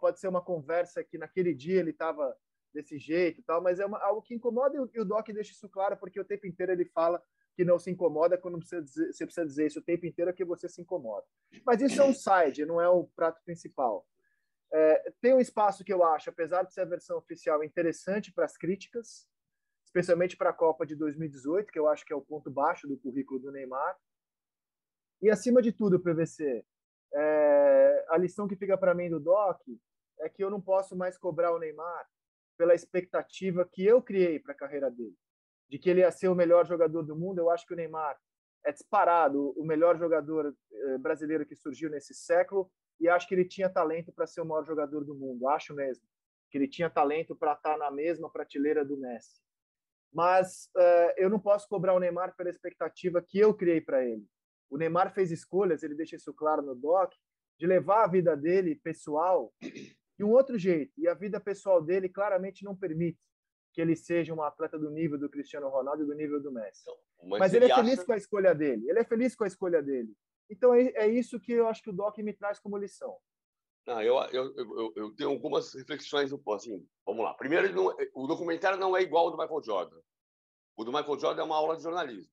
Pode 0.01 0.19
ser 0.19 0.29
uma 0.29 0.43
conversa 0.43 1.05
que 1.05 1.19
naquele 1.19 1.55
dia 1.55 1.79
ele 1.79 1.91
estava 1.91 2.35
desse 2.75 2.99
jeito 2.99 3.43
tal, 3.43 3.63
mas 3.63 3.79
é 3.79 3.87
uma, 3.87 3.99
algo 3.99 4.21
que 4.21 4.35
incomoda 4.35 4.77
e 4.93 5.01
o 5.01 5.05
Doc 5.05 5.29
deixa 5.29 5.53
isso 5.53 5.69
claro, 5.69 5.97
porque 5.97 6.21
o 6.21 6.25
tempo 6.25 6.47
inteiro 6.47 6.73
ele 6.73 6.85
fala 6.87 7.23
que 7.55 7.65
não 7.65 7.79
se 7.79 7.91
incomoda 7.91 8.37
quando 8.37 8.59
precisa 8.59 8.83
dizer, 8.83 9.13
você 9.13 9.25
precisa 9.25 9.47
dizer 9.47 9.67
isso 9.67 9.79
o 9.79 9.85
tempo 9.85 10.05
inteiro 10.05 10.31
é 10.31 10.35
que 10.35 10.45
você 10.45 10.69
se 10.69 10.83
incomoda. 10.83 11.25
Mas 11.65 11.81
isso 11.81 12.03
é 12.03 12.05
um 12.05 12.13
side, 12.13 12.67
não 12.67 12.81
é 12.81 12.89
o 12.89 13.05
prato 13.15 13.41
principal. 13.45 14.05
É, 14.73 15.13
tem 15.21 15.33
um 15.33 15.41
espaço 15.41 15.85
que 15.85 15.93
eu 15.93 16.03
acho, 16.03 16.31
apesar 16.31 16.65
de 16.65 16.75
ser 16.75 16.81
a 16.81 16.87
versão 16.87 17.17
oficial, 17.17 17.63
interessante 17.63 18.33
para 18.33 18.45
as 18.45 18.57
críticas, 18.57 19.29
especialmente 19.87 20.37
para 20.37 20.51
a 20.51 20.55
Copa 20.55 20.85
de 20.85 20.97
2018, 20.97 21.71
que 21.71 21.79
eu 21.79 21.89
acho 21.89 22.05
que 22.05 22.13
é 22.13 22.17
o 22.17 22.23
ponto 22.23 22.51
baixo 22.51 22.89
do 22.89 22.99
currículo 22.99 23.39
do 23.39 23.53
Neymar. 23.53 23.97
E 25.23 25.31
acima 25.31 25.63
de 25.63 25.71
tudo, 25.71 26.01
PVC, 26.01 26.67
é, 27.15 28.07
a 28.09 28.19
lição 28.19 28.49
que 28.49 28.57
fica 28.57 28.77
para 28.77 28.95
mim 28.95 29.09
do 29.09 29.21
Doc 29.21 29.61
é 30.19 30.29
que 30.29 30.43
eu 30.43 30.51
não 30.51 30.61
posso 30.61 30.97
mais 30.97 31.17
cobrar 31.17 31.53
o 31.53 31.59
Neymar 31.61 32.09
pela 32.57 32.75
expectativa 32.75 33.69
que 33.71 33.85
eu 33.85 34.03
criei 34.03 34.39
para 34.39 34.53
a 34.53 34.57
carreira 34.57 34.91
dele 34.91 35.17
de 35.69 35.79
que 35.79 35.91
ele 35.91 36.01
ia 36.01 36.13
ser 36.13 36.29
o 36.29 36.35
melhor 36.35 36.67
jogador 36.67 37.03
do 37.03 37.17
mundo. 37.17 37.39
Eu 37.39 37.51
acho 37.51 37.67
que 37.67 37.73
o 37.73 37.77
Neymar 37.77 38.17
é 38.65 38.73
disparado 38.73 39.51
o 39.59 39.65
melhor 39.65 39.99
jogador 39.99 40.55
eh, 40.73 40.99
brasileiro 40.99 41.45
que 41.45 41.55
surgiu 41.55 41.91
nesse 41.91 42.15
século 42.15 42.71
e 43.01 43.09
acho 43.09 43.27
que 43.27 43.35
ele 43.35 43.45
tinha 43.45 43.69
talento 43.69 44.13
para 44.13 44.27
ser 44.27 44.41
o 44.41 44.47
maior 44.47 44.65
jogador 44.65 45.05
do 45.05 45.15
mundo. 45.15 45.49
Acho 45.49 45.75
mesmo 45.75 46.07
que 46.51 46.59
ele 46.59 46.69
tinha 46.69 46.89
talento 46.89 47.35
para 47.35 47.55
estar 47.55 47.77
na 47.77 47.91
mesma 47.91 48.31
prateleira 48.31 48.85
do 48.85 48.97
Messi. 48.97 49.43
Mas 50.13 50.71
uh, 50.77 51.13
eu 51.17 51.29
não 51.29 51.41
posso 51.41 51.69
cobrar 51.69 51.93
o 51.93 51.99
Neymar 51.99 52.37
pela 52.37 52.51
expectativa 52.51 53.21
que 53.21 53.39
eu 53.39 53.53
criei 53.53 53.81
para 53.81 54.05
ele. 54.05 54.25
O 54.71 54.79
Neymar 54.79 55.13
fez 55.13 55.33
escolhas, 55.33 55.83
ele 55.83 55.97
deixa 55.97 56.15
isso 56.15 56.33
claro 56.33 56.63
no 56.63 56.75
doc, 56.75 57.13
de 57.59 57.67
levar 57.67 58.05
a 58.05 58.09
vida 58.09 58.37
dele 58.37 58.77
pessoal 58.77 59.53
de 60.19 60.25
um 60.25 60.31
outro 60.31 60.59
jeito. 60.59 60.93
E 60.97 61.09
a 61.09 61.15
vida 61.15 61.41
pessoal 61.41 61.83
dele 61.83 62.09
claramente 62.09 62.65
não 62.65 62.77
permite 62.77 63.19
que 63.73 63.81
ele 63.81 63.97
seja 63.97 64.33
um 64.33 64.43
atleta 64.43 64.79
do 64.79 64.91
nível 64.91 65.19
do 65.19 65.29
Cristiano 65.29 65.69
Ronaldo 65.69 66.05
e 66.05 66.07
do 66.07 66.15
nível 66.15 66.41
do 66.41 66.53
Messi. 66.53 66.83
Então, 66.83 66.97
mas, 67.29 67.41
mas, 67.41 67.55
ele, 67.55 67.65
ele 67.65 67.73
é 67.73 67.77
feliz 67.77 67.99
acha... 67.99 68.05
com 68.05 68.13
a 68.13 68.17
escolha 68.17 68.55
dele. 68.55 68.89
Ele 68.89 68.99
é 69.01 69.05
feliz 69.05 69.35
com 69.35 69.45
a 69.45 69.49
escolha 69.49 69.83
dele. 69.83 70.15
Então 70.49 70.73
é, 70.73 70.93
é 70.95 71.09
isso 71.09 71.41
que 71.41 71.53
eu 71.53 71.67
acho 71.67 71.83
que 71.83 71.91
o 71.91 71.93
Doc 71.93 72.17
me 72.19 72.33
traz 72.33 72.61
como 72.61 72.79
lição. 72.79 73.17
Não, 73.87 74.01
eu, 74.01 74.17
eu, 74.33 74.55
eu, 74.57 74.93
eu 74.97 75.15
tenho 75.15 75.31
algumas 75.31 75.75
reflexões 75.75 76.33
assim. 76.33 76.87
Vamos 77.05 77.25
lá. 77.25 77.35
Primeiro, 77.35 77.71
não, 77.75 77.95
o 78.15 78.27
documentário 78.27 78.79
não 78.79 78.97
é 78.97 79.03
igual 79.03 79.27
ao 79.27 79.33
do 79.33 79.39
Michael 79.39 79.63
Jordan. 79.63 80.01
O 80.77 80.85
do 80.85 80.93
Michael 80.93 81.19
Jordan 81.19 81.43
é 81.43 81.45
uma 81.45 81.57
aula 81.57 81.77
de 81.77 81.83
jornalismo. 81.83 82.33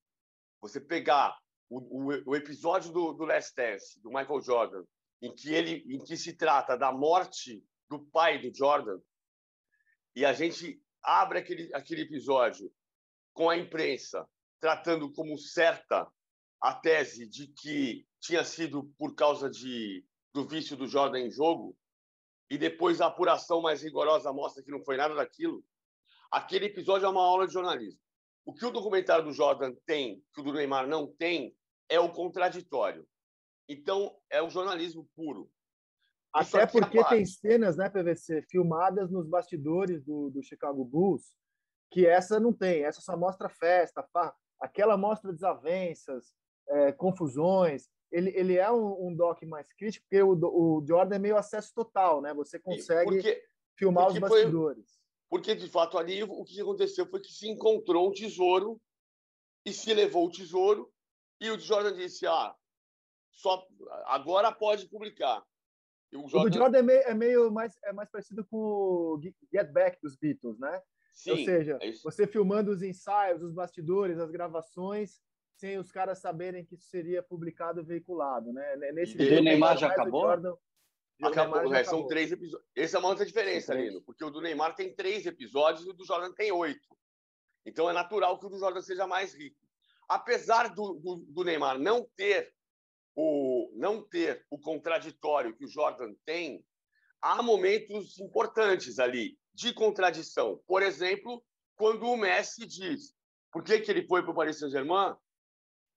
Você 0.62 0.80
pegar 0.80 1.36
o, 1.68 1.78
o, 1.78 2.30
o 2.30 2.36
episódio 2.36 2.92
do, 2.92 3.12
do 3.12 3.24
Last 3.24 3.54
Dance 3.54 4.00
do 4.00 4.08
Michael 4.08 4.40
Jordan, 4.40 4.84
em 5.20 5.34
que 5.34 5.52
ele, 5.52 5.84
em 5.94 6.02
que 6.02 6.16
se 6.16 6.34
trata 6.34 6.76
da 6.76 6.90
morte 6.90 7.62
do 7.92 8.06
pai 8.06 8.38
do 8.38 8.54
Jordan, 8.54 8.98
e 10.16 10.24
a 10.24 10.32
gente 10.32 10.82
abre 11.02 11.38
aquele, 11.38 11.74
aquele 11.74 12.02
episódio 12.02 12.72
com 13.34 13.50
a 13.50 13.56
imprensa 13.56 14.26
tratando 14.58 15.12
como 15.12 15.36
certa 15.36 16.10
a 16.60 16.74
tese 16.74 17.28
de 17.28 17.48
que 17.48 18.06
tinha 18.20 18.44
sido 18.44 18.84
por 18.96 19.14
causa 19.14 19.50
de, 19.50 20.06
do 20.32 20.46
vício 20.46 20.76
do 20.76 20.86
Jordan 20.86 21.18
em 21.18 21.30
jogo, 21.30 21.76
e 22.48 22.56
depois 22.56 23.00
a 23.00 23.06
apuração 23.06 23.60
mais 23.60 23.82
rigorosa 23.82 24.32
mostra 24.32 24.62
que 24.62 24.70
não 24.70 24.84
foi 24.84 24.96
nada 24.96 25.14
daquilo, 25.14 25.64
aquele 26.30 26.66
episódio 26.66 27.06
é 27.06 27.08
uma 27.08 27.22
aula 27.22 27.46
de 27.46 27.52
jornalismo. 27.52 28.00
O 28.44 28.54
que 28.54 28.64
o 28.64 28.70
documentário 28.70 29.24
do 29.24 29.32
Jordan 29.32 29.74
tem, 29.84 30.22
que 30.34 30.40
o 30.40 30.44
do 30.44 30.52
Neymar 30.52 30.86
não 30.86 31.06
tem, 31.06 31.56
é 31.88 31.98
o 31.98 32.10
contraditório. 32.10 33.06
Então, 33.68 34.16
é 34.30 34.42
o 34.42 34.50
jornalismo 34.50 35.08
puro. 35.14 35.50
Até 36.32 36.66
porque 36.66 37.04
tem 37.04 37.26
cenas, 37.26 37.76
né, 37.76 37.90
PVC, 37.90 38.42
filmadas 38.50 39.10
nos 39.10 39.28
bastidores 39.28 40.02
do, 40.02 40.30
do 40.30 40.42
Chicago 40.42 40.84
Bulls, 40.84 41.34
que 41.90 42.06
essa 42.06 42.40
não 42.40 42.52
tem. 42.52 42.84
Essa 42.84 43.02
só 43.02 43.16
mostra 43.16 43.50
festa, 43.50 44.02
farra. 44.12 44.34
aquela 44.58 44.96
mostra 44.96 45.32
desavenças, 45.32 46.34
é, 46.68 46.92
confusões. 46.92 47.88
Ele, 48.10 48.30
ele 48.34 48.56
é 48.56 48.70
um, 48.70 49.08
um, 49.08 49.14
doc 49.14 49.42
mais 49.42 49.70
crítico, 49.74 50.06
porque 50.08 50.22
o, 50.22 50.32
o 50.32 50.84
Jordan 50.86 51.16
é 51.16 51.18
meio 51.18 51.36
acesso 51.36 51.72
total, 51.74 52.22
né? 52.22 52.32
Você 52.34 52.58
consegue 52.58 53.04
porque, 53.04 53.44
filmar 53.76 54.06
porque 54.06 54.18
os 54.18 54.30
bastidores. 54.30 54.86
Foi, 54.86 55.38
porque, 55.38 55.54
de 55.54 55.68
fato, 55.68 55.98
ali 55.98 56.22
o 56.22 56.44
que 56.44 56.60
aconteceu 56.60 57.06
foi 57.06 57.20
que 57.20 57.32
se 57.32 57.48
encontrou 57.48 58.08
um 58.08 58.12
tesouro 58.12 58.80
e 59.66 59.72
se 59.72 59.92
levou 59.92 60.26
o 60.26 60.30
tesouro 60.30 60.90
e 61.40 61.50
o 61.50 61.58
Jordan 61.58 61.94
disse, 61.94 62.26
ah, 62.26 62.54
só 63.32 63.66
agora 64.06 64.52
pode 64.52 64.88
publicar. 64.88 65.44
O, 66.12 66.28
Jordan... 66.28 66.46
o 66.46 66.50
do 66.50 66.56
Jordan 66.56 66.78
é 66.78 66.82
meio, 66.82 67.02
é 67.02 67.14
meio, 67.14 67.50
mais, 67.50 67.78
é 67.84 67.92
mais 67.92 68.10
parecido 68.10 68.44
com 68.44 68.58
o 68.58 69.20
Get 69.52 69.70
Back 69.72 69.98
dos 70.02 70.16
Beatles, 70.16 70.58
né? 70.58 70.80
Sim, 71.12 71.30
Ou 71.32 71.36
seja, 71.38 71.78
é 71.80 71.92
você 72.02 72.26
filmando 72.26 72.70
os 72.70 72.82
ensaios, 72.82 73.42
os 73.42 73.52
bastidores, 73.52 74.18
as 74.18 74.30
gravações, 74.30 75.20
sem 75.54 75.78
os 75.78 75.92
caras 75.92 76.18
saberem 76.18 76.64
que 76.64 76.74
isso 76.74 76.88
seria 76.88 77.22
publicado 77.22 77.80
e 77.80 77.84
veiculado, 77.84 78.52
né? 78.52 78.76
Nesse 78.92 79.20
e 79.20 79.38
o 79.38 79.42
Neymar 79.42 79.76
já 79.78 79.88
acabou? 79.88 80.22
Jordan, 80.22 80.54
acabou, 81.22 81.60
Neymar 81.62 81.68
já 81.70 81.80
é, 81.80 81.84
são 81.84 82.06
três 82.06 82.32
episódios. 82.32 82.68
Essa 82.74 82.96
é 82.96 83.00
uma 83.00 83.08
outra 83.08 83.26
diferença, 83.26 83.74
Lino, 83.74 84.02
porque 84.02 84.24
o 84.24 84.30
do 84.30 84.40
Neymar 84.40 84.74
tem 84.74 84.94
três 84.94 85.26
episódios 85.26 85.86
e 85.86 85.90
o 85.90 85.92
do 85.92 86.04
Jordan 86.04 86.32
tem 86.32 86.50
oito. 86.50 86.88
Então 87.64 87.88
é 87.88 87.92
natural 87.92 88.38
que 88.38 88.46
o 88.46 88.48
do 88.48 88.58
Jordan 88.58 88.82
seja 88.82 89.06
mais 89.06 89.34
rico. 89.34 89.60
Apesar 90.08 90.74
do, 90.74 90.94
do, 90.94 91.16
do 91.28 91.44
Neymar 91.44 91.78
não 91.78 92.06
ter 92.16 92.52
o 93.14 93.70
não 93.74 94.02
ter 94.02 94.44
o 94.50 94.58
contraditório 94.58 95.54
que 95.54 95.64
o 95.64 95.68
Jordan 95.68 96.14
tem, 96.24 96.64
há 97.20 97.42
momentos 97.42 98.18
importantes 98.18 98.98
ali 98.98 99.38
de 99.52 99.72
contradição. 99.72 100.62
Por 100.66 100.82
exemplo, 100.82 101.44
quando 101.76 102.06
o 102.06 102.16
Messi 102.16 102.66
diz 102.66 103.14
por 103.50 103.62
que, 103.62 103.80
que 103.80 103.90
ele 103.90 104.06
foi 104.06 104.22
para 104.22 104.30
o 104.30 104.34
Paris 104.34 104.58
Saint-Germain, 104.58 105.14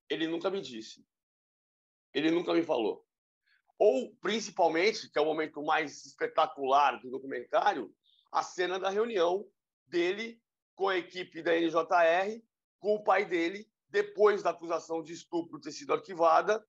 ele 0.09 0.27
nunca 0.27 0.49
me 0.49 0.61
disse. 0.61 1.05
Ele 2.13 2.29
nunca 2.29 2.53
me 2.53 2.63
falou. 2.63 3.05
Ou, 3.77 4.13
principalmente, 4.17 5.09
que 5.09 5.17
é 5.17 5.21
o 5.21 5.25
momento 5.25 5.63
mais 5.63 6.05
espetacular 6.05 6.99
do 6.99 7.09
documentário, 7.09 7.93
a 8.31 8.43
cena 8.43 8.79
da 8.79 8.89
reunião 8.89 9.45
dele 9.87 10.41
com 10.75 10.89
a 10.89 10.97
equipe 10.97 11.41
da 11.41 11.53
NJR, 11.57 12.41
com 12.79 12.95
o 12.95 13.03
pai 13.03 13.25
dele, 13.25 13.69
depois 13.89 14.43
da 14.43 14.49
acusação 14.49 15.01
de 15.01 15.13
estupro 15.13 15.59
ter 15.59 15.71
sido 15.71 15.93
arquivada, 15.93 16.65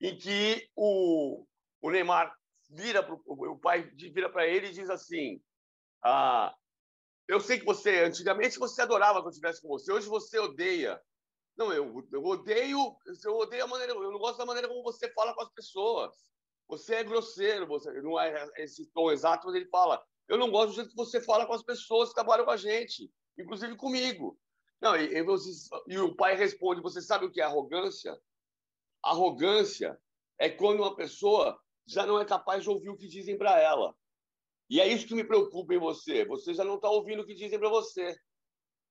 em 0.00 0.16
que 0.16 0.68
o, 0.74 1.46
o 1.80 1.90
Neymar 1.90 2.34
vira 2.70 3.02
pro, 3.02 3.22
o 3.26 3.58
pai 3.58 3.82
vira 3.94 4.30
para 4.30 4.46
ele 4.46 4.68
e 4.68 4.72
diz 4.72 4.90
assim: 4.90 5.40
ah, 6.04 6.54
eu 7.28 7.40
sei 7.40 7.58
que 7.58 7.64
você 7.64 8.00
antigamente 8.00 8.58
você 8.58 8.82
adorava 8.82 9.20
que 9.20 9.26
eu 9.26 9.30
estivesse 9.30 9.60
com 9.62 9.68
você, 9.68 9.92
hoje 9.92 10.08
você 10.08 10.38
odeia. 10.38 11.00
Não, 11.56 11.72
eu, 11.72 12.06
eu 12.12 12.22
odeio, 12.24 12.96
eu 13.24 13.36
odeio 13.36 13.64
a 13.64 13.66
maneira, 13.66 13.92
eu 13.92 14.12
não 14.12 14.18
gosto 14.18 14.36
da 14.36 14.44
maneira 14.44 14.68
como 14.68 14.82
você 14.82 15.10
fala 15.12 15.34
com 15.34 15.42
as 15.42 15.50
pessoas. 15.52 16.14
Você 16.68 16.96
é 16.96 17.04
grosseiro, 17.04 17.66
você 17.66 17.90
não 18.02 18.20
é 18.20 18.50
esse 18.56 18.86
tom 18.92 19.10
exato, 19.10 19.46
mas 19.46 19.56
ele 19.56 19.68
fala: 19.68 20.04
eu 20.28 20.36
não 20.36 20.50
gosto 20.50 20.70
do 20.70 20.74
jeito 20.74 20.90
que 20.90 20.96
você 20.96 21.20
fala 21.20 21.46
com 21.46 21.54
as 21.54 21.62
pessoas 21.62 22.10
que 22.10 22.14
trabalham 22.14 22.44
com 22.44 22.50
a 22.50 22.56
gente, 22.56 23.10
inclusive 23.38 23.76
comigo. 23.76 24.38
Não, 24.80 24.96
e, 24.96 25.16
e, 25.16 25.22
você, 25.22 25.50
e 25.88 25.98
o 25.98 26.14
pai 26.14 26.36
responde: 26.36 26.82
você 26.82 27.00
sabe 27.00 27.24
o 27.24 27.30
que 27.30 27.40
é 27.40 27.44
arrogância? 27.44 28.16
Arrogância 29.10 29.98
é 30.38 30.48
quando 30.48 30.80
uma 30.80 30.94
pessoa 30.94 31.58
já 31.86 32.04
não 32.04 32.20
é 32.20 32.24
capaz 32.24 32.62
de 32.62 32.70
ouvir 32.70 32.90
o 32.90 32.96
que 32.96 33.06
dizem 33.06 33.38
para 33.38 33.60
ela. 33.60 33.94
E 34.68 34.80
é 34.80 34.88
isso 34.88 35.06
que 35.06 35.14
me 35.14 35.24
preocupa 35.24 35.74
em 35.74 35.78
você. 35.78 36.24
Você 36.24 36.52
já 36.52 36.64
não 36.64 36.76
está 36.76 36.90
ouvindo 36.90 37.22
o 37.22 37.26
que 37.26 37.34
dizem 37.34 37.58
para 37.58 37.68
você. 37.68 38.18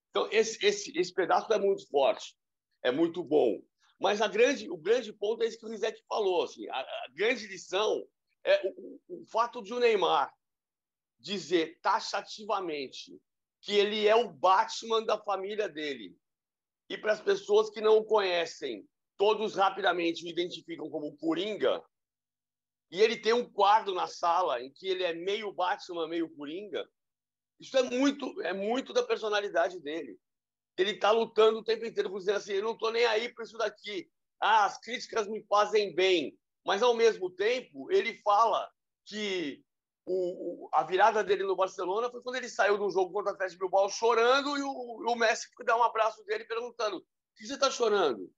Então, 0.09 0.29
esse, 0.31 0.65
esse, 0.65 0.97
esse 0.97 1.13
pedaço 1.13 1.51
é 1.51 1.59
muito 1.59 1.87
forte, 1.89 2.37
é 2.81 2.91
muito 2.91 3.21
bom. 3.21 3.61
Mas 3.99 4.21
a 4.21 4.27
grande, 4.27 4.69
o 4.69 4.77
grande 4.77 5.11
ponto 5.11 5.43
é 5.43 5.47
isso 5.47 5.59
que 5.59 5.65
o 5.65 5.69
Rizek 5.69 6.01
falou. 6.07 6.43
Assim, 6.43 6.67
a, 6.69 6.79
a 6.79 7.07
grande 7.13 7.45
lição 7.47 8.07
é 8.43 8.61
o, 8.65 9.01
o 9.09 9.25
fato 9.25 9.61
de 9.61 9.73
o 9.73 9.79
Neymar 9.79 10.33
dizer 11.19 11.79
taxativamente 11.81 13.19
que 13.61 13.73
ele 13.73 14.07
é 14.07 14.15
o 14.15 14.31
Batman 14.31 15.03
da 15.03 15.17
família 15.17 15.67
dele. 15.67 16.15
E 16.89 16.97
para 16.97 17.13
as 17.13 17.21
pessoas 17.21 17.69
que 17.69 17.81
não 17.81 17.97
o 17.97 18.05
conhecem, 18.05 18.87
todos 19.17 19.55
rapidamente 19.55 20.25
o 20.25 20.27
identificam 20.27 20.89
como 20.89 21.15
Coringa, 21.17 21.81
e 22.91 23.01
ele 23.01 23.17
tem 23.17 23.33
um 23.33 23.49
quadro 23.49 23.93
na 23.93 24.07
sala 24.07 24.61
em 24.61 24.71
que 24.71 24.87
ele 24.87 25.03
é 25.03 25.13
meio 25.13 25.51
Batman, 25.51 26.07
meio 26.07 26.29
Coringa, 26.35 26.87
isso 27.59 27.77
é 27.77 27.83
muito, 27.83 28.41
é 28.41 28.53
muito 28.53 28.93
da 28.93 29.03
personalidade 29.03 29.79
dele. 29.79 30.17
Ele 30.77 30.91
está 30.91 31.11
lutando 31.11 31.59
o 31.59 31.63
tempo 31.63 31.85
inteiro 31.85 32.09
por 32.09 32.19
dizer 32.19 32.33
assim, 32.33 32.53
eu 32.53 32.63
não 32.63 32.73
estou 32.73 32.91
nem 32.91 33.05
aí 33.05 33.33
para 33.33 33.45
isso 33.45 33.57
daqui. 33.57 34.09
Ah, 34.39 34.65
as 34.65 34.77
críticas 34.77 35.27
me 35.27 35.43
fazem 35.45 35.95
bem. 35.95 36.37
Mas, 36.65 36.83
ao 36.83 36.93
mesmo 36.93 37.29
tempo, 37.29 37.89
ele 37.91 38.21
fala 38.21 38.69
que 39.05 39.63
o, 40.05 40.67
a 40.73 40.83
virada 40.83 41.23
dele 41.23 41.43
no 41.43 41.55
Barcelona 41.55 42.11
foi 42.11 42.21
quando 42.21 42.35
ele 42.35 42.49
saiu 42.49 42.77
do 42.77 42.89
jogo 42.89 43.13
contra 43.13 43.31
o 43.31 43.35
Atlético 43.35 43.61
Bilbao 43.61 43.89
chorando 43.89 44.57
e 44.57 44.61
o, 44.61 45.11
o 45.11 45.15
Messi 45.15 45.47
dar 45.63 45.77
um 45.77 45.83
abraço 45.83 46.23
dele 46.25 46.45
perguntando: 46.45 46.99
"Por 46.99 47.37
que 47.37 47.47
você 47.47 47.53
está 47.53 47.71
chorando?" 47.71 48.29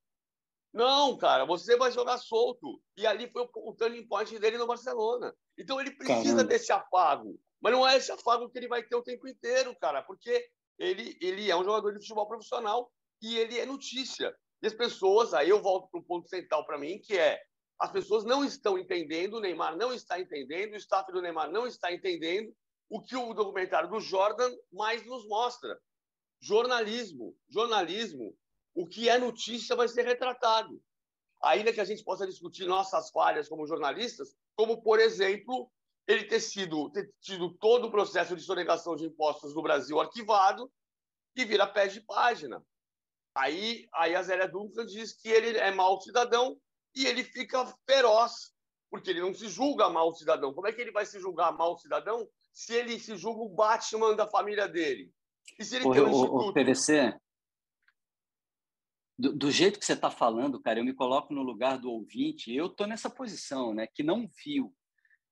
Não, 0.73 1.17
cara, 1.17 1.45
você 1.45 1.75
vai 1.75 1.91
jogar 1.91 2.17
solto. 2.17 2.81
E 2.95 3.07
ali 3.07 3.29
foi 3.31 3.43
o, 3.43 3.49
o 3.69 3.73
turning 3.73 4.07
point 4.07 4.37
dele 4.39 4.57
no 4.57 4.67
Barcelona. 4.67 5.33
Então 5.57 5.79
ele 5.79 5.91
precisa 5.91 6.35
Caramba. 6.35 6.43
desse 6.43 6.71
afago. 6.71 7.39
Mas 7.61 7.73
não 7.73 7.87
é 7.87 7.97
esse 7.97 8.11
afago 8.11 8.49
que 8.49 8.57
ele 8.57 8.67
vai 8.67 8.83
ter 8.83 8.95
o 8.95 9.03
tempo 9.03 9.27
inteiro, 9.27 9.75
cara, 9.79 10.03
porque 10.03 10.47
ele, 10.77 11.17
ele 11.19 11.49
é 11.49 11.55
um 11.55 11.63
jogador 11.63 11.91
de 11.91 11.99
futebol 11.99 12.27
profissional 12.27 12.91
e 13.21 13.37
ele 13.37 13.57
é 13.57 13.65
notícia. 13.65 14.35
E 14.61 14.67
as 14.67 14.73
pessoas, 14.73 15.33
aí 15.33 15.49
eu 15.49 15.61
volto 15.61 15.89
para 15.89 15.99
um 15.99 16.03
ponto 16.03 16.27
central 16.27 16.65
para 16.65 16.77
mim, 16.77 16.99
que 16.99 17.17
é 17.17 17.39
as 17.79 17.91
pessoas 17.91 18.23
não 18.23 18.43
estão 18.43 18.77
entendendo, 18.77 19.35
o 19.35 19.39
Neymar 19.39 19.77
não 19.77 19.93
está 19.93 20.19
entendendo, 20.19 20.73
o 20.73 20.77
staff 20.77 21.11
do 21.11 21.21
Neymar 21.21 21.51
não 21.51 21.67
está 21.67 21.91
entendendo 21.91 22.51
o 22.89 23.01
que 23.01 23.15
o 23.15 23.33
documentário 23.33 23.89
do 23.89 23.99
Jordan 23.99 24.51
mais 24.71 25.05
nos 25.05 25.27
mostra. 25.27 25.79
Jornalismo. 26.41 27.35
Jornalismo, 27.49 28.35
o 28.77 28.85
que 28.85 29.09
é 29.09 29.17
notícia 29.17 29.75
vai 29.75 29.87
ser 29.87 30.05
retratado. 30.05 30.79
Ainda 31.41 31.73
que 31.73 31.81
a 31.81 31.85
gente 31.85 32.03
possa 32.03 32.27
discutir 32.27 32.67
nossas 32.67 33.09
falhas 33.09 33.49
como 33.49 33.65
jornalistas, 33.65 34.35
como, 34.55 34.83
por 34.83 34.99
exemplo, 34.99 35.71
ele 36.07 36.25
ter, 36.25 36.39
sido, 36.39 36.91
ter 36.91 37.11
tido 37.19 37.49
todo 37.55 37.87
o 37.87 37.91
processo 37.91 38.35
de 38.35 38.43
sonegação 38.43 38.95
de 38.95 39.05
impostos 39.05 39.55
no 39.55 39.63
Brasil 39.63 39.99
arquivado 39.99 40.71
e 41.35 41.43
vira 41.43 41.65
pé 41.65 41.87
de 41.87 42.01
página. 42.01 42.63
Aí, 43.35 43.87
aí 43.95 44.15
a 44.15 44.21
Zélia 44.21 44.47
Duncan 44.47 44.85
diz 44.85 45.13
que 45.13 45.27
ele 45.27 45.57
é 45.57 45.71
mau 45.71 45.99
cidadão 45.99 46.55
e 46.95 47.07
ele 47.07 47.23
fica 47.23 47.65
feroz, 47.89 48.53
porque 48.91 49.09
ele 49.09 49.21
não 49.21 49.33
se 49.33 49.47
julga 49.49 49.89
mau 49.89 50.13
cidadão. 50.13 50.53
Como 50.53 50.67
é 50.67 50.71
que 50.71 50.81
ele 50.81 50.91
vai 50.91 51.05
se 51.05 51.19
julgar 51.19 51.51
mau 51.51 51.75
cidadão 51.79 52.29
se 52.53 52.75
ele 52.75 52.99
se 52.99 53.17
julga 53.17 53.41
o 53.41 53.49
Batman 53.49 54.15
da 54.15 54.27
família 54.27 54.67
dele? 54.67 55.11
E 55.59 55.65
se 55.65 55.77
ele 55.77 55.87
o, 55.87 55.91
tem 55.91 56.03
um 56.03 56.11
o, 56.11 56.49
o 56.49 56.53
PVC, 56.53 57.15
do, 59.17 59.33
do, 59.33 59.51
jeito 59.51 59.79
que 59.79 59.85
você 59.85 59.93
está 59.93 60.11
falando, 60.11 60.61
cara, 60.61 60.79
eu 60.79 60.85
me 60.85 60.93
coloco 60.93 61.33
no 61.33 61.41
lugar 61.41 61.77
do 61.77 61.91
ouvinte. 61.91 62.53
Eu 62.53 62.67
estou 62.67 62.85
nessa 62.85 63.09
posição, 63.09 63.73
né? 63.73 63.87
Que 63.87 64.03
não 64.03 64.27
viu, 64.43 64.73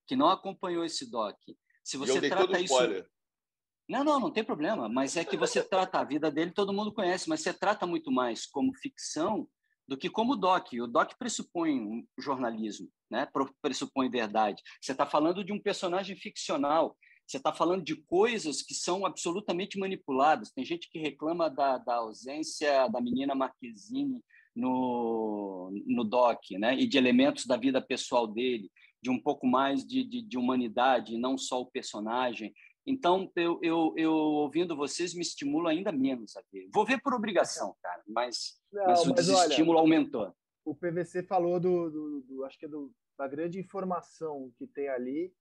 que 0.08 0.16
não 0.16 0.30
acompanhou 0.30 0.84
esse 0.84 1.10
doc. 1.10 1.38
Se 1.84 1.98
você 1.98 2.28
trata 2.28 2.60
isso, 2.60 2.74
spoiler. 2.74 3.08
Não, 3.88 4.04
não, 4.04 4.20
não 4.20 4.32
tem 4.32 4.44
problema. 4.44 4.90
Mas 4.90 5.16
é 5.16 5.24
que 5.24 5.38
você 5.38 5.64
trata 5.64 6.00
a 6.00 6.04
vida 6.04 6.32
dele, 6.32 6.52
todo 6.52 6.74
mundo 6.74 6.94
conhece, 6.94 7.30
mas 7.30 7.42
você 7.42 7.54
trata 7.54 7.86
muito 7.86 8.12
mais 8.12 8.46
como 8.46 8.74
ficção 8.74 9.48
do 9.88 9.96
que 9.96 10.10
como 10.10 10.36
doc. 10.36 10.74
O 10.74 10.88
doc 10.88 11.14
pressupõe 11.20 11.80
um 11.80 12.04
jornalismo, 12.18 12.90
né? 13.10 13.28
pressupõe 13.62 14.10
verdade. 14.10 14.64
Você 14.82 14.94
está 14.94 15.06
falando 15.06 15.44
de 15.44 15.54
um 15.54 15.62
personagem 15.62 16.16
ficcional, 16.16 16.98
você 17.26 17.38
está 17.38 17.52
falando 17.52 17.84
de 17.84 17.96
coisas 17.96 18.62
que 18.62 18.74
são 18.74 19.06
absolutamente 19.06 19.80
manipuladas. 19.80 20.52
Tem 20.52 20.64
gente 20.64 20.90
que 20.90 21.00
reclama 21.00 21.50
da, 21.50 21.78
da 21.78 21.96
ausência 21.96 22.88
da 22.88 23.02
menina 23.02 23.34
Marquezine 23.34 24.22
no, 24.56 25.72
no 25.86 26.04
doc, 26.04 26.40
né? 26.52 26.76
e 26.76 26.88
de 26.88 26.98
elementos 26.98 27.46
da 27.46 27.58
vida 27.58 27.82
pessoal 27.82 28.28
dele, 28.28 28.72
de 29.02 29.10
um 29.10 29.20
pouco 29.20 29.46
mais 29.46 29.86
de, 29.86 30.04
de, 30.04 30.22
de 30.22 30.38
humanidade, 30.38 31.18
não 31.18 31.38
só 31.38 31.62
o 31.62 31.70
personagem. 31.70 32.54
Então, 32.88 33.32
eu, 33.36 33.60
eu, 33.64 33.94
eu, 33.98 34.14
ouvindo 34.14 34.76
vocês 34.76 35.14
me 35.14 35.22
estimulo 35.22 35.68
ainda 35.68 35.92
menos 35.92 36.38
a 36.38 36.42
ver. 36.52 36.70
Vou 36.72 36.86
ver 36.86 37.02
por 37.02 37.14
obrigação, 37.14 37.76
cara, 37.82 38.04
mas, 38.08 38.60
Não, 38.72 38.86
mas 38.86 39.02
o 39.02 39.10
mas 39.10 39.16
desestímulo 39.16 39.80
olha, 39.80 39.82
aumentou. 39.82 40.32
O 40.64 40.76
PVC 40.76 41.24
falou 41.24 41.60
do, 41.60 41.90
do, 41.90 42.22
do, 42.22 42.46
acho 42.46 42.58
que 42.58 42.66
é 42.66 42.70
do, 42.70 42.92
da 43.18 43.28
grande 43.28 43.60
informação 43.60 44.52
que 44.58 44.68
tem 44.68 44.88
ali, 44.88 45.34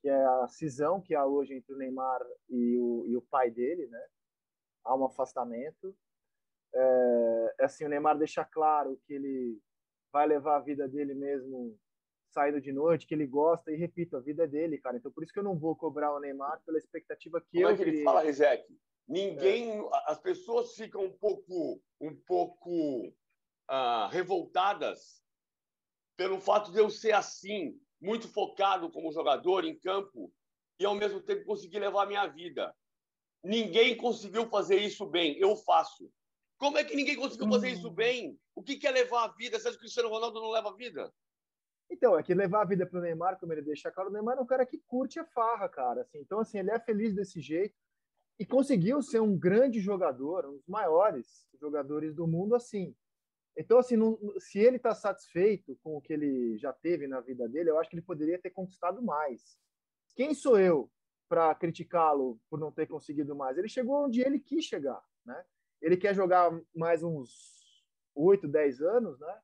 que 0.00 0.08
é 0.08 0.24
a 0.42 0.48
cisão 0.48 1.00
que 1.00 1.14
há 1.14 1.24
hoje 1.24 1.54
entre 1.54 1.72
o 1.72 1.76
Neymar 1.76 2.20
e 2.48 2.78
o, 2.78 3.04
e 3.06 3.16
o 3.16 3.22
pai 3.22 3.50
dele, 3.50 3.86
né? 3.86 4.06
Há 4.84 4.94
um 4.94 5.04
afastamento. 5.04 5.96
É, 6.74 7.54
assim, 7.60 7.84
o 7.84 7.88
Neymar 7.88 8.18
deixa 8.18 8.44
claro 8.44 9.00
que 9.06 9.14
ele 9.14 9.58
vai 10.12 10.26
levar 10.26 10.56
a 10.56 10.60
vida 10.60 10.88
dele 10.88 11.14
mesmo 11.14 11.78
saindo 12.28 12.60
de 12.60 12.70
noite, 12.70 13.06
que 13.06 13.14
ele 13.14 13.26
gosta, 13.26 13.72
e 13.72 13.76
repito, 13.76 14.16
a 14.16 14.20
vida 14.20 14.44
é 14.44 14.46
dele, 14.46 14.78
cara. 14.78 14.96
Então 14.96 15.10
por 15.10 15.24
isso 15.24 15.32
que 15.32 15.38
eu 15.38 15.44
não 15.44 15.58
vou 15.58 15.74
cobrar 15.74 16.14
o 16.14 16.20
Neymar 16.20 16.60
pela 16.66 16.76
expectativa 16.76 17.40
que 17.40 17.62
Como 17.62 17.64
eu. 17.64 17.70
É 17.70 17.76
que 17.76 17.82
ele 17.82 18.04
fala, 18.04 18.20
Rezec? 18.20 18.64
Ninguém. 19.08 19.80
É. 19.80 19.88
As 20.06 20.20
pessoas 20.20 20.74
ficam 20.74 21.04
um 21.04 21.12
pouco, 21.12 21.80
um 22.00 22.14
pouco 22.14 23.08
uh, 23.70 24.08
revoltadas 24.10 25.22
pelo 26.16 26.40
fato 26.40 26.72
de 26.72 26.78
eu 26.78 26.90
ser 26.90 27.12
assim, 27.12 27.78
muito 28.00 28.28
focado 28.28 28.90
como 28.90 29.12
jogador 29.12 29.64
em 29.64 29.78
campo 29.78 30.32
e 30.78 30.84
ao 30.84 30.94
mesmo 30.94 31.20
tempo 31.20 31.44
conseguir 31.44 31.78
levar 31.78 32.02
a 32.02 32.06
minha 32.06 32.26
vida. 32.26 32.74
Ninguém 33.42 33.96
conseguiu 33.96 34.48
fazer 34.48 34.78
isso 34.78 35.06
bem, 35.06 35.36
eu 35.38 35.56
faço. 35.56 36.10
Como 36.58 36.78
é 36.78 36.84
que 36.84 36.96
ninguém 36.96 37.16
conseguiu 37.16 37.48
fazer 37.48 37.70
isso 37.70 37.88
hum. 37.88 37.94
bem? 37.94 38.40
O 38.54 38.62
que 38.62 38.86
é 38.86 38.90
levar 38.90 39.24
a 39.24 39.28
vida? 39.28 39.58
Você 39.58 39.68
acha 39.68 39.76
que 39.76 39.80
o 39.80 39.80
Cristiano 39.80 40.08
Ronaldo 40.08 40.40
não 40.40 40.50
leva 40.50 40.70
a 40.70 40.74
vida? 40.74 41.12
Então, 41.90 42.18
é 42.18 42.22
que 42.22 42.34
levar 42.34 42.62
a 42.62 42.66
vida 42.66 42.86
pro 42.86 43.00
Neymar, 43.00 43.38
como 43.38 43.52
ele 43.52 43.62
deixa 43.62 43.90
claro, 43.92 44.10
o 44.10 44.12
Neymar 44.12 44.38
é 44.38 44.40
um 44.40 44.46
cara 44.46 44.66
que 44.66 44.78
curte 44.86 45.20
a 45.20 45.24
farra, 45.24 45.68
cara. 45.68 46.00
Assim. 46.00 46.18
Então, 46.18 46.40
assim, 46.40 46.58
ele 46.58 46.70
é 46.70 46.80
feliz 46.80 47.14
desse 47.14 47.40
jeito 47.40 47.76
e 48.38 48.44
conseguiu 48.44 49.00
ser 49.02 49.20
um 49.20 49.38
grande 49.38 49.80
jogador, 49.80 50.46
um 50.46 50.56
dos 50.56 50.66
maiores 50.66 51.46
jogadores 51.60 52.14
do 52.14 52.26
mundo, 52.26 52.54
assim. 52.54 52.94
Então, 53.56 53.78
assim, 53.78 53.96
não, 53.96 54.18
se 54.38 54.58
ele 54.58 54.76
está 54.76 54.94
satisfeito 54.94 55.76
com 55.82 55.96
o 55.96 56.00
que 56.00 56.12
ele 56.12 56.58
já 56.58 56.72
teve 56.72 57.06
na 57.06 57.20
vida 57.20 57.48
dele, 57.48 57.70
eu 57.70 57.78
acho 57.78 57.88
que 57.88 57.96
ele 57.96 58.02
poderia 58.02 58.38
ter 58.38 58.50
conquistado 58.50 59.02
mais. 59.02 59.58
Quem 60.14 60.34
sou 60.34 60.58
eu 60.58 60.90
para 61.28 61.54
criticá-lo 61.54 62.38
por 62.50 62.58
não 62.58 62.70
ter 62.70 62.86
conseguido 62.86 63.34
mais? 63.34 63.56
Ele 63.56 63.68
chegou 63.68 64.04
onde 64.04 64.20
ele 64.20 64.38
quis 64.38 64.64
chegar, 64.64 65.02
né? 65.24 65.44
Ele 65.80 65.96
quer 65.96 66.14
jogar 66.14 66.50
mais 66.74 67.02
uns 67.02 67.84
8, 68.14 68.46
10 68.46 68.82
anos, 68.82 69.18
né? 69.18 69.40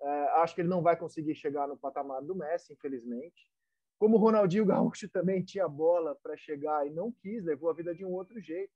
É, 0.00 0.08
acho 0.40 0.54
que 0.54 0.60
ele 0.60 0.68
não 0.68 0.82
vai 0.82 0.96
conseguir 0.96 1.34
chegar 1.34 1.66
no 1.66 1.76
patamar 1.76 2.22
do 2.22 2.36
Messi, 2.36 2.72
infelizmente. 2.72 3.50
Como 3.98 4.16
o 4.16 4.20
Ronaldinho 4.20 4.66
Gaúcho 4.66 5.08
também 5.08 5.44
tinha 5.44 5.68
bola 5.68 6.14
para 6.22 6.36
chegar 6.36 6.86
e 6.86 6.90
não 6.90 7.10
quis, 7.10 7.44
levou 7.44 7.70
a 7.70 7.74
vida 7.74 7.92
de 7.92 8.04
um 8.04 8.12
outro 8.12 8.40
jeito. 8.40 8.72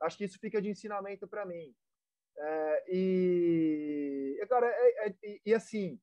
Acho 0.00 0.18
que 0.18 0.24
isso 0.24 0.38
fica 0.40 0.60
de 0.60 0.68
ensinamento 0.68 1.26
para 1.26 1.46
mim. 1.46 1.74
É, 2.40 2.84
e, 2.88 4.46
cara, 4.48 4.66
é, 4.66 5.08
é, 5.08 5.40
e 5.44 5.54
assim, 5.54 6.00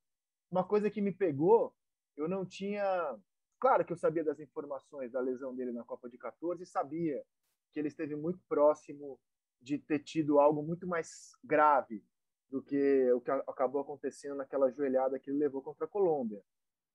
uma 0.51 0.63
coisa 0.63 0.89
que 0.89 1.01
me 1.01 1.11
pegou, 1.11 1.73
eu 2.17 2.27
não 2.27 2.45
tinha. 2.45 2.83
Claro 3.59 3.85
que 3.85 3.93
eu 3.93 3.97
sabia 3.97 4.23
das 4.23 4.39
informações 4.39 5.11
da 5.11 5.19
lesão 5.21 5.55
dele 5.55 5.71
na 5.71 5.83
Copa 5.83 6.09
de 6.09 6.17
14 6.17 6.63
e 6.63 6.65
sabia 6.65 7.23
que 7.71 7.79
ele 7.79 7.87
esteve 7.87 8.15
muito 8.15 8.39
próximo 8.47 9.19
de 9.61 9.79
ter 9.79 9.99
tido 9.99 10.39
algo 10.39 10.61
muito 10.61 10.85
mais 10.87 11.31
grave 11.43 12.03
do 12.49 12.61
que 12.61 13.11
o 13.13 13.21
que 13.21 13.31
acabou 13.31 13.81
acontecendo 13.81 14.35
naquela 14.35 14.71
joelhada 14.71 15.19
que 15.19 15.29
ele 15.29 15.39
levou 15.39 15.61
contra 15.61 15.85
a 15.85 15.89
Colômbia. 15.89 16.41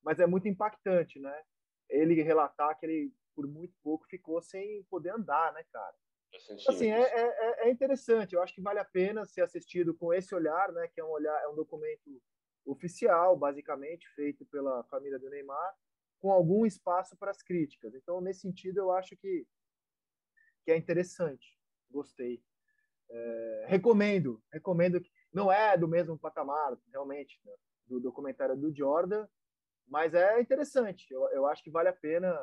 Mas 0.02 0.20
é 0.20 0.26
muito 0.26 0.48
impactante, 0.48 1.18
né? 1.18 1.42
Ele 1.88 2.22
relatar 2.22 2.78
que 2.78 2.86
ele, 2.86 3.12
por 3.34 3.46
muito 3.46 3.74
pouco, 3.82 4.06
ficou 4.06 4.40
sem 4.40 4.84
poder 4.84 5.10
andar, 5.10 5.52
né, 5.52 5.64
cara? 5.72 5.96
Assim, 6.68 6.90
é, 6.90 7.00
é, 7.00 7.20
é, 7.20 7.68
é, 7.68 7.70
interessante. 7.70 8.34
Eu 8.34 8.42
acho 8.42 8.54
que 8.54 8.60
vale 8.60 8.78
a 8.78 8.84
pena 8.84 9.26
ser 9.26 9.42
assistido 9.42 9.94
com 9.94 10.12
esse 10.12 10.34
olhar, 10.34 10.72
né? 10.72 10.88
Que 10.88 11.00
é 11.00 11.04
um 11.04 11.10
olhar, 11.10 11.36
é 11.42 11.48
um 11.48 11.54
documento 11.54 12.22
oficial, 12.64 13.36
basicamente 13.36 14.08
feito 14.14 14.44
pela 14.46 14.84
família 14.84 15.18
do 15.18 15.28
Neymar, 15.28 15.74
com 16.20 16.30
algum 16.30 16.64
espaço 16.64 17.16
para 17.16 17.30
as 17.30 17.42
críticas. 17.42 17.94
Então, 17.94 18.20
nesse 18.20 18.40
sentido, 18.40 18.78
eu 18.78 18.92
acho 18.92 19.16
que 19.16 19.46
que 20.64 20.70
é 20.70 20.76
interessante. 20.76 21.58
Gostei. 21.90 22.42
É, 23.10 23.64
recomendo, 23.68 24.42
recomendo 24.52 25.00
que 25.00 25.10
não 25.32 25.50
é 25.50 25.76
do 25.76 25.88
mesmo 25.88 26.18
patamar, 26.18 26.76
realmente, 26.92 27.40
né, 27.44 27.52
do 27.86 27.98
documentário 27.98 28.56
do 28.56 28.74
Jordan, 28.74 29.26
mas 29.88 30.14
é 30.14 30.40
interessante. 30.40 31.12
Eu, 31.12 31.28
eu 31.30 31.46
acho 31.46 31.62
que 31.62 31.70
vale 31.70 31.88
a 31.88 31.92
pena 31.92 32.38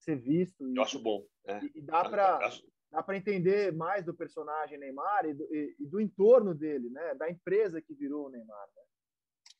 ser 0.00 0.16
visto. 0.16 0.68
E, 0.68 0.76
eu 0.76 0.82
acho 0.82 0.98
bom. 0.98 1.24
É. 1.44 1.60
E, 1.62 1.72
e 1.76 1.82
dá 1.82 2.08
para. 2.08 2.40
Dá 2.90 3.02
para 3.02 3.16
entender 3.16 3.72
mais 3.72 4.04
do 4.04 4.12
personagem 4.12 4.78
Neymar 4.78 5.26
e 5.26 5.34
do, 5.34 5.44
e, 5.54 5.76
e 5.78 5.86
do, 5.86 6.00
entorno 6.00 6.54
dele, 6.54 6.90
né? 6.90 7.14
Da 7.14 7.30
empresa 7.30 7.80
que 7.80 7.94
virou 7.94 8.26
o 8.26 8.30
Neymar. 8.30 8.68
Né? 8.76 8.82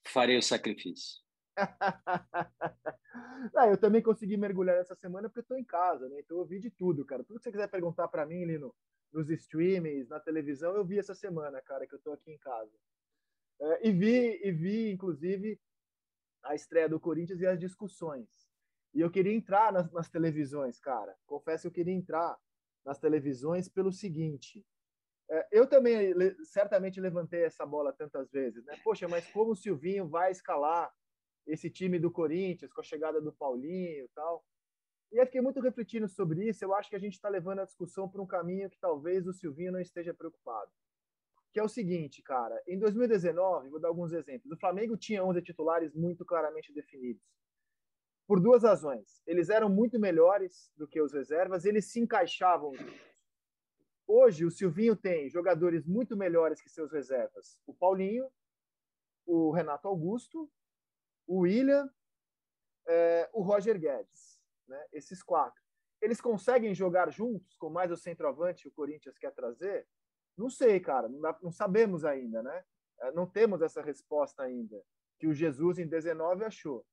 Farei 0.06 0.36
o 0.36 0.42
sacrifício. 0.42 1.20
Não, 3.54 3.70
eu 3.70 3.76
também 3.76 4.02
consegui 4.02 4.36
mergulhar 4.36 4.76
essa 4.76 4.94
semana 4.94 5.28
porque 5.28 5.40
eu 5.40 5.42
estou 5.42 5.58
em 5.58 5.64
casa, 5.64 6.08
né? 6.08 6.20
Então 6.20 6.38
eu 6.38 6.44
vi 6.44 6.58
de 6.58 6.70
tudo, 6.70 7.04
cara. 7.04 7.24
Tudo 7.24 7.38
que 7.38 7.44
você 7.44 7.52
quiser 7.52 7.68
perguntar 7.68 8.08
para 8.08 8.26
mim, 8.26 8.44
Lino, 8.44 8.74
nos 9.12 9.30
streamings, 9.30 10.08
na 10.08 10.20
televisão, 10.20 10.74
eu 10.74 10.84
vi 10.84 10.98
essa 10.98 11.14
semana, 11.14 11.60
cara, 11.62 11.86
que 11.86 11.94
eu 11.94 11.98
tô 12.00 12.12
aqui 12.12 12.32
em 12.32 12.38
casa. 12.38 12.72
É, 13.60 13.88
e 13.88 13.92
vi, 13.92 14.40
e 14.42 14.52
vi, 14.52 14.90
inclusive, 14.90 15.60
a 16.42 16.54
estreia 16.54 16.88
do 16.88 17.00
Corinthians 17.00 17.40
e 17.40 17.46
as 17.46 17.58
discussões. 17.58 18.48
E 18.94 19.00
eu 19.00 19.10
queria 19.10 19.34
entrar 19.34 19.72
nas, 19.72 19.90
nas 19.92 20.08
televisões, 20.08 20.80
cara. 20.80 21.14
Confesso 21.26 21.62
que 21.62 21.68
eu 21.68 21.72
queria 21.72 21.94
entrar 21.94 22.36
nas 22.84 22.98
televisões 22.98 23.68
pelo 23.68 23.92
seguinte. 23.92 24.64
É, 25.30 25.48
eu 25.52 25.66
também 25.66 26.12
certamente 26.44 27.00
levantei 27.00 27.44
essa 27.44 27.64
bola 27.64 27.92
tantas 27.92 28.30
vezes, 28.30 28.64
né? 28.64 28.76
Poxa, 28.82 29.06
mas 29.08 29.26
como 29.30 29.52
o 29.52 29.56
Silvinho 29.56 30.08
vai 30.08 30.32
escalar 30.32 30.92
esse 31.46 31.70
time 31.70 31.98
do 31.98 32.10
Corinthians 32.10 32.72
com 32.72 32.80
a 32.80 32.84
chegada 32.84 33.20
do 33.20 33.32
Paulinho 33.32 34.04
e 34.04 34.08
tal? 34.14 34.44
E 35.12 35.16
eu 35.16 35.26
fiquei 35.26 35.40
muito 35.40 35.60
refletindo 35.60 36.08
sobre 36.08 36.48
isso. 36.48 36.64
Eu 36.64 36.74
acho 36.74 36.88
que 36.88 36.96
a 36.96 37.00
gente 37.00 37.14
está 37.14 37.28
levando 37.28 37.60
a 37.60 37.64
discussão 37.64 38.08
para 38.08 38.22
um 38.22 38.26
caminho 38.26 38.70
que 38.70 38.78
talvez 38.78 39.26
o 39.26 39.32
Silvinho 39.32 39.72
não 39.72 39.80
esteja 39.80 40.14
preocupado. 40.14 40.70
Que 41.52 41.58
é 41.58 41.62
o 41.62 41.68
seguinte, 41.68 42.22
cara. 42.22 42.60
Em 42.66 42.78
2019, 42.78 43.68
vou 43.68 43.80
dar 43.80 43.88
alguns 43.88 44.12
exemplos. 44.12 44.52
O 44.52 44.58
Flamengo 44.58 44.96
tinha 44.96 45.24
11 45.24 45.42
titulares 45.42 45.94
muito 45.94 46.24
claramente 46.24 46.72
definidos. 46.72 47.22
Por 48.30 48.38
duas 48.38 48.62
razões. 48.62 49.20
Eles 49.26 49.48
eram 49.48 49.68
muito 49.68 49.98
melhores 49.98 50.70
do 50.76 50.86
que 50.86 51.02
os 51.02 51.12
reservas, 51.12 51.64
eles 51.64 51.86
se 51.86 51.98
encaixavam. 51.98 52.70
Hoje, 54.06 54.44
o 54.44 54.52
Silvinho 54.52 54.94
tem 54.94 55.28
jogadores 55.28 55.84
muito 55.84 56.16
melhores 56.16 56.60
que 56.60 56.70
seus 56.70 56.92
reservas. 56.92 57.58
O 57.66 57.74
Paulinho, 57.74 58.30
o 59.26 59.50
Renato 59.50 59.88
Augusto, 59.88 60.48
o 61.26 61.40
William, 61.40 61.92
é, 62.86 63.28
o 63.32 63.42
Roger 63.42 63.76
Guedes 63.76 64.40
né? 64.68 64.80
esses 64.92 65.24
quatro. 65.24 65.60
Eles 66.00 66.20
conseguem 66.20 66.72
jogar 66.72 67.10
juntos 67.10 67.56
com 67.56 67.68
mais 67.68 67.90
o 67.90 67.96
centroavante 67.96 68.68
o 68.68 68.72
Corinthians 68.72 69.18
quer 69.18 69.32
trazer? 69.34 69.88
Não 70.38 70.48
sei, 70.48 70.78
cara, 70.78 71.08
não, 71.08 71.20
dá, 71.20 71.36
não 71.42 71.50
sabemos 71.50 72.04
ainda, 72.04 72.44
né? 72.44 72.64
É, 73.00 73.10
não 73.10 73.26
temos 73.26 73.60
essa 73.60 73.82
resposta 73.82 74.44
ainda, 74.44 74.80
que 75.18 75.26
o 75.26 75.34
Jesus 75.34 75.80
em 75.80 75.88
19 75.88 76.44
achou. 76.44 76.86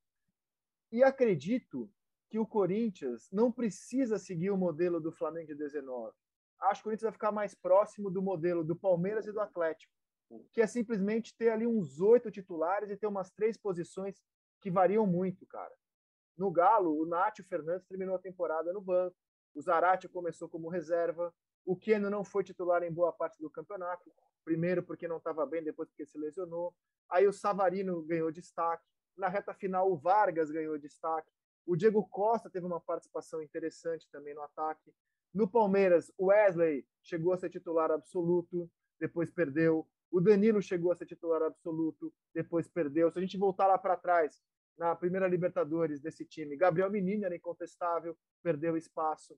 E 0.92 1.04
acredito 1.04 1.92
que 2.30 2.40
o 2.40 2.46
Corinthians 2.46 3.30
não 3.32 3.52
precisa 3.52 4.18
seguir 4.18 4.52
o 4.52 4.58
modelo 4.58 5.00
do 5.00 5.12
Flamengo 5.12 5.48
de 5.48 5.56
19. 5.56 6.14
Acho 6.60 6.82
que 6.82 6.82
o 6.82 6.84
Corinthians 6.86 7.04
vai 7.04 7.12
ficar 7.12 7.32
mais 7.32 7.54
próximo 7.54 8.10
do 8.10 8.22
modelo 8.22 8.64
do 8.64 8.76
Palmeiras 8.76 9.28
e 9.28 9.32
do 9.32 9.40
Atlético, 9.40 9.94
que 10.52 10.62
é 10.62 10.68
simplesmente 10.68 11.36
ter 11.36 11.50
ali 11.50 11.66
uns 11.66 12.00
oito 12.02 12.32
titulares 12.32 12.90
e 12.90 12.98
ter 12.98 13.08
umas 13.08 13.32
três 13.32 13.58
posições 13.58 14.22
que 14.62 14.72
variam 14.72 15.06
muito, 15.06 15.46
cara. 15.46 15.74
No 16.38 16.52
Galo, 16.52 17.00
o 17.00 17.06
Nátio 17.06 17.44
Fernandes 17.46 17.88
terminou 17.88 18.16
a 18.16 18.20
temporada 18.20 18.74
no 18.74 18.82
banco, 18.82 19.16
o 19.56 19.62
Zarate 19.62 20.08
começou 20.08 20.50
como 20.50 20.70
reserva, 20.70 21.34
o 21.66 21.76
Keno 21.76 22.10
não 22.10 22.24
foi 22.24 22.44
titular 22.44 22.84
em 22.84 22.92
boa 22.92 23.12
parte 23.12 23.40
do 23.42 23.50
campeonato, 23.50 24.12
primeiro 24.44 24.84
porque 24.84 25.08
não 25.08 25.18
estava 25.18 25.46
bem, 25.46 25.64
depois 25.64 25.90
porque 25.90 26.06
se 26.06 26.18
lesionou. 26.18 26.74
Aí 27.10 27.28
o 27.28 27.34
Savarino 27.34 28.02
ganhou 28.04 28.32
destaque. 28.32 28.86
Na 29.18 29.28
reta 29.28 29.54
final, 29.54 29.92
o 29.92 29.98
Vargas 29.98 30.52
ganhou 30.52 30.78
destaque. 30.78 31.32
O 31.66 31.76
Diego 31.76 32.08
Costa 32.08 32.50
teve 32.50 32.66
uma 32.66 32.80
participação 32.80 33.42
interessante 33.42 34.08
também 34.12 34.34
no 34.34 34.42
ataque. 34.42 34.94
No 35.34 35.50
Palmeiras, 35.50 36.12
o 36.18 36.28
Wesley 36.28 36.86
chegou 37.02 37.34
a 37.34 37.38
ser 37.38 37.50
titular 37.50 37.92
absoluto, 37.92 38.70
depois 39.00 39.32
perdeu. 39.32 39.88
O 40.10 40.22
Danilo 40.22 40.62
chegou 40.62 40.92
a 40.92 40.96
ser 40.96 41.06
titular 41.06 41.42
absoluto, 41.42 42.14
depois 42.34 42.68
perdeu. 42.68 43.12
Se 43.12 43.18
a 43.18 43.22
gente 43.22 43.38
voltar 43.38 43.68
lá 43.68 43.78
para 43.78 43.98
trás, 43.98 44.42
na 44.78 44.96
primeira 44.96 45.28
Libertadores 45.28 46.00
desse 46.00 46.24
time. 46.24 46.56
Gabriel 46.56 46.92
Menino 46.92 47.26
era 47.26 47.36
incontestável, 47.36 48.16
perdeu 48.44 48.78
espaço. 48.78 49.38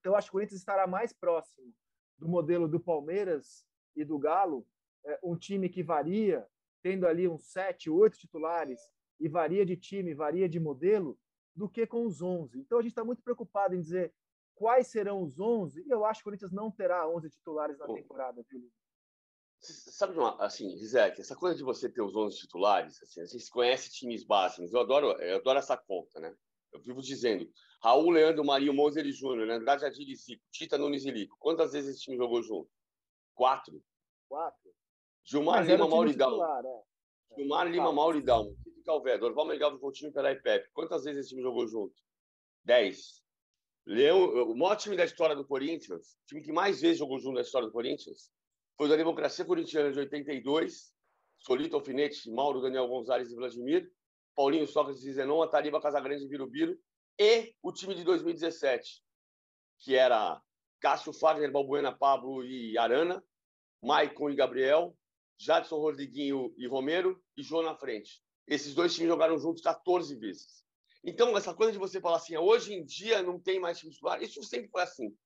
Então, 0.00 0.14
acho 0.14 0.26
que 0.26 0.30
o 0.30 0.32
Corinthians 0.32 0.60
estará 0.60 0.86
mais 0.86 1.12
próximo 1.12 1.72
do 2.18 2.28
modelo 2.28 2.68
do 2.68 2.78
Palmeiras 2.78 3.66
e 3.96 4.04
do 4.04 4.18
Galo, 4.18 4.66
é, 5.04 5.18
um 5.22 5.36
time 5.36 5.68
que 5.68 5.82
varia, 5.82 6.46
tendo 6.82 7.06
ali 7.06 7.26
uns 7.26 7.50
sete, 7.50 7.88
oito 7.88 8.18
titulares, 8.18 8.80
e 9.20 9.28
varia 9.28 9.64
de 9.64 9.76
time, 9.76 10.14
varia 10.14 10.48
de 10.48 10.60
modelo, 10.60 11.18
do 11.54 11.68
que 11.68 11.86
com 11.86 12.06
os 12.06 12.22
11. 12.22 12.58
Então, 12.58 12.78
a 12.78 12.82
gente 12.82 12.92
está 12.92 13.04
muito 13.04 13.22
preocupado 13.22 13.74
em 13.74 13.80
dizer 13.80 14.14
quais 14.54 14.86
serão 14.86 15.22
os 15.22 15.38
11, 15.38 15.84
e 15.86 15.90
eu 15.90 16.04
acho 16.04 16.20
que 16.20 16.22
o 16.22 16.24
Corinthians 16.24 16.52
não 16.52 16.70
terá 16.70 17.08
11 17.08 17.30
titulares 17.30 17.78
na 17.78 17.86
temporada, 17.86 18.44
viu, 18.48 18.70
Sabe, 19.60 20.16
uma, 20.16 20.36
assim, 20.40 20.68
Rizek, 20.76 21.20
essa 21.20 21.34
coisa 21.34 21.56
de 21.56 21.64
você 21.64 21.88
ter 21.88 22.00
os 22.00 22.14
11 22.14 22.38
titulares, 22.38 23.02
assim, 23.02 23.20
a 23.20 23.24
gente 23.24 23.50
conhece 23.50 23.90
times 23.90 24.24
básicos, 24.24 24.72
eu 24.72 24.80
adoro, 24.80 25.10
eu 25.20 25.38
adoro 25.38 25.58
essa 25.58 25.76
conta, 25.76 26.20
né? 26.20 26.32
Eu 26.72 26.80
vivo 26.80 27.02
dizendo, 27.02 27.50
Raul, 27.82 28.10
Leandro, 28.10 28.44
Marinho, 28.44 28.72
Moser 28.72 29.04
e 29.04 29.10
Júnior, 29.10 29.50
Andrade, 29.50 29.84
Adir 29.84 30.08
e 30.08 30.14
Zico, 30.14 30.44
Tita, 30.52 30.78
Nunes 30.78 31.04
e 31.04 31.10
Lico. 31.10 31.36
Quantas 31.40 31.72
vezes 31.72 31.94
esse 31.94 32.04
time 32.04 32.16
jogou 32.16 32.42
junto? 32.42 32.70
Quatro. 33.34 33.82
Quatro? 34.28 34.70
Gilmar, 35.24 35.64
Lima, 35.64 35.88
Mauridão. 35.88 36.44
É. 36.44 37.36
Gilmar, 37.36 37.66
é. 37.66 37.70
Lima, 37.70 37.92
Mauridão. 37.92 38.54
Calvé, 38.88 39.18
Dorval, 39.18 39.44
Mengal, 39.44 39.78
Coutinho, 39.78 40.10
Pepe. 40.10 40.70
Quantas 40.72 41.04
vezes 41.04 41.20
esse 41.20 41.28
time 41.28 41.42
jogou 41.42 41.66
junto? 41.66 41.94
Dez. 42.64 43.22
Leão, 43.84 44.24
o 44.50 44.56
maior 44.56 44.76
time 44.76 44.96
da 44.96 45.04
história 45.04 45.36
do 45.36 45.46
Corinthians, 45.46 46.14
o 46.14 46.26
time 46.26 46.40
que 46.40 46.50
mais 46.50 46.80
vezes 46.80 46.98
jogou 46.98 47.18
junto 47.18 47.34
na 47.34 47.42
história 47.42 47.68
do 47.68 47.72
Corinthians, 47.72 48.30
foi 48.78 48.88
da 48.88 48.96
Democracia 48.96 49.44
Corintiana 49.44 49.92
de 49.92 49.98
82, 49.98 50.94
Solito 51.36 51.76
Alfinete, 51.76 52.30
Mauro, 52.30 52.62
Daniel 52.62 52.88
Gonzalez 52.88 53.30
e 53.30 53.34
Vladimir, 53.34 53.92
Paulinho 54.34 54.66
Sócrates 54.66 55.04
e 55.04 55.12
Zenon, 55.12 55.42
Atariba 55.42 55.82
Casagrande 55.82 56.24
e 56.24 56.28
Birubiru, 56.28 56.78
e 57.18 57.54
o 57.62 57.70
time 57.70 57.94
de 57.94 58.04
2017, 58.04 59.02
que 59.80 59.96
era 59.96 60.40
Cássio 60.80 61.12
Fagner, 61.12 61.52
Balbuena, 61.52 61.92
Pablo 61.92 62.42
e 62.42 62.78
Arana, 62.78 63.22
Maicon 63.82 64.30
e 64.30 64.34
Gabriel, 64.34 64.96
Jadson 65.38 65.76
Rodriguinho 65.76 66.54
e 66.56 66.66
Romero 66.66 67.22
e 67.36 67.42
João 67.42 67.62
na 67.62 67.74
frente. 67.74 68.22
Esses 68.48 68.74
dois 68.74 68.94
times 68.94 69.08
jogaram 69.08 69.38
juntos 69.38 69.62
14 69.62 70.16
vezes. 70.16 70.64
Então, 71.04 71.36
essa 71.36 71.54
coisa 71.54 71.72
de 71.72 71.78
você 71.78 72.00
falar 72.00 72.16
assim, 72.16 72.36
hoje 72.36 72.74
em 72.74 72.84
dia 72.84 73.22
não 73.22 73.38
tem 73.38 73.60
mais 73.60 73.78
time 73.78 73.92
titular, 73.92 74.22
isso 74.22 74.42
sempre 74.42 74.68
foi 74.68 74.82
assim. 74.82 75.16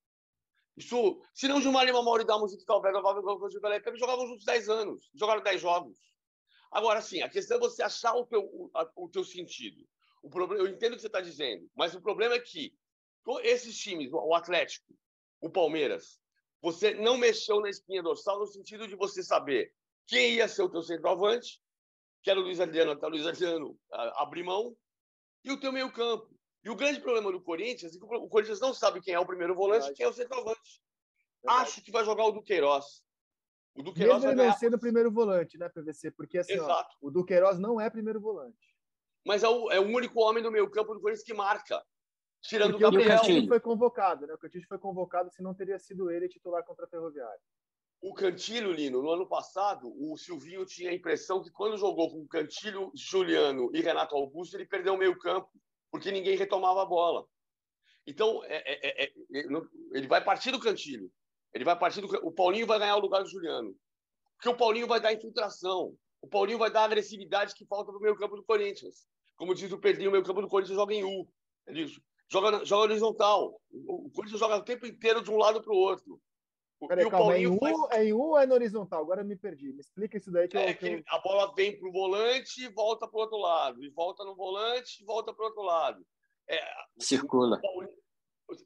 Isso, 0.77 1.21
se 1.35 1.49
não 1.49 1.61
Gilmar 1.61 1.85
Lima, 1.85 2.03
Mauro 2.03 2.25
Dalmos 2.25 2.53
e 2.53 2.65
Calvega, 2.65 3.01
Valverde, 3.01 3.59
jogavam 3.99 4.27
juntos 4.27 4.45
10 4.45 4.69
anos, 4.69 5.11
jogaram 5.15 5.43
10 5.43 5.61
jogos. 5.61 5.99
Agora, 6.71 7.01
sim, 7.03 7.21
a 7.23 7.29
questão 7.29 7.59
é 7.59 7.61
você 7.61 7.83
achar 7.83 8.15
o 8.15 8.27
teu, 8.27 8.43
o, 8.43 8.71
o 8.97 9.09
teu 9.09 9.23
sentido. 9.23 9.87
O 10.23 10.31
problema, 10.31 10.63
eu 10.63 10.69
entendo 10.69 10.93
o 10.93 10.97
que 10.97 11.03
você 11.03 11.09
está 11.09 11.21
dizendo, 11.21 11.71
mas 11.77 11.95
o 11.95 12.01
problema 12.01 12.35
é 12.35 12.41
que 12.41 12.75
esses 13.43 13.77
times, 13.79 14.11
o 14.13 14.35
Atlético, 14.35 14.95
o 15.41 15.51
Palmeiras, 15.51 16.21
você 16.61 16.95
não 16.95 17.17
mexeu 17.17 17.61
na 17.61 17.69
espinha 17.69 18.03
dorsal 18.03 18.39
no 18.39 18.47
sentido 18.47 18.89
de 18.89 18.97
você 18.97 19.23
saber 19.23 19.75
quem 20.07 20.35
ia 20.35 20.49
ser 20.49 20.63
o 20.63 20.69
teu 20.69 20.83
centroavante, 20.83 21.61
que 22.23 22.31
era 22.31 22.39
o 22.39 22.43
Luiz 22.43 22.61
Adriano, 22.61 22.93
até 22.93 23.07
o 23.07 23.11
Luiz 23.11 23.27
Adriano 23.27 23.79
abrir 23.91 24.45
mão, 24.45 24.77
e 25.45 25.51
o 25.51 25.59
teu 25.59 25.73
meio 25.73 25.93
campo. 25.93 26.31
E 26.65 26.71
o 26.71 26.77
grande 26.77 27.01
problema 27.01 27.33
do 27.33 27.41
Corinthians 27.41 27.95
é 27.95 27.99
que 27.99 28.05
o 28.05 28.29
Corinthians 28.29 28.61
não 28.61 28.73
sabe 28.73 29.01
quem 29.01 29.15
é 29.15 29.19
o 29.19 29.27
primeiro 29.27 29.55
volante 29.55 29.91
e 29.91 29.95
quem 29.95 30.07
é 30.07 30.09
o 30.09 30.13
centroavante. 30.13 30.81
Verdade. 31.43 31.63
Acho 31.63 31.83
que 31.83 31.91
vai 31.91 32.05
jogar 32.05 32.25
o 32.25 32.31
Duqueiroz. 32.31 33.03
O 33.75 33.83
Duqueiroz 33.83 34.23
Mesmo 34.23 34.37
vai 34.37 34.47
não 34.47 34.55
sendo 34.55 34.77
o 34.77 34.81
primeiro 34.81 35.11
volante, 35.11 35.59
né, 35.59 35.69
PVC? 35.69 36.13
Porque 36.13 36.39
assim, 36.39 36.59
ó, 36.59 36.85
o 37.01 37.11
Duqueiroz 37.11 37.59
não 37.59 37.81
é 37.81 37.91
primeiro 37.91 38.21
volante. 38.21 38.77
Mas 39.27 39.43
é 39.43 39.49
o, 39.49 39.71
é 39.73 39.81
o 39.81 39.87
único 39.87 40.21
homem 40.21 40.43
do 40.43 40.53
meio 40.53 40.71
campo 40.71 40.95
do 40.95 41.01
Corinthians 41.01 41.27
que 41.27 41.35
marca. 41.35 41.83
Tirando 42.43 42.73
Porque 42.73 42.85
o 42.85 42.91
Gabriel. 42.91 43.17
O 43.17 43.21
Cantilho 43.21 43.49
foi 43.49 43.61
convocado, 43.61 44.27
né? 44.27 44.35
O 44.35 44.39
Cantilho 44.39 44.67
foi 44.69 44.79
convocado, 44.79 45.31
se 45.31 45.43
não 45.43 45.55
teria 45.55 45.79
sido 45.79 46.11
ele 46.11 46.29
titular 46.29 46.63
contra 46.65 46.85
a 46.85 46.89
Ferroviária. 46.89 47.41
O 48.03 48.13
Cantilho, 48.13 48.73
Lino, 48.73 49.01
no 49.01 49.11
ano 49.11 49.29
passado, 49.29 49.95
o 49.97 50.19
Silvinho 50.19 50.67
tinha 50.67 50.91
a 50.91 50.95
impressão 50.95 51.41
que 51.41 51.53
quando 51.53 51.79
jogou 51.79 52.11
com 52.11 52.21
o 52.21 52.27
Cantilho, 52.27 52.91
Juliano 52.97 53.71
e 53.73 53.81
Renato 53.81 54.17
Augusto, 54.17 54.57
ele 54.57 54.67
perdeu 54.67 54.95
o 54.95 54.99
meio 54.99 55.17
campo 55.17 55.49
porque 55.89 56.11
ninguém 56.11 56.37
retomava 56.37 56.83
a 56.83 56.87
bola. 56.87 57.25
Então, 58.05 58.43
é, 58.45 58.57
é, 58.57 59.05
é, 59.05 59.05
é 59.05 59.13
ele 59.93 60.09
vai 60.09 60.23
partir 60.25 60.51
do 60.51 60.59
cantilho. 60.59 61.09
Ele 61.55 61.65
vai 61.65 61.79
partir 61.79 62.01
do. 62.01 62.09
O 62.27 62.33
Paulinho 62.33 62.67
vai 62.67 62.79
ganhar 62.79 62.97
o 62.97 63.01
lugar 63.01 63.23
do 63.23 63.29
Juliano. 63.29 63.73
Porque 64.37 64.49
o 64.49 64.57
Paulinho 64.57 64.89
vai 64.89 65.01
dar 65.01 65.13
infiltração. 65.13 65.95
O 66.21 66.27
Paulinho 66.27 66.59
vai 66.59 66.73
dar 66.73 66.85
agressividade 66.85 67.55
que 67.55 67.67
falta 67.67 67.93
para 67.93 67.99
o 67.99 68.03
meio 68.03 68.17
campo 68.17 68.35
do 68.35 68.43
Corinthians. 68.43 69.07
Como 69.37 69.55
diz 69.55 69.71
o 69.71 69.79
Pedrinho, 69.79 70.09
o 70.09 70.13
meio 70.13 70.25
campo 70.25 70.43
do 70.43 70.49
Corinthians 70.49 70.77
joga 70.77 70.95
em 70.95 71.05
U. 71.05 71.29
Ele 71.69 71.87
joga, 72.29 72.65
joga 72.65 72.83
horizontal. 72.83 73.61
O 73.71 74.11
Corinthians 74.11 74.41
joga 74.41 74.57
o 74.57 74.65
tempo 74.65 74.87
inteiro 74.87 75.23
de 75.23 75.31
um 75.31 75.37
lado 75.37 75.63
para 75.63 75.73
o 75.73 75.77
outro. 75.77 76.21
Peraí, 76.89 77.11
calma, 77.11 77.35
é 77.35 77.41
em, 77.41 77.47
U, 77.47 77.59
faz... 77.59 77.77
é 77.93 78.05
em 78.05 78.13
U 78.13 78.21
ou 78.21 78.39
é 78.39 78.47
no 78.47 78.55
horizontal? 78.55 79.03
Agora 79.03 79.23
eu 79.23 79.25
me 79.25 79.37
perdi. 79.37 79.73
Me 79.73 79.81
explica 79.81 80.17
isso 80.17 80.31
daí. 80.31 80.49
Que 80.49 80.59
é 80.59 80.71
eu, 80.71 80.77
que 80.77 81.05
a 81.07 81.19
bola 81.19 81.53
vem 81.55 81.79
para 81.79 81.89
o 81.89 81.93
volante 81.93 82.65
e 82.65 82.69
volta 82.69 83.07
para 83.07 83.19
o 83.19 83.21
outro 83.21 83.39
lado. 83.39 83.85
E 83.85 83.91
volta 83.91 84.25
no 84.25 84.35
volante 84.35 85.03
e 85.03 85.05
volta 85.05 85.33
para 85.33 85.43
o 85.43 85.47
outro 85.47 85.63
lado. 85.63 86.07
É, 86.49 86.61
circula. 86.99 87.61
Paulinho, 87.61 87.97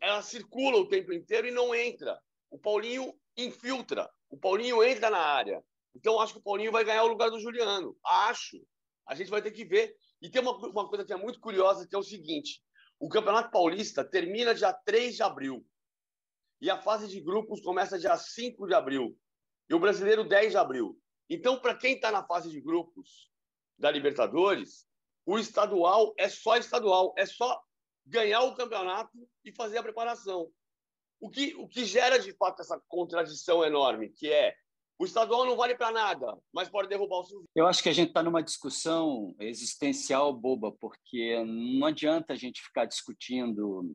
ela 0.01 0.23
circula 0.23 0.79
o 0.79 0.89
tempo 0.89 1.13
inteiro 1.13 1.47
e 1.47 1.51
não 1.51 1.75
entra. 1.75 2.21
O 2.51 2.59
Paulinho 2.59 3.15
infiltra. 3.37 4.11
O 4.31 4.37
Paulinho 4.37 4.83
entra 4.83 5.11
na 5.11 5.19
área. 5.19 5.63
Então, 5.95 6.21
acho 6.21 6.35
que 6.35 6.39
o 6.39 6.43
Paulinho 6.43 6.73
vai 6.73 6.85
ganhar 6.85 7.05
o 7.05 7.09
lugar 7.09 7.31
do 7.31 7.41
Juliano. 7.41 7.97
Acho. 8.05 8.59
A 9.07 9.15
gente 9.15 9.31
vai 9.31 9.41
ter 9.41 9.51
que 9.51 9.65
ver. 9.65 9.95
E 10.21 10.29
tem 10.29 10.43
uma, 10.43 10.53
uma 10.53 10.89
coisa 10.89 11.05
que 11.05 11.13
é 11.13 11.17
muito 11.17 11.41
curiosa, 11.41 11.87
que 11.87 11.95
é 11.95 11.99
o 11.99 12.03
seguinte. 12.03 12.63
O 12.99 13.09
Campeonato 13.09 13.51
Paulista 13.51 14.05
termina 14.05 14.55
dia 14.55 14.73
3 14.73 15.17
de 15.17 15.23
abril. 15.23 15.65
E 16.61 16.71
a 16.71 16.79
fase 16.79 17.09
de 17.09 17.21
grupos 17.21 17.61
começa 17.61 17.99
dia 17.99 18.17
5 18.17 18.67
de 18.67 18.75
abril. 18.75 19.17
E 19.69 19.75
o 19.75 19.81
brasileiro, 19.81 20.25
10 20.25 20.53
de 20.53 20.57
abril. 20.57 20.99
Então, 21.29 21.59
para 21.59 21.75
quem 21.75 21.95
está 21.95 22.11
na 22.11 22.25
fase 22.25 22.51
de 22.51 22.61
grupos 22.61 23.31
da 23.79 23.91
Libertadores, 23.91 24.87
o 25.27 25.39
estadual 25.39 26.15
é 26.17 26.29
só 26.29 26.57
estadual, 26.57 27.13
é 27.19 27.27
só 27.27 27.61
ganhar 28.07 28.43
o 28.43 28.55
campeonato 28.55 29.29
e 29.45 29.53
fazer 29.53 29.79
a 29.79 29.83
preparação. 29.83 30.51
O 31.21 31.29
que, 31.29 31.55
o 31.57 31.67
que 31.67 31.85
gera, 31.85 32.19
de 32.19 32.33
fato, 32.33 32.63
essa 32.63 32.81
contradição 32.89 33.65
enorme, 33.65 34.11
que 34.11 34.31
é 34.31 34.55
O 34.99 35.05
estadual 35.05 35.45
não 35.45 35.57
vale 35.57 35.75
para 35.75 35.91
nada, 35.91 36.39
mas 36.53 36.71
pode 36.71 36.89
derrubar 36.89 37.19
o 37.19 37.25
Silvinho. 37.25 37.49
Eu 37.55 37.67
acho 37.67 37.83
que 37.83 37.89
a 37.89 37.93
gente 37.93 38.09
está 38.09 38.23
numa 38.23 38.43
discussão 38.43 39.35
existencial 39.39 40.33
boba, 40.33 40.73
porque 40.73 41.45
não 41.45 41.87
adianta 41.87 42.33
a 42.33 42.37
gente 42.37 42.63
ficar 42.63 42.87
discutindo 42.87 43.95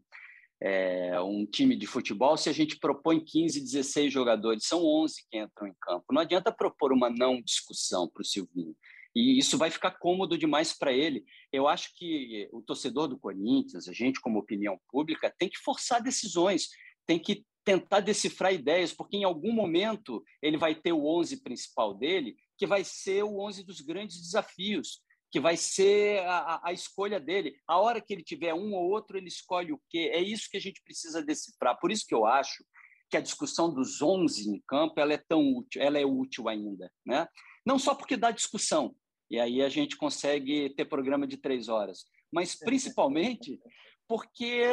é, 0.62 1.20
um 1.22 1.46
time 1.46 1.76
de 1.76 1.88
futebol 1.88 2.38
se 2.38 2.48
a 2.48 2.54
gente 2.54 2.78
propõe 2.78 3.20
15, 3.20 3.60
16 3.60 4.14
jogadores, 4.14 4.68
são 4.68 4.86
11 4.86 5.16
que 5.30 5.40
entram 5.40 5.68
em 5.68 5.74
campo. 5.82 6.06
Não 6.12 6.22
adianta 6.22 6.52
propor 6.52 6.94
uma 6.94 7.10
não 7.10 7.42
discussão 7.42 8.08
para 8.08 8.22
o 8.22 8.26
Silvinho. 8.26 8.76
E 9.16 9.38
isso 9.38 9.58
vai 9.58 9.70
ficar 9.72 9.92
cômodo 9.92 10.38
demais 10.38 10.72
para 10.72 10.94
ele. 10.94 11.26
Eu 11.52 11.68
acho 11.68 11.90
que 11.96 12.48
o 12.54 12.62
torcedor 12.62 13.08
do 13.08 13.20
Corinthians, 13.20 13.88
a 13.88 13.94
gente 13.94 14.22
como 14.22 14.40
opinião 14.40 14.80
pública, 14.90 15.34
tem 15.38 15.50
que 15.50 15.58
forçar 15.58 16.02
decisões, 16.02 16.70
tem 17.06 17.20
que 17.20 17.44
tentar 17.64 18.00
decifrar 18.00 18.54
ideias, 18.54 18.94
porque 18.94 19.18
em 19.18 19.24
algum 19.24 19.52
momento 19.52 20.24
ele 20.42 20.58
vai 20.58 20.74
ter 20.76 20.94
o 20.94 21.06
11 21.06 21.42
principal 21.44 21.94
dele, 21.94 22.36
que 22.58 22.66
vai 22.66 22.84
ser 22.84 23.24
o 23.24 23.40
11 23.40 23.64
dos 23.64 23.82
grandes 23.82 24.22
desafios 24.22 25.02
que 25.32 25.40
vai 25.40 25.56
ser 25.56 26.20
a, 26.26 26.62
a, 26.66 26.74
escolha 26.74 27.20
dele. 27.20 27.56
A 27.66 27.80
hora 27.80 28.02
que 28.02 28.14
ele 28.14 28.24
tiver 28.24 28.54
um 28.54 28.74
ou 28.74 28.90
outro, 28.90 29.18
ele 29.18 29.30
escolhe 29.30 29.72
o 29.72 29.82
quê? 29.90 30.12
É 30.14 30.22
isso 30.22 30.50
que 30.52 30.58
a 30.58 30.62
gente 30.62 30.82
precisa 30.84 31.24
decifrar. 31.24 31.80
Por 31.80 31.92
isso 31.92 32.06
que 32.06 32.14
eu 32.14 32.26
acho 32.26 32.64
que 33.10 33.18
a 33.18 33.22
discussão 33.22 33.74
dos 33.74 34.02
11 34.02 34.50
em 34.50 34.62
campo 34.68 35.00
ela 35.00 35.14
é 35.14 35.18
tão 35.18 35.54
útil, 35.54 35.82
ela 35.82 36.00
é 36.00 36.06
útil 36.06 36.50
ainda, 36.50 36.92
né? 37.06 37.28
Não 37.66 37.78
só 37.78 37.94
porque 37.94 38.18
dá 38.18 38.32
discussão, 38.32 38.96
e 39.30 39.40
aí 39.40 39.62
a 39.62 39.70
gente 39.70 39.96
consegue 39.98 40.74
ter 40.76 40.86
programa 40.86 41.28
de 41.28 41.38
três 41.38 41.70
horas, 41.70 42.06
mas 42.32 42.56
principalmente 42.56 43.60
porque 44.08 44.64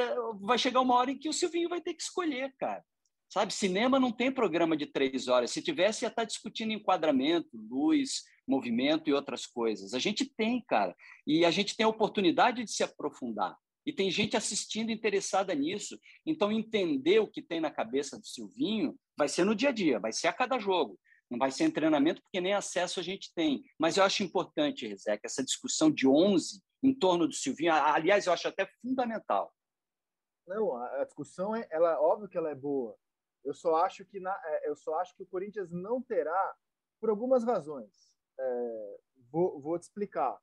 vai 0.41 0.59
chegar 0.59 0.81
uma 0.81 0.95
hora 0.95 1.11
em 1.13 1.19
que 1.19 1.29
o 1.29 1.33
Silvinho 1.33 1.69
vai 1.69 1.81
ter 1.81 1.95
que 1.95 2.03
escolher, 2.03 2.53
cara. 2.59 2.85
Sabe, 3.29 3.53
cinema 3.53 4.01
não 4.01 4.11
tem 4.11 4.33
programa 4.33 4.77
de 4.77 4.87
três 4.87 5.29
horas. 5.29 5.51
Se 5.51 5.61
tivesse, 5.61 6.05
ia 6.05 6.09
estar 6.09 6.25
discutindo 6.25 6.73
enquadramento, 6.73 7.49
luz, 7.53 8.23
movimento 8.49 9.09
e 9.09 9.13
outras 9.13 9.47
coisas. 9.47 9.93
A 9.93 9.99
gente 9.99 10.25
tem, 10.25 10.63
cara, 10.67 10.97
e 11.27 11.45
a 11.45 11.51
gente 11.51 11.77
tem 11.77 11.85
a 11.85 11.89
oportunidade 11.89 12.65
de 12.65 12.73
se 12.73 12.83
aprofundar. 12.83 13.57
E 13.85 13.93
tem 13.93 14.11
gente 14.11 14.37
assistindo 14.37 14.91
interessada 14.91 15.55
nisso. 15.55 15.99
Então, 16.27 16.51
entender 16.51 17.21
o 17.21 17.31
que 17.31 17.43
tem 17.43 17.61
na 17.61 17.71
cabeça 17.71 18.19
do 18.19 18.27
Silvinho 18.27 18.99
vai 19.17 19.29
ser 19.29 19.45
no 19.45 19.55
dia 19.55 19.69
a 19.69 19.73
dia, 19.73 19.99
vai 19.99 20.13
ser 20.13 20.29
a 20.29 20.33
cada 20.33 20.59
jogo. 20.59 20.99
Não 21.31 21.39
vai 21.39 21.51
ser 21.51 21.65
em 21.65 21.71
treinamento, 21.71 22.23
porque 22.23 22.41
nem 22.41 22.55
acesso 22.55 23.01
a 23.01 23.03
gente 23.03 23.33
tem. 23.35 23.63
Mas 23.79 23.97
eu 23.97 24.05
acho 24.05 24.23
importante, 24.23 24.87
Rezec, 24.87 25.21
essa 25.25 25.45
discussão 25.45 25.91
de 25.91 26.07
11 26.07 26.63
em 26.83 26.95
torno 26.95 27.27
do 27.27 27.35
Silvinho. 27.35 27.73
Aliás, 27.73 28.27
eu 28.27 28.33
acho 28.33 28.49
até 28.49 28.67
fundamental. 28.81 29.53
Não, 30.47 30.75
a 30.77 31.05
discussão 31.05 31.55
é, 31.55 31.67
ela, 31.71 32.01
óbvio 32.01 32.29
que 32.29 32.39
ela 32.39 32.51
é 32.51 32.55
boa. 32.55 32.97
Eu 33.45 33.53
só 33.53 33.77
acho 33.77 34.05
que 34.07 34.19
na, 34.19 34.35
é, 34.45 34.69
eu 34.69 34.77
só 34.77 34.99
acho 34.99 35.15
que 35.15 35.23
o 35.23 35.27
Corinthians 35.27 35.71
não 35.71 36.01
terá 36.03 36.55
por 37.01 37.11
algumas 37.11 37.45
razões. 37.45 38.08
É, 38.39 39.01
vou, 39.31 39.61
vou 39.61 39.79
te 39.79 39.83
explicar. 39.83 40.39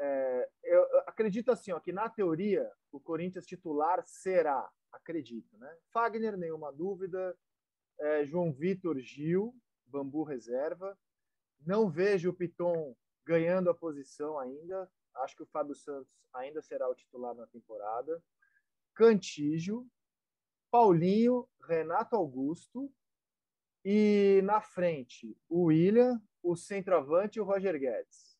É, 0.00 0.50
eu 0.64 0.84
acredito 1.06 1.50
assim, 1.50 1.72
ó, 1.72 1.80
que 1.80 1.92
na 1.92 2.08
teoria 2.08 2.70
o 2.90 2.98
Corinthians 3.00 3.46
titular 3.46 4.02
será, 4.06 4.68
acredito, 4.90 5.56
né? 5.58 5.78
Fagner, 5.92 6.36
nenhuma 6.36 6.72
dúvida. 6.72 7.36
É, 8.00 8.24
João 8.24 8.52
Vitor 8.52 8.98
Gil, 8.98 9.54
Bambu 9.86 10.24
reserva. 10.24 10.98
Não 11.64 11.88
vejo 11.88 12.30
o 12.30 12.34
Piton 12.34 12.96
ganhando 13.24 13.70
a 13.70 13.74
posição 13.74 14.38
ainda. 14.38 14.90
Acho 15.16 15.36
que 15.36 15.42
o 15.42 15.48
Fábio 15.52 15.74
Santos 15.74 16.12
ainda 16.32 16.60
será 16.62 16.88
o 16.88 16.94
titular 16.94 17.34
na 17.34 17.46
temporada. 17.46 18.22
Cantígio, 18.94 19.86
Paulinho, 20.70 21.48
Renato 21.62 22.16
Augusto 22.16 22.92
e 23.84 24.40
na 24.44 24.60
frente 24.60 25.36
o 25.48 25.64
William, 25.64 26.20
o 26.42 26.56
centroavante 26.56 27.38
e 27.38 27.40
o 27.40 27.44
Roger 27.44 27.78
Guedes. 27.78 28.36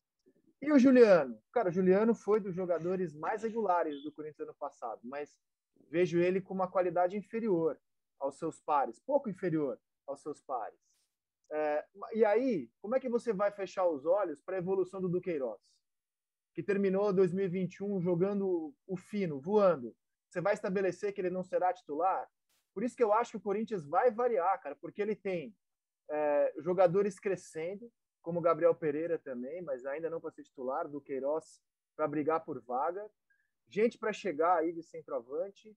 E 0.61 0.71
o 0.71 0.79
Juliano? 0.79 1.37
Cara, 1.51 1.69
o 1.69 1.71
Juliano 1.71 2.13
foi 2.15 2.39
dos 2.39 2.55
jogadores 2.55 3.13
mais 3.13 3.43
regulares 3.43 4.01
do 4.03 4.11
Corinthians 4.11 4.47
ano 4.47 4.55
passado, 4.57 5.01
mas 5.03 5.37
vejo 5.89 6.19
ele 6.19 6.41
com 6.41 6.53
uma 6.53 6.69
qualidade 6.69 7.17
inferior 7.17 7.79
aos 8.19 8.37
seus 8.37 8.61
pares, 8.61 8.99
pouco 8.99 9.29
inferior 9.29 9.79
aos 10.07 10.21
seus 10.21 10.41
pares. 10.41 10.79
É, 11.51 11.85
e 12.13 12.25
aí, 12.25 12.69
como 12.81 12.95
é 12.95 12.99
que 12.99 13.09
você 13.09 13.33
vai 13.33 13.51
fechar 13.51 13.85
os 13.85 14.05
olhos 14.05 14.41
para 14.41 14.55
a 14.55 14.59
evolução 14.59 15.01
do 15.01 15.09
Duqueiroz? 15.09 15.61
Que 16.53 16.63
terminou 16.63 17.13
2021 17.13 18.01
jogando 18.01 18.73
o 18.87 18.95
fino, 18.95 19.39
voando. 19.39 19.95
Você 20.29 20.41
vai 20.41 20.53
estabelecer 20.53 21.13
que 21.13 21.21
ele 21.21 21.29
não 21.29 21.43
será 21.43 21.73
titular? 21.73 22.27
Por 22.73 22.83
isso 22.83 22.95
que 22.95 23.03
eu 23.03 23.13
acho 23.13 23.31
que 23.31 23.37
o 23.37 23.41
Corinthians 23.41 23.85
vai 23.85 24.09
variar, 24.09 24.59
cara, 24.61 24.75
porque 24.75 25.01
ele 25.01 25.15
tem 25.15 25.55
é, 26.09 26.53
jogadores 26.59 27.19
crescendo, 27.19 27.91
como 28.21 28.41
Gabriel 28.41 28.73
Pereira 28.73 29.19
também, 29.19 29.61
mas 29.61 29.85
ainda 29.85 30.09
não 30.09 30.21
para 30.21 30.31
ser 30.31 30.43
titular, 30.43 30.87
do 30.87 31.01
Queiroz 31.01 31.61
para 31.95 32.07
brigar 32.07 32.43
por 32.43 32.61
vaga. 32.61 33.05
Gente 33.67 33.97
para 33.97 34.13
chegar 34.13 34.57
aí 34.57 34.71
de 34.71 34.81
centroavante. 34.81 35.75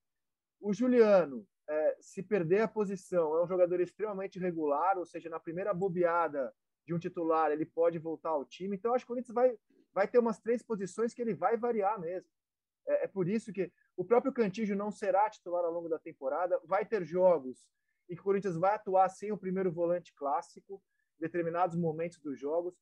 O 0.61 0.73
Juliano, 0.73 1.47
é, 1.69 1.97
se 2.01 2.23
perder 2.23 2.63
a 2.63 2.69
posição, 2.69 3.37
é 3.37 3.43
um 3.43 3.49
jogador 3.49 3.81
extremamente 3.81 4.39
regular, 4.39 4.97
ou 4.97 5.05
seja, 5.05 5.29
na 5.29 5.41
primeira 5.41 5.75
bobeada 5.75 6.55
de 6.87 6.95
um 6.95 6.99
titular, 6.99 7.51
ele 7.51 7.67
pode 7.67 7.99
voltar 7.99 8.31
ao 8.31 8.45
time. 8.45 8.77
Então, 8.77 8.95
acho 8.95 9.05
que 9.05 9.11
o 9.11 9.15
Corinthians 9.15 9.35
vai, 9.35 9.59
vai 9.93 10.07
ter 10.07 10.19
umas 10.19 10.39
três 10.39 10.63
posições 10.63 11.13
que 11.13 11.21
ele 11.21 11.35
vai 11.35 11.57
variar 11.57 12.01
mesmo. 12.01 12.31
É, 12.87 13.05
é 13.05 13.09
por 13.09 13.29
isso 13.29 13.53
que 13.53 13.73
o 13.97 14.05
próprio 14.05 14.33
Cantígio 14.33 14.77
não 14.77 14.91
será 14.91 15.29
titular 15.29 15.65
ao 15.65 15.73
longo 15.73 15.89
da 15.89 15.99
temporada. 15.99 16.61
Vai 16.65 16.87
ter 16.87 17.05
jogos 17.05 17.67
e 18.09 18.15
que 18.15 18.21
o 18.21 18.25
Corinthians 18.25 18.57
vai 18.57 18.75
atuar 18.75 19.09
sem 19.09 19.33
o 19.33 19.39
primeiro 19.39 19.71
volante 19.73 20.15
clássico 20.15 20.83
em 21.19 21.23
determinados 21.23 21.77
momentos 21.77 22.19
dos 22.19 22.39
jogos. 22.39 22.75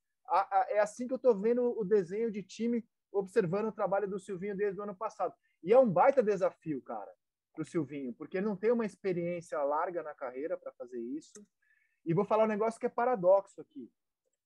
É 0.68 0.80
assim 0.80 1.06
que 1.06 1.12
eu 1.12 1.16
estou 1.16 1.38
vendo 1.38 1.78
o 1.78 1.84
desenho 1.84 2.30
de 2.30 2.42
time, 2.42 2.86
observando 3.12 3.66
o 3.66 3.72
trabalho 3.72 4.08
do 4.08 4.18
Silvinho 4.18 4.56
desde 4.56 4.80
o 4.80 4.82
ano 4.82 4.96
passado. 4.96 5.34
E 5.62 5.72
é 5.72 5.78
um 5.78 5.90
baita 5.90 6.22
desafio, 6.22 6.82
cara, 6.82 7.12
para 7.52 7.62
o 7.62 7.64
Silvinho, 7.64 8.12
porque 8.14 8.38
ele 8.38 8.46
não 8.46 8.56
tem 8.56 8.72
uma 8.72 8.86
experiência 8.86 9.62
larga 9.62 10.02
na 10.02 10.14
carreira 10.14 10.56
para 10.56 10.72
fazer 10.72 11.00
isso. 11.00 11.46
E 12.04 12.12
vou 12.12 12.24
falar 12.24 12.44
um 12.44 12.48
negócio 12.48 12.78
que 12.78 12.86
é 12.86 12.90
paradoxo 12.90 13.60
aqui. 13.60 13.90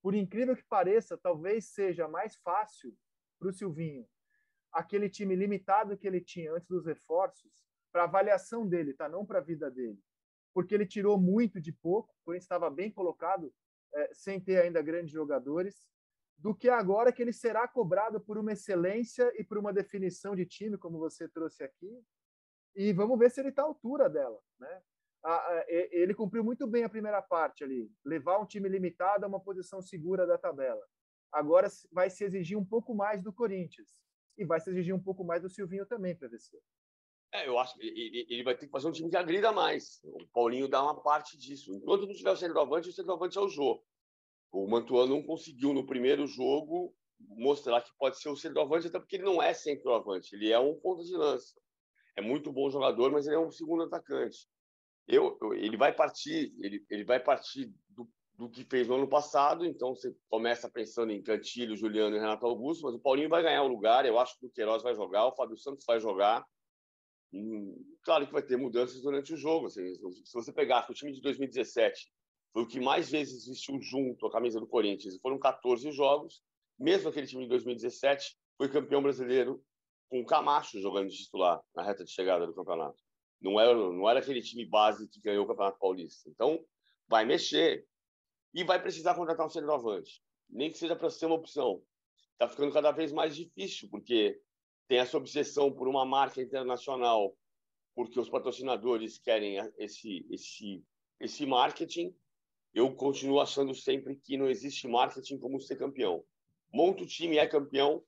Por 0.01 0.15
incrível 0.15 0.55
que 0.55 0.65
pareça, 0.65 1.19
talvez 1.19 1.73
seja 1.73 2.07
mais 2.07 2.37
fácil 2.37 2.97
para 3.39 3.49
o 3.49 3.53
Silvinho 3.53 4.07
aquele 4.71 5.09
time 5.09 5.35
limitado 5.35 5.97
que 5.97 6.07
ele 6.07 6.21
tinha 6.21 6.53
antes 6.53 6.69
dos 6.69 6.87
reforços 6.87 7.67
para 7.91 8.05
avaliação 8.05 8.69
dele, 8.69 8.93
tá? 8.95 9.09
Não 9.09 9.25
para 9.25 9.39
a 9.39 9.43
vida 9.43 9.71
dele 9.71 9.99
porque 10.53 10.75
ele 10.75 10.87
tirou 10.87 11.19
muito 11.19 11.61
de 11.61 11.73
pouco, 11.73 12.11
o 12.11 12.25
Corinthians 12.25 12.45
estava 12.45 12.71
bem 12.71 12.91
colocado, 12.91 13.53
é, 13.95 14.11
sem 14.13 14.41
ter 14.41 14.61
ainda 14.63 14.83
grandes 14.83 15.13
jogadores, 15.13 15.89
do 16.37 16.55
que 16.55 16.69
agora 16.69 17.13
que 17.13 17.21
ele 17.21 17.33
será 17.33 17.67
cobrado 17.67 18.21
por 18.21 18.39
uma 18.39 18.53
excelência 18.53 19.33
e 19.39 19.45
por 19.45 19.59
uma 19.59 19.73
definição 19.73 20.37
de 20.37 20.47
time, 20.47 20.79
como 20.79 20.99
você 20.99 21.29
trouxe 21.29 21.65
aqui, 21.65 22.01
e 22.77 22.93
vamos 22.93 23.19
ver 23.19 23.31
se 23.31 23.41
ele 23.41 23.49
está 23.49 23.63
à 23.63 23.65
altura 23.65 24.09
dela, 24.09 24.39
né? 24.59 24.83
ele 25.69 26.15
cumpriu 26.15 26.45
muito 26.45 26.67
bem 26.67 26.85
a 26.85 26.89
primeira 26.89 27.21
parte 27.21 27.65
ali, 27.65 27.91
levar 28.05 28.39
um 28.39 28.47
time 28.47 28.69
limitado 28.69 29.25
a 29.25 29.29
uma 29.29 29.41
posição 29.41 29.83
segura 29.83 30.27
da 30.27 30.39
tabela. 30.39 30.81
Agora 31.33 31.69
vai 31.93 32.09
se 32.09 32.25
exigir 32.25 32.57
um 32.57 32.65
pouco 32.65 32.95
mais 32.95 33.23
do 33.23 33.33
Corinthians 33.33 33.89
e 34.37 34.45
vai 34.45 34.61
se 34.61 34.71
exigir 34.71 34.95
um 34.95 35.03
pouco 35.03 35.25
mais 35.25 35.43
do 35.43 35.51
Silvinho 35.51 35.85
também, 35.85 36.17
PVC. 36.17 36.57
É, 37.33 37.47
eu 37.47 37.59
acho 37.59 37.75
que 37.75 37.87
ele, 37.87 38.43
vai 38.43 38.57
ter 38.57 38.67
que 38.67 38.73
fazer 38.73 38.89
um 38.89 38.93
time 38.93 39.11
que 39.11 39.17
agrida 39.17 39.53
mais. 39.53 40.01
O 40.03 40.27
Paulinho 40.33 40.69
dá 40.69 40.83
uma 40.83 41.01
parte 41.01 41.37
disso. 41.37 41.75
Enquanto 41.75 42.07
não 42.07 42.15
tiver 42.15 42.31
o 42.31 42.37
centroavante, 42.37 42.89
o 42.89 42.93
centroavante 42.93 43.37
é 43.37 43.41
o 43.41 43.49
jogo. 43.49 43.85
O 44.51 44.67
Mantuano 44.67 45.15
não 45.15 45.23
conseguiu 45.23 45.75
no 45.75 45.87
primeiro 45.87 46.27
jogo 46.27 46.95
mostrar 47.21 47.83
que 47.83 47.91
pode 47.99 48.19
ser 48.19 48.29
o 48.29 48.37
centroavante, 48.37 48.87
até 48.87 48.99
porque 48.99 49.17
ele 49.17 49.25
não 49.25 49.43
é 49.43 49.53
centroavante, 49.53 50.35
ele 50.35 50.51
é 50.51 50.59
um 50.59 50.75
ponto 50.75 51.05
de 51.05 51.17
lança. 51.17 51.55
É 52.17 52.23
muito 52.23 52.53
bom 52.53 52.71
jogador, 52.71 53.11
mas 53.11 53.27
ele 53.27 53.37
é 53.37 53.39
um 53.39 53.51
segundo 53.51 53.83
atacante. 53.83 54.49
Eu, 55.07 55.37
eu 55.41 55.55
ele 55.55 55.77
vai 55.77 55.93
partir, 55.93 56.55
ele, 56.61 56.85
ele 56.89 57.05
vai 57.05 57.19
partir 57.19 57.73
do, 57.89 58.09
do 58.35 58.49
que 58.49 58.65
fez 58.65 58.87
no 58.87 58.95
ano 58.95 59.09
passado, 59.09 59.65
então 59.65 59.95
você 59.95 60.15
começa 60.29 60.71
pensando 60.71 61.13
em 61.13 61.23
Cantilho, 61.23 61.77
Juliano 61.77 62.17
e 62.17 62.21
Renato 62.21 62.47
Augusto, 62.47 62.85
mas 62.85 62.95
o 62.95 63.01
Paulinho 63.01 63.29
vai 63.29 63.43
ganhar 63.43 63.63
o 63.63 63.69
lugar, 63.69 64.07
eu 64.07 64.19
acho 64.19 64.39
que 64.39 64.47
o 64.47 64.51
Queiroz 64.51 64.83
vai 64.83 64.95
jogar, 64.95 65.27
o 65.27 65.35
Fábio 65.35 65.57
Santos 65.57 65.85
vai 65.87 65.99
jogar, 65.99 66.45
claro 68.03 68.27
que 68.27 68.33
vai 68.33 68.43
ter 68.43 68.57
mudanças 68.57 69.01
durante 69.03 69.35
o 69.35 69.37
jogo. 69.37 69.67
Assim, 69.67 69.95
se 69.95 70.33
você 70.33 70.53
pegar 70.53 70.87
o 70.91 70.95
time 70.95 71.13
de 71.13 71.21
2017 71.21 72.11
foi 72.53 72.63
o 72.63 72.67
que 72.67 72.81
mais 72.81 73.11
vezes 73.11 73.47
vestiu 73.47 73.81
junto 73.81 74.27
a 74.27 74.33
camisa 74.33 74.59
do 74.59 74.67
Corinthians, 74.67 75.19
foram 75.21 75.39
14 75.39 75.91
jogos. 75.93 76.43
Mesmo 76.79 77.09
aquele 77.09 77.27
time 77.27 77.43
de 77.43 77.49
2017 77.51 78.37
foi 78.57 78.69
campeão 78.69 79.03
brasileiro 79.03 79.63
com 80.09 80.21
o 80.21 80.25
Camacho 80.25 80.81
jogando 80.81 81.09
de 81.09 81.17
titular 81.17 81.61
na 81.75 81.83
reta 81.83 82.05
de 82.05 82.11
chegada 82.11 82.47
do 82.47 82.55
campeonato. 82.55 82.99
Não 83.41 83.61
era, 83.61 83.75
não 83.75 84.09
era 84.09 84.19
aquele 84.19 84.43
time 84.43 84.65
base 84.65 85.09
que 85.09 85.21
ganhou 85.21 85.45
o 85.45 85.47
Campeonato 85.47 85.79
Paulista. 85.79 86.29
Então, 86.29 86.59
vai 87.07 87.25
mexer 87.25 87.87
e 88.53 88.65
vai 88.65 88.81
precisar 88.81 89.15
contratar 89.15 89.47
um 89.47 89.51
centroavante. 89.51 90.23
Nem 90.49 90.71
que 90.71 90.79
seja 90.79 90.97
para 90.97 91.11
ser 91.11 91.27
uma 91.27 91.37
opção. 91.37 91.83
Está 92.33 92.49
ficando 92.49 92.73
cada 92.73 92.91
vez 92.91 93.13
mais 93.13 93.37
difícil, 93.37 93.89
porque 93.91 94.41
tem 94.89 94.99
essa 94.99 95.17
obsessão 95.17 95.71
por 95.71 95.87
uma 95.87 96.05
marca 96.05 96.41
internacional, 96.41 97.37
porque 97.95 98.19
os 98.19 98.29
patrocinadores 98.29 99.19
querem 99.19 99.59
esse 99.77 100.27
esse 100.31 100.83
esse 101.21 101.45
marketing 101.45 102.15
eu 102.75 102.95
continuo 102.95 103.41
achando 103.41 103.75
sempre 103.75 104.17
que 104.17 104.37
não 104.37 104.49
existe 104.49 104.87
marketing 104.87 105.39
como 105.39 105.61
ser 105.61 105.77
campeão. 105.77 106.25
Monta 106.73 107.03
o 107.03 107.07
time, 107.07 107.39
é 107.39 107.47
campeão, 107.47 108.05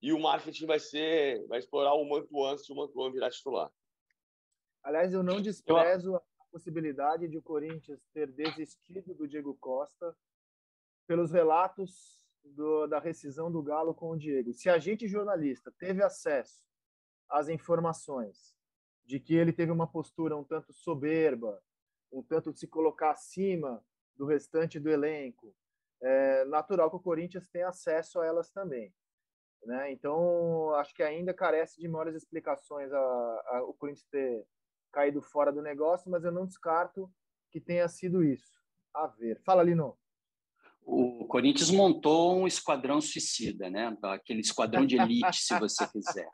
e 0.00 0.12
o 0.12 0.20
marketing 0.20 0.66
vai 0.66 0.78
ser, 0.78 1.44
vai 1.48 1.58
explorar 1.58 1.94
o 1.94 2.08
Mantuan 2.08 2.56
se 2.56 2.72
o 2.72 2.76
Mantuan 2.76 3.10
virar 3.10 3.30
titular. 3.30 3.70
Aliás, 4.82 5.12
eu 5.12 5.22
não 5.22 5.42
desprezo 5.42 6.14
a 6.14 6.22
possibilidade 6.50 7.28
de 7.28 7.36
o 7.36 7.42
Corinthians 7.42 8.00
ter 8.12 8.28
desistido 8.28 9.14
do 9.14 9.26
Diego 9.26 9.56
Costa 9.60 10.16
pelos 11.06 11.32
relatos 11.32 12.22
do, 12.54 12.86
da 12.86 12.98
rescisão 12.98 13.50
do 13.50 13.62
Galo 13.62 13.94
com 13.94 14.10
o 14.10 14.16
Diego. 14.16 14.52
Se 14.52 14.68
a 14.68 14.78
gente, 14.78 15.08
jornalista, 15.08 15.72
teve 15.78 16.02
acesso 16.02 16.64
às 17.28 17.48
informações 17.48 18.54
de 19.04 19.20
que 19.20 19.34
ele 19.34 19.52
teve 19.52 19.70
uma 19.70 19.86
postura 19.86 20.36
um 20.36 20.44
tanto 20.44 20.72
soberba, 20.72 21.62
um 22.12 22.22
tanto 22.22 22.52
de 22.52 22.58
se 22.58 22.66
colocar 22.66 23.10
acima 23.10 23.84
do 24.16 24.26
restante 24.26 24.80
do 24.80 24.90
elenco, 24.90 25.54
é 26.00 26.44
natural 26.44 26.90
que 26.90 26.96
o 26.96 27.00
Corinthians 27.00 27.48
tenha 27.48 27.68
acesso 27.68 28.20
a 28.20 28.26
elas 28.26 28.50
também. 28.50 28.92
Né? 29.64 29.92
Então, 29.92 30.74
acho 30.74 30.94
que 30.94 31.02
ainda 31.02 31.34
carece 31.34 31.80
de 31.80 31.88
maiores 31.88 32.14
explicações 32.14 32.92
a, 32.92 32.98
a, 32.98 33.62
o 33.64 33.74
Corinthians 33.74 34.06
ter 34.10 34.46
caído 34.92 35.20
fora 35.20 35.52
do 35.52 35.62
negócio, 35.62 36.10
mas 36.10 36.24
eu 36.24 36.32
não 36.32 36.46
descarto 36.46 37.10
que 37.50 37.60
tenha 37.60 37.88
sido 37.88 38.22
isso. 38.22 38.62
A 38.94 39.06
ver. 39.06 39.40
Fala, 39.42 39.62
Lino. 39.62 39.98
O 40.88 41.26
Corinthians 41.26 41.70
montou 41.70 42.38
um 42.38 42.46
esquadrão 42.46 43.00
suicida, 43.00 43.68
né? 43.68 43.94
aquele 44.04 44.40
esquadrão 44.40 44.86
de 44.86 44.96
elite, 44.96 45.38
se 45.38 45.58
você 45.58 45.84
quiser. 45.88 46.28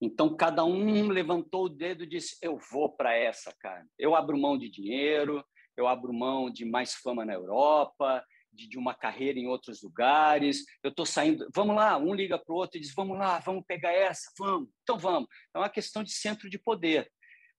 Então, 0.00 0.34
cada 0.34 0.64
um 0.64 1.08
levantou 1.08 1.66
o 1.66 1.68
dedo 1.68 2.04
e 2.04 2.08
disse: 2.08 2.34
Eu 2.40 2.58
vou 2.72 2.90
para 2.90 3.14
essa, 3.14 3.54
cara. 3.60 3.86
Eu 3.98 4.14
abro 4.14 4.38
mão 4.38 4.56
de 4.56 4.70
dinheiro, 4.70 5.44
eu 5.76 5.86
abro 5.86 6.12
mão 6.14 6.50
de 6.50 6.64
mais 6.64 6.94
fama 6.94 7.26
na 7.26 7.34
Europa, 7.34 8.24
de, 8.50 8.66
de 8.66 8.78
uma 8.78 8.94
carreira 8.94 9.38
em 9.38 9.46
outros 9.46 9.82
lugares. 9.82 10.64
Eu 10.82 10.88
estou 10.88 11.04
saindo, 11.04 11.46
vamos 11.54 11.76
lá, 11.76 11.98
um 11.98 12.14
liga 12.14 12.38
para 12.38 12.52
o 12.54 12.56
outro 12.56 12.78
e 12.78 12.80
diz: 12.80 12.94
vamos 12.94 13.18
lá, 13.18 13.38
vamos 13.40 13.62
pegar 13.66 13.92
essa, 13.92 14.32
vamos, 14.38 14.70
então 14.82 14.98
vamos. 14.98 15.28
É 15.54 15.58
uma 15.58 15.68
questão 15.68 16.02
de 16.02 16.12
centro 16.12 16.48
de 16.48 16.58
poder. 16.58 17.10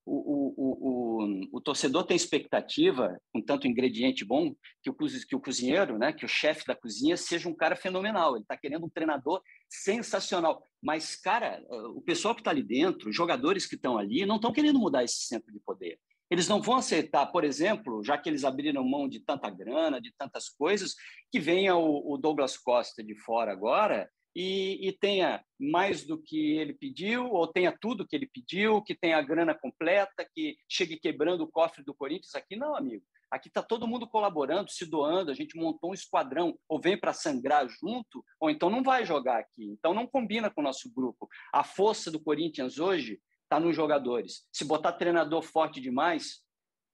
O, 0.04 0.16
o, 0.16 0.54
o, 0.58 1.58
o, 1.58 1.62
torcedor 1.62 2.06
tem 2.06 2.18
expectativa, 2.18 3.20
com 3.32 3.42
tanto 3.42 3.68
ingrediente 3.68 4.26
bom, 4.26 4.56
que 4.82 4.90
o, 4.90 4.96
que 4.96 5.36
o 5.36 5.40
cozinheiro, 5.40 5.98
né, 5.98 6.12
que 6.12 6.26
o 6.26 6.30
chefe 6.30 6.66
da 6.66 6.76
cozinha 6.76 7.16
seja 7.16 7.48
um 7.48 7.56
cara 7.56 7.76
fenomenal. 7.76 8.36
Ele 8.36 8.44
está 8.44 8.58
querendo 8.58 8.86
um 8.86 8.90
treinador 8.90 9.42
sensacional. 9.70 10.64
Mas, 10.82 11.16
cara, 11.16 11.64
o 11.96 12.02
pessoal 12.02 12.34
que 12.34 12.42
está 12.42 12.50
ali 12.50 12.64
dentro, 12.64 13.10
os 13.10 13.16
jogadores 13.16 13.68
que 13.68 13.76
estão 13.76 13.98
ali, 13.98 14.26
não 14.26 14.38
estão 14.38 14.52
querendo 14.52 14.80
mudar 14.80 15.04
esse 15.04 15.26
centro 15.26 15.54
de 15.54 15.60
poder. 15.60 16.00
Eles 16.32 16.48
não 16.48 16.62
vão 16.62 16.78
aceitar, 16.78 17.26
por 17.28 17.44
exemplo, 17.44 18.02
já 18.04 18.18
que 18.18 18.30
eles 18.30 18.44
abriram 18.44 18.88
mão 18.88 19.08
de 19.08 19.20
tanta 19.20 19.50
grana, 19.50 20.02
de 20.02 20.14
tantas 20.18 20.50
coisas, 20.50 20.96
que 21.30 21.40
venha 21.40 21.76
o, 21.76 22.14
o 22.14 22.18
Douglas 22.18 22.58
Costa 22.58 23.04
de 23.04 23.14
fora 23.16 23.52
agora 23.52 24.10
e, 24.36 24.88
e, 24.88 24.92
tenha 24.94 25.44
mais 25.60 26.06
do 26.06 26.18
que 26.18 26.58
ele 26.58 26.74
pediu, 26.74 27.30
ou 27.32 27.48
tenha 27.48 27.76
tudo 27.80 28.08
que 28.08 28.16
ele 28.16 28.28
pediu, 28.28 28.82
que 28.82 28.96
tenha 28.96 29.18
a 29.18 29.22
grana 29.22 29.54
completa, 29.54 30.28
que 30.34 30.56
chegue 30.70 30.98
quebrando 30.98 31.42
o 31.44 31.52
cofre 31.52 31.84
do 31.84 31.94
Corinthians. 31.94 32.36
Aqui 32.36 32.56
não, 32.56 32.76
amigo. 32.76 33.04
Aqui 33.30 33.48
está 33.48 33.62
todo 33.62 33.88
mundo 33.88 34.08
colaborando, 34.08 34.70
se 34.70 34.86
doando, 34.86 35.32
a 35.32 35.34
gente 35.34 35.58
montou 35.58 35.92
um 35.92 35.94
esquadrão, 35.94 36.58
ou 36.68 36.80
vem 36.80 36.98
para 36.98 37.14
sangrar 37.14 37.68
junto, 37.68 38.24
ou 38.40 38.50
então 38.50 38.70
não 38.70 38.84
vai 38.84 39.06
jogar 39.06 39.40
aqui. 39.40 39.66
Então 39.66 39.94
não 39.94 40.06
combina 40.06 40.50
com 40.50 40.62
o 40.62 40.64
nosso 40.64 40.92
grupo. 40.94 41.30
A 41.54 41.64
força 41.64 42.12
do 42.12 42.20
Corinthians 42.20 42.78
hoje 42.78 43.22
está 43.44 43.60
nos 43.60 43.76
jogadores. 43.76 44.46
Se 44.52 44.66
botar 44.66 44.94
treinador 44.94 45.42
forte 45.42 45.80
demais, 45.80 46.42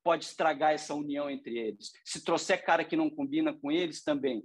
pode 0.03 0.25
estragar 0.25 0.73
essa 0.73 0.93
união 0.93 1.29
entre 1.29 1.57
eles. 1.57 1.91
Se 2.05 2.23
trouxer 2.23 2.63
cara 2.63 2.85
que 2.85 2.95
não 2.95 3.09
combina 3.09 3.51
com 3.53 3.71
eles, 3.71 4.03
também. 4.03 4.43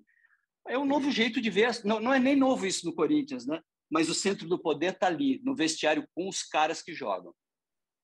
É 0.69 0.79
um 0.79 0.85
novo 0.85 1.11
jeito 1.11 1.41
de 1.41 1.51
ver. 1.51 1.71
Não, 1.85 2.01
não 2.01 2.13
é 2.13 2.19
nem 2.19 2.37
novo 2.37 2.67
isso 2.67 2.87
no 2.87 2.95
Corinthians, 2.95 3.47
né? 3.47 3.63
Mas 3.91 4.09
o 4.09 4.15
centro 4.15 4.49
do 4.49 4.59
poder 4.59 4.95
está 4.95 5.07
ali, 5.07 5.41
no 5.45 5.55
vestiário, 5.55 6.07
com 6.15 6.29
os 6.29 6.43
caras 6.43 6.83
que 6.83 6.95
jogam. 6.95 7.35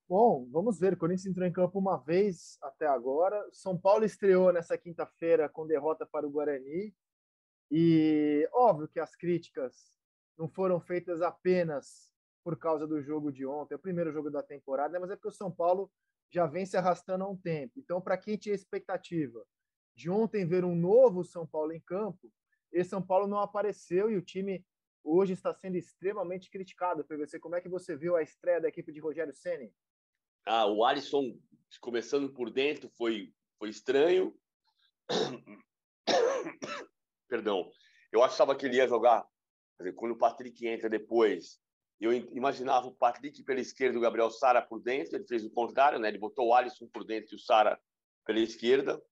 Bom, 0.09 0.49
vamos 0.51 0.79
ver. 0.79 0.95
O 0.95 0.97
Corinthians 0.97 1.27
entrou 1.27 1.47
em 1.47 1.53
campo 1.53 1.79
uma 1.79 1.97
vez 1.97 2.59
até 2.63 2.87
agora. 2.87 3.43
São 3.53 3.79
Paulo 3.79 4.05
estreou 4.05 4.53
nessa 4.53 4.77
quinta-feira 4.77 5.49
com 5.49 5.67
derrota 5.67 6.07
para 6.07 6.27
o 6.27 6.31
Guarani. 6.31 6.95
E 7.71 8.49
óbvio 8.53 8.89
que 8.89 8.99
as 8.99 9.15
críticas 9.15 9.93
não 10.37 10.49
foram 10.49 10.81
feitas 10.81 11.21
apenas 11.21 12.09
por 12.43 12.57
causa 12.57 12.87
do 12.87 13.03
jogo 13.03 13.31
de 13.31 13.45
ontem, 13.45 13.75
o 13.75 13.79
primeiro 13.79 14.11
jogo 14.11 14.31
da 14.31 14.43
temporada, 14.43 14.99
mas 14.99 15.11
é 15.11 15.17
porque 15.17 15.29
o 15.29 15.33
São 15.33 15.51
Paulo 15.51 15.91
já 16.31 16.47
vem 16.47 16.65
se 16.65 16.77
arrastando 16.79 17.25
há 17.25 17.29
um 17.29 17.37
tempo. 17.37 17.75
Então, 17.77 18.01
para 18.01 18.17
quem 18.17 18.39
tinha 18.39 18.55
expectativa 18.55 19.45
de 19.95 20.09
ontem 20.09 20.47
ver 20.47 20.65
um 20.65 20.75
novo 20.75 21.25
São 21.25 21.47
Paulo 21.47 21.73
em 21.73 21.81
campo, 21.81 22.33
esse 22.73 22.91
São 22.91 23.03
Paulo 23.03 23.27
não 23.27 23.39
apareceu 23.39 24.11
e 24.11 24.17
o 24.17 24.23
time 24.23 24.65
hoje 25.03 25.33
está 25.33 25.53
sendo 25.55 25.77
extremamente 25.77 26.51
criticado. 26.51 27.05
PVC, 27.05 27.39
como 27.39 27.57
é 27.57 27.61
que 27.61 27.69
você 27.69 27.97
viu 27.97 28.17
a 28.17 28.23
estreia 28.23 28.61
da 28.61 28.69
equipe 28.69 28.93
de 28.93 29.01
Rogério 29.01 29.35
Ceni? 29.35 29.73
Ah, 30.47 30.67
o 30.67 30.85
Alisson 30.85 31.39
começando 31.81 32.33
por 32.33 32.51
dentro 32.51 32.89
foi 32.91 33.33
foi 33.59 33.71
estranho. 33.71 34.35
Perdão. 37.29 37.71
Eu 38.13 38.23
achava 38.23 38.57
que 38.57 38.65
ele 38.65 38.77
ia 38.77 38.87
jogar, 38.87 39.27
dizer, 39.79 39.93
quando 39.95 40.13
o 40.13 40.19
Patrick 40.19 40.67
entra 40.67 40.89
depois, 40.89 41.61
eu 42.01 42.13
imaginava 42.13 42.87
o 42.87 42.95
Patrick 42.95 43.43
pela 43.43 43.61
esquerda 43.61 43.97
e 43.97 43.99
o 43.99 44.03
Gabriel 44.03 44.31
Sara 44.31 44.63
por 44.63 44.81
dentro. 44.81 45.17
Ele 45.17 45.27
fez 45.27 45.45
o 45.45 45.51
contrário, 45.51 45.99
né? 45.99 46.09
Ele 46.09 46.19
botou 46.19 46.49
o 46.49 46.55
Alisson 46.55 46.87
por 46.89 47.05
dentro 47.05 47.35
e 47.35 47.37
o 47.37 47.41
Sara 47.41 47.79
pela 48.25 48.39
esquerda. 48.39 49.03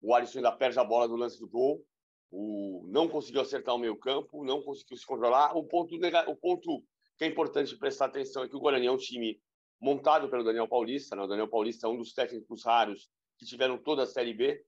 O 0.00 0.14
Alisson 0.14 0.38
ainda 0.38 0.52
perde 0.52 0.78
a 0.78 0.84
bola 0.84 1.08
no 1.08 1.16
lance 1.16 1.40
do 1.40 1.48
gol. 1.48 1.84
O... 2.30 2.86
Não 2.88 3.08
conseguiu 3.08 3.40
acertar 3.40 3.74
o 3.74 3.78
meio 3.78 3.96
campo, 3.96 4.44
não 4.44 4.62
conseguiu 4.62 4.96
se 4.96 5.06
controlar. 5.06 5.56
O 5.56 5.64
ponto, 5.64 5.94
o 5.96 6.36
ponto 6.36 6.84
que 7.16 7.24
é 7.24 7.26
importante 7.26 7.76
prestar 7.76 8.06
atenção 8.06 8.44
é 8.44 8.48
que 8.48 8.56
o 8.56 8.60
Guarani 8.60 8.86
é 8.86 8.92
um 8.92 8.96
time 8.96 9.40
montado 9.80 10.28
pelo 10.28 10.44
Daniel 10.44 10.68
Paulista. 10.68 11.16
Né? 11.16 11.22
O 11.22 11.26
Daniel 11.26 11.48
Paulista 11.48 11.86
é 11.86 11.90
um 11.90 11.96
dos 11.96 12.12
técnicos 12.12 12.64
raros 12.64 13.08
que 13.38 13.46
tiveram 13.46 13.78
toda 13.78 14.02
a 14.02 14.06
Série 14.06 14.34
B. 14.34 14.64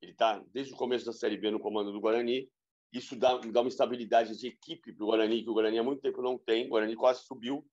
Ele 0.00 0.12
está 0.12 0.42
desde 0.52 0.72
o 0.72 0.76
começo 0.76 1.04
da 1.04 1.12
Série 1.12 1.36
B 1.36 1.50
no 1.50 1.60
comando 1.60 1.92
do 1.92 2.00
Guarani. 2.00 2.48
Isso 2.92 3.14
dá, 3.16 3.36
dá 3.38 3.60
uma 3.60 3.68
estabilidade 3.68 4.36
de 4.36 4.48
equipe 4.48 4.92
para 4.92 5.04
o 5.04 5.08
Guarani, 5.08 5.42
que 5.42 5.50
o 5.50 5.54
Guarani 5.54 5.78
há 5.78 5.82
muito 5.82 6.00
tempo 6.00 6.22
não 6.22 6.36
tem. 6.38 6.66
O 6.66 6.70
Guarani 6.70 6.96
quase 6.96 7.22
subiu. 7.24 7.64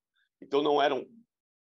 Então 0.42 0.62
não 0.62 0.82
era 0.82 0.94
um, 0.94 1.06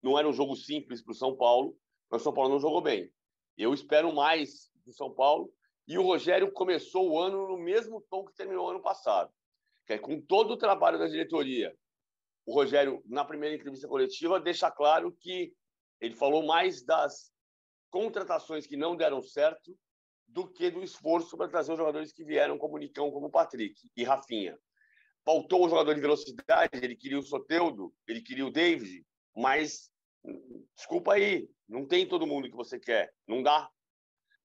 não 0.02 0.18
era 0.18 0.28
um 0.28 0.34
jogo 0.34 0.56
simples 0.56 1.02
para 1.02 1.12
o 1.12 1.16
São 1.16 1.36
Paulo, 1.36 1.76
mas 2.10 2.22
o 2.22 2.24
São 2.24 2.34
Paulo 2.34 2.50
não 2.50 2.60
jogou 2.60 2.82
bem. 2.82 3.12
Eu 3.58 3.74
espero 3.74 4.14
mais 4.14 4.72
do 4.86 4.94
São 4.94 5.14
Paulo. 5.14 5.52
E 5.92 5.98
o 5.98 6.04
Rogério 6.04 6.50
começou 6.54 7.12
o 7.12 7.20
ano 7.20 7.50
no 7.50 7.58
mesmo 7.58 8.00
tom 8.10 8.24
que 8.24 8.34
terminou 8.34 8.66
o 8.66 8.70
ano 8.70 8.82
passado, 8.82 9.30
que 9.86 9.92
é 9.92 9.98
com 9.98 10.22
todo 10.22 10.52
o 10.52 10.58
trabalho 10.58 10.98
da 10.98 11.06
diretoria. 11.06 11.78
O 12.46 12.54
Rogério, 12.54 13.04
na 13.06 13.26
primeira 13.26 13.58
entrevista 13.58 13.90
coletiva, 13.90 14.40
deixa 14.40 14.72
claro 14.72 15.12
que 15.20 15.54
ele 16.00 16.16
falou 16.16 16.46
mais 16.46 16.82
das 16.82 17.34
contratações 17.90 18.66
que 18.66 18.78
não 18.78 18.96
deram 18.96 19.22
certo 19.22 19.78
do 20.26 20.50
que 20.50 20.72
do 20.72 20.82
esforço 20.82 21.36
para 21.36 21.50
trazer 21.50 21.74
os 21.74 21.78
jogadores 21.78 22.14
que 22.14 22.24
vieram 22.24 22.58
como 22.58 22.78
Nicão, 22.78 23.12
como 23.12 23.30
Patrick 23.30 23.76
e 23.94 24.06
Rafinha. 24.06 24.58
Faltou 25.26 25.66
o 25.66 25.70
jogador 25.70 25.94
de 25.94 26.00
velocidade, 26.00 26.70
ele 26.82 26.96
queria 26.96 27.20
o 27.20 27.22
Soteudo, 27.22 27.94
ele 28.08 28.22
queria 28.22 28.46
o 28.46 28.52
David, 28.52 29.06
mas 29.36 29.92
desculpa 30.74 31.16
aí, 31.16 31.50
não 31.68 31.86
tem 31.86 32.08
todo 32.08 32.26
mundo 32.26 32.50
que 32.50 32.56
você 32.56 32.80
quer, 32.80 33.14
não 33.28 33.44
dá. 33.44 33.70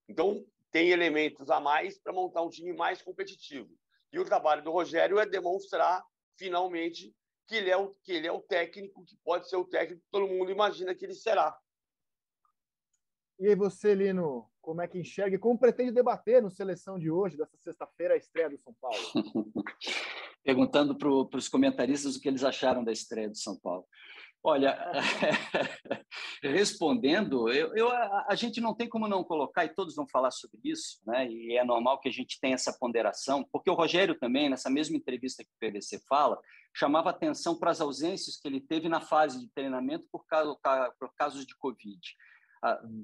Então, 0.08 0.44
tem 0.76 0.90
elementos 0.90 1.48
a 1.48 1.58
mais 1.58 1.98
para 1.98 2.12
montar 2.12 2.42
um 2.42 2.50
time 2.50 2.70
mais 2.74 3.00
competitivo. 3.00 3.74
E 4.12 4.18
o 4.18 4.26
trabalho 4.26 4.62
do 4.62 4.70
Rogério 4.70 5.18
é 5.18 5.24
demonstrar, 5.24 6.04
finalmente, 6.36 7.16
que 7.48 7.54
ele 7.54 7.70
é 7.70 7.76
o, 7.78 7.94
que 8.04 8.12
ele 8.12 8.26
é 8.26 8.32
o 8.32 8.42
técnico, 8.42 9.02
que 9.02 9.16
pode 9.24 9.48
ser 9.48 9.56
o 9.56 9.64
técnico 9.64 10.02
que 10.02 10.10
todo 10.10 10.28
mundo 10.28 10.50
imagina 10.50 10.94
que 10.94 11.06
ele 11.06 11.14
será. 11.14 11.58
E 13.38 13.48
aí 13.48 13.54
você, 13.54 13.94
Lino, 13.94 14.50
como 14.60 14.82
é 14.82 14.86
que 14.86 14.98
enxerga 14.98 15.36
e 15.36 15.38
como 15.38 15.58
pretende 15.58 15.92
debater 15.92 16.42
no 16.42 16.50
Seleção 16.50 16.98
de 16.98 17.10
hoje, 17.10 17.38
dessa 17.38 17.56
sexta-feira, 17.56 18.12
a 18.12 18.18
estreia 18.18 18.50
do 18.50 18.58
São 18.58 18.74
Paulo? 18.74 18.98
Perguntando 20.44 20.94
para 20.94 21.38
os 21.38 21.48
comentaristas 21.48 22.16
o 22.16 22.20
que 22.20 22.28
eles 22.28 22.44
acharam 22.44 22.84
da 22.84 22.92
estreia 22.92 23.30
do 23.30 23.38
São 23.38 23.58
Paulo. 23.58 23.86
Olha, 24.48 24.78
respondendo, 26.40 27.50
eu, 27.50 27.74
eu, 27.74 27.88
a, 27.90 28.26
a, 28.28 28.34
gente 28.36 28.60
não 28.60 28.72
tem 28.72 28.88
como 28.88 29.08
não 29.08 29.24
colocar, 29.24 29.64
e 29.64 29.74
todos 29.74 29.96
vão 29.96 30.06
falar 30.06 30.30
sobre 30.30 30.60
isso, 30.62 31.00
né? 31.04 31.28
e 31.28 31.56
é 31.56 31.64
normal 31.64 31.98
que 31.98 32.08
a 32.08 32.12
gente 32.12 32.38
tenha 32.40 32.54
essa 32.54 32.72
ponderação, 32.78 33.44
porque 33.50 33.68
o 33.68 33.74
Rogério 33.74 34.16
também, 34.16 34.48
nessa 34.48 34.70
mesma 34.70 34.96
entrevista 34.96 35.42
que 35.42 35.50
o 35.50 35.58
PVC 35.58 35.98
fala, 36.08 36.38
chamava 36.72 37.10
atenção 37.10 37.58
para 37.58 37.72
as 37.72 37.80
ausências 37.80 38.38
que 38.40 38.46
ele 38.46 38.60
teve 38.60 38.88
na 38.88 39.00
fase 39.00 39.40
de 39.40 39.52
treinamento 39.52 40.06
por, 40.12 40.24
causa, 40.26 40.56
por 40.96 41.12
casos 41.16 41.44
de 41.44 41.56
Covid 41.56 42.00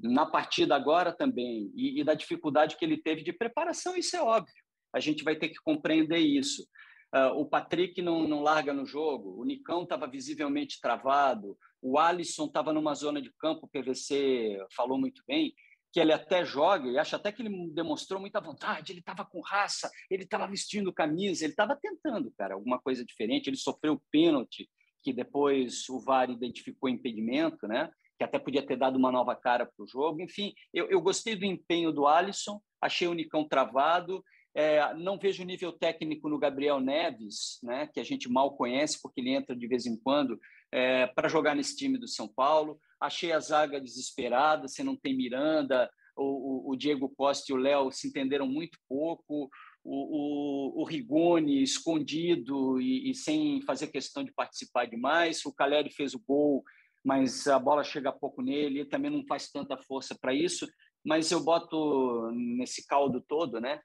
na 0.02 0.26
partida 0.26 0.74
agora 0.74 1.12
também, 1.12 1.72
e, 1.74 2.00
e, 2.00 2.04
da 2.04 2.14
dificuldade 2.14 2.76
que 2.76 2.84
ele 2.84 2.96
teve 2.96 3.22
de 3.22 3.32
preparação, 3.32 3.96
isso 3.96 4.16
é 4.16 4.22
óbvio. 4.22 4.54
A 4.92 5.00
gente 5.00 5.22
vai 5.24 5.36
ter 5.36 5.48
que 5.48 5.60
compreender 5.62 6.18
isso. 6.18 6.66
Uh, 7.14 7.38
o 7.38 7.46
Patrick 7.46 8.00
não, 8.00 8.26
não 8.26 8.42
larga 8.42 8.72
no 8.72 8.86
jogo, 8.86 9.38
o 9.38 9.44
Nicão 9.44 9.82
estava 9.82 10.06
visivelmente 10.06 10.80
travado, 10.80 11.58
o 11.82 11.98
Alisson 11.98 12.46
estava 12.46 12.72
numa 12.72 12.94
zona 12.94 13.20
de 13.20 13.30
campo, 13.38 13.66
o 13.66 13.68
PVC 13.68 14.58
falou 14.74 14.98
muito 14.98 15.22
bem, 15.26 15.54
que 15.92 16.00
ele 16.00 16.12
até 16.12 16.42
joga, 16.42 16.88
e 16.88 16.98
acho 16.98 17.14
até 17.14 17.30
que 17.30 17.42
ele 17.42 17.70
demonstrou 17.72 18.18
muita 18.18 18.40
vontade, 18.40 18.92
ele 18.92 19.00
estava 19.00 19.26
com 19.26 19.40
raça, 19.40 19.90
ele 20.10 20.22
estava 20.22 20.46
vestindo 20.46 20.90
camisa, 20.90 21.44
ele 21.44 21.52
estava 21.52 21.76
tentando, 21.76 22.32
cara, 22.32 22.54
alguma 22.54 22.78
coisa 22.80 23.04
diferente, 23.04 23.48
ele 23.48 23.58
sofreu 23.58 24.02
pênalti, 24.10 24.70
que 25.02 25.12
depois 25.12 25.86
o 25.90 26.00
VAR 26.00 26.30
identificou 26.30 26.88
impedimento, 26.88 27.66
né? 27.66 27.90
que 28.22 28.24
até 28.24 28.38
podia 28.38 28.64
ter 28.64 28.76
dado 28.76 28.96
uma 28.96 29.10
nova 29.10 29.34
cara 29.34 29.66
para 29.66 29.82
o 29.82 29.86
jogo. 29.86 30.22
Enfim, 30.22 30.54
eu, 30.72 30.88
eu, 30.88 31.00
gostei 31.00 31.34
do 31.34 31.44
empenho 31.44 31.92
do 31.92 32.06
Alisson, 32.06 32.60
achei 32.80 33.08
o 33.08 33.14
Nicão 33.14 33.46
travado, 33.46 34.24
é, 34.54 34.92
não 34.94 35.18
vejo 35.18 35.44
nível 35.44 35.72
técnico 35.72 36.28
no 36.28 36.38
Gabriel 36.38 36.78
Neves, 36.78 37.58
né, 37.62 37.88
que 37.92 37.98
a 37.98 38.04
gente 38.04 38.28
mal 38.28 38.54
conhece, 38.56 39.00
porque 39.00 39.20
ele 39.20 39.30
entra 39.30 39.56
de 39.56 39.66
vez 39.66 39.86
em 39.86 39.96
quando 39.96 40.38
é, 40.70 41.06
para 41.06 41.28
jogar 41.28 41.54
nesse 41.54 41.76
time 41.76 41.98
do 41.98 42.06
São 42.06 42.28
Paulo. 42.28 42.78
Achei 43.00 43.32
a 43.32 43.40
zaga 43.40 43.80
desesperada, 43.80 44.68
você 44.68 44.82
não 44.82 44.96
tem 44.96 45.16
Miranda, 45.16 45.90
o, 46.16 46.24
o, 46.24 46.72
o 46.72 46.76
Diego 46.76 47.08
Costa 47.08 47.50
e 47.50 47.54
o 47.54 47.58
Léo 47.58 47.90
se 47.90 48.08
entenderam 48.08 48.46
muito 48.46 48.78
pouco, 48.86 49.50
o, 49.84 50.78
o, 50.78 50.82
o 50.82 50.84
Rigoni 50.84 51.62
escondido 51.62 52.80
e, 52.80 53.10
e, 53.10 53.14
sem 53.14 53.60
fazer 53.62 53.88
questão 53.88 54.22
de 54.22 54.32
participar 54.32 54.86
demais. 54.86 55.44
O 55.44 55.52
Caleri 55.52 55.90
fez 55.90 56.14
o 56.14 56.22
gol, 56.24 56.62
mas 57.04 57.48
a 57.48 57.58
bola 57.58 57.82
chega 57.82 58.12
pouco 58.12 58.42
nele, 58.42 58.80
ele 58.80 58.88
também 58.88 59.10
não 59.10 59.24
faz 59.26 59.50
tanta 59.50 59.76
força 59.76 60.14
para 60.14 60.34
isso 60.34 60.68
mas 61.04 61.30
eu 61.30 61.42
boto 61.42 62.30
nesse 62.32 62.86
caldo 62.86 63.20
todo, 63.20 63.60
né, 63.60 63.80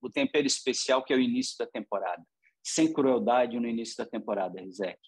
o 0.00 0.10
tempero 0.10 0.46
especial 0.46 1.04
que 1.04 1.12
é 1.12 1.16
o 1.16 1.20
início 1.20 1.56
da 1.58 1.66
temporada. 1.66 2.22
Sem 2.64 2.92
crueldade 2.92 3.60
no 3.60 3.68
início 3.68 3.96
da 3.96 4.04
temporada, 4.04 4.60
Rizek. 4.60 4.98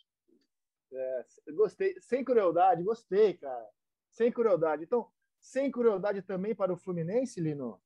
É, 0.92 1.24
gostei. 1.52 1.94
Sem 2.00 2.24
crueldade, 2.24 2.82
gostei, 2.82 3.34
cara. 3.34 3.66
Sem 4.12 4.30
crueldade. 4.32 4.84
Então, 4.84 5.08
sem 5.40 5.70
crueldade 5.70 6.22
também 6.22 6.54
para 6.54 6.72
o 6.72 6.76
Fluminense, 6.76 7.40
Lino? 7.40 7.80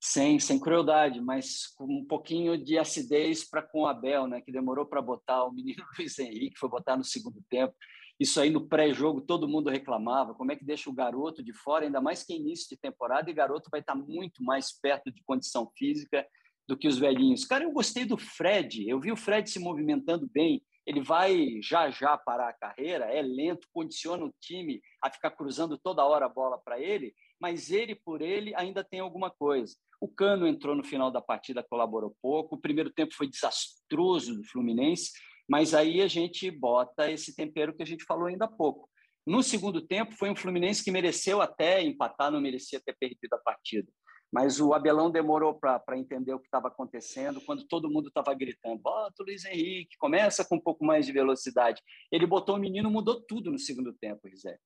Sem, 0.00 0.38
sem 0.38 0.60
crueldade, 0.60 1.20
mas 1.20 1.66
com 1.68 1.86
um 1.86 2.04
pouquinho 2.04 2.62
de 2.62 2.78
acidez 2.78 3.42
para 3.48 3.62
com 3.62 3.82
o 3.82 3.86
Abel, 3.86 4.26
né, 4.26 4.42
que 4.42 4.52
demorou 4.52 4.84
para 4.84 5.00
botar 5.00 5.44
o 5.44 5.52
menino 5.52 5.82
Luiz 5.98 6.18
Henrique, 6.18 6.58
foi 6.58 6.68
botar 6.68 6.96
no 6.96 7.04
segundo 7.04 7.42
tempo. 7.48 7.74
Isso 8.18 8.40
aí 8.40 8.50
no 8.50 8.68
pré-jogo 8.68 9.20
todo 9.20 9.48
mundo 9.48 9.70
reclamava. 9.70 10.34
Como 10.34 10.52
é 10.52 10.56
que 10.56 10.64
deixa 10.64 10.88
o 10.88 10.94
garoto 10.94 11.42
de 11.42 11.52
fora, 11.52 11.84
ainda 11.84 12.00
mais 12.00 12.22
que 12.22 12.32
é 12.32 12.36
início 12.36 12.68
de 12.68 12.76
temporada, 12.76 13.30
e 13.30 13.34
garoto 13.34 13.68
vai 13.70 13.80
estar 13.80 13.94
muito 13.94 14.42
mais 14.42 14.72
perto 14.72 15.10
de 15.10 15.22
condição 15.24 15.70
física 15.76 16.26
do 16.66 16.76
que 16.76 16.88
os 16.88 16.98
velhinhos. 16.98 17.44
Cara, 17.44 17.64
eu 17.64 17.72
gostei 17.72 18.04
do 18.04 18.16
Fred. 18.16 18.88
Eu 18.88 19.00
vi 19.00 19.12
o 19.12 19.16
Fred 19.16 19.48
se 19.50 19.58
movimentando 19.58 20.28
bem. 20.32 20.62
Ele 20.86 21.02
vai 21.02 21.60
já 21.62 21.90
já 21.90 22.16
parar 22.16 22.48
a 22.48 22.52
carreira, 22.52 23.06
é 23.06 23.22
lento, 23.22 23.66
condiciona 23.72 24.24
o 24.24 24.34
time 24.38 24.80
a 25.02 25.10
ficar 25.10 25.30
cruzando 25.30 25.78
toda 25.78 26.04
hora 26.04 26.26
a 26.26 26.28
bola 26.28 26.58
para 26.58 26.78
ele, 26.78 27.14
mas 27.40 27.70
ele 27.70 27.94
por 27.94 28.20
ele 28.20 28.54
ainda 28.54 28.84
tem 28.84 29.00
alguma 29.00 29.30
coisa. 29.30 29.74
O 29.98 30.08
Cano 30.08 30.46
entrou 30.46 30.74
no 30.74 30.84
final 30.84 31.10
da 31.10 31.22
partida, 31.22 31.62
colaborou 31.62 32.14
pouco. 32.20 32.56
O 32.56 32.60
primeiro 32.60 32.92
tempo 32.92 33.14
foi 33.14 33.26
desastroso 33.26 34.36
do 34.36 34.44
Fluminense 34.44 35.12
mas 35.48 35.74
aí 35.74 36.00
a 36.00 36.08
gente 36.08 36.50
bota 36.50 37.10
esse 37.10 37.34
tempero 37.34 37.74
que 37.74 37.82
a 37.82 37.86
gente 37.86 38.04
falou 38.04 38.26
ainda 38.26 38.46
há 38.46 38.48
pouco. 38.48 38.88
No 39.26 39.42
segundo 39.42 39.80
tempo, 39.80 40.12
foi 40.12 40.30
um 40.30 40.36
Fluminense 40.36 40.84
que 40.84 40.90
mereceu 40.90 41.40
até 41.40 41.82
empatar, 41.82 42.30
não 42.30 42.40
merecia 42.40 42.80
ter 42.80 42.94
perdido 42.98 43.34
a 43.34 43.38
partida. 43.38 43.90
Mas 44.30 44.60
o 44.60 44.74
Abelão 44.74 45.10
demorou 45.10 45.54
para 45.54 45.96
entender 45.96 46.34
o 46.34 46.40
que 46.40 46.46
estava 46.46 46.68
acontecendo, 46.68 47.40
quando 47.42 47.66
todo 47.68 47.88
mundo 47.88 48.08
estava 48.08 48.34
gritando: 48.34 48.82
bota 48.82 49.22
o 49.22 49.24
Luiz 49.24 49.44
Henrique, 49.44 49.96
começa 49.96 50.44
com 50.44 50.56
um 50.56 50.60
pouco 50.60 50.84
mais 50.84 51.06
de 51.06 51.12
velocidade. 51.12 51.80
Ele 52.10 52.26
botou 52.26 52.56
o 52.56 52.58
menino, 52.58 52.90
mudou 52.90 53.22
tudo 53.22 53.52
no 53.52 53.58
segundo 53.58 53.92
tempo, 53.92 54.26
Rizek. 54.26 54.58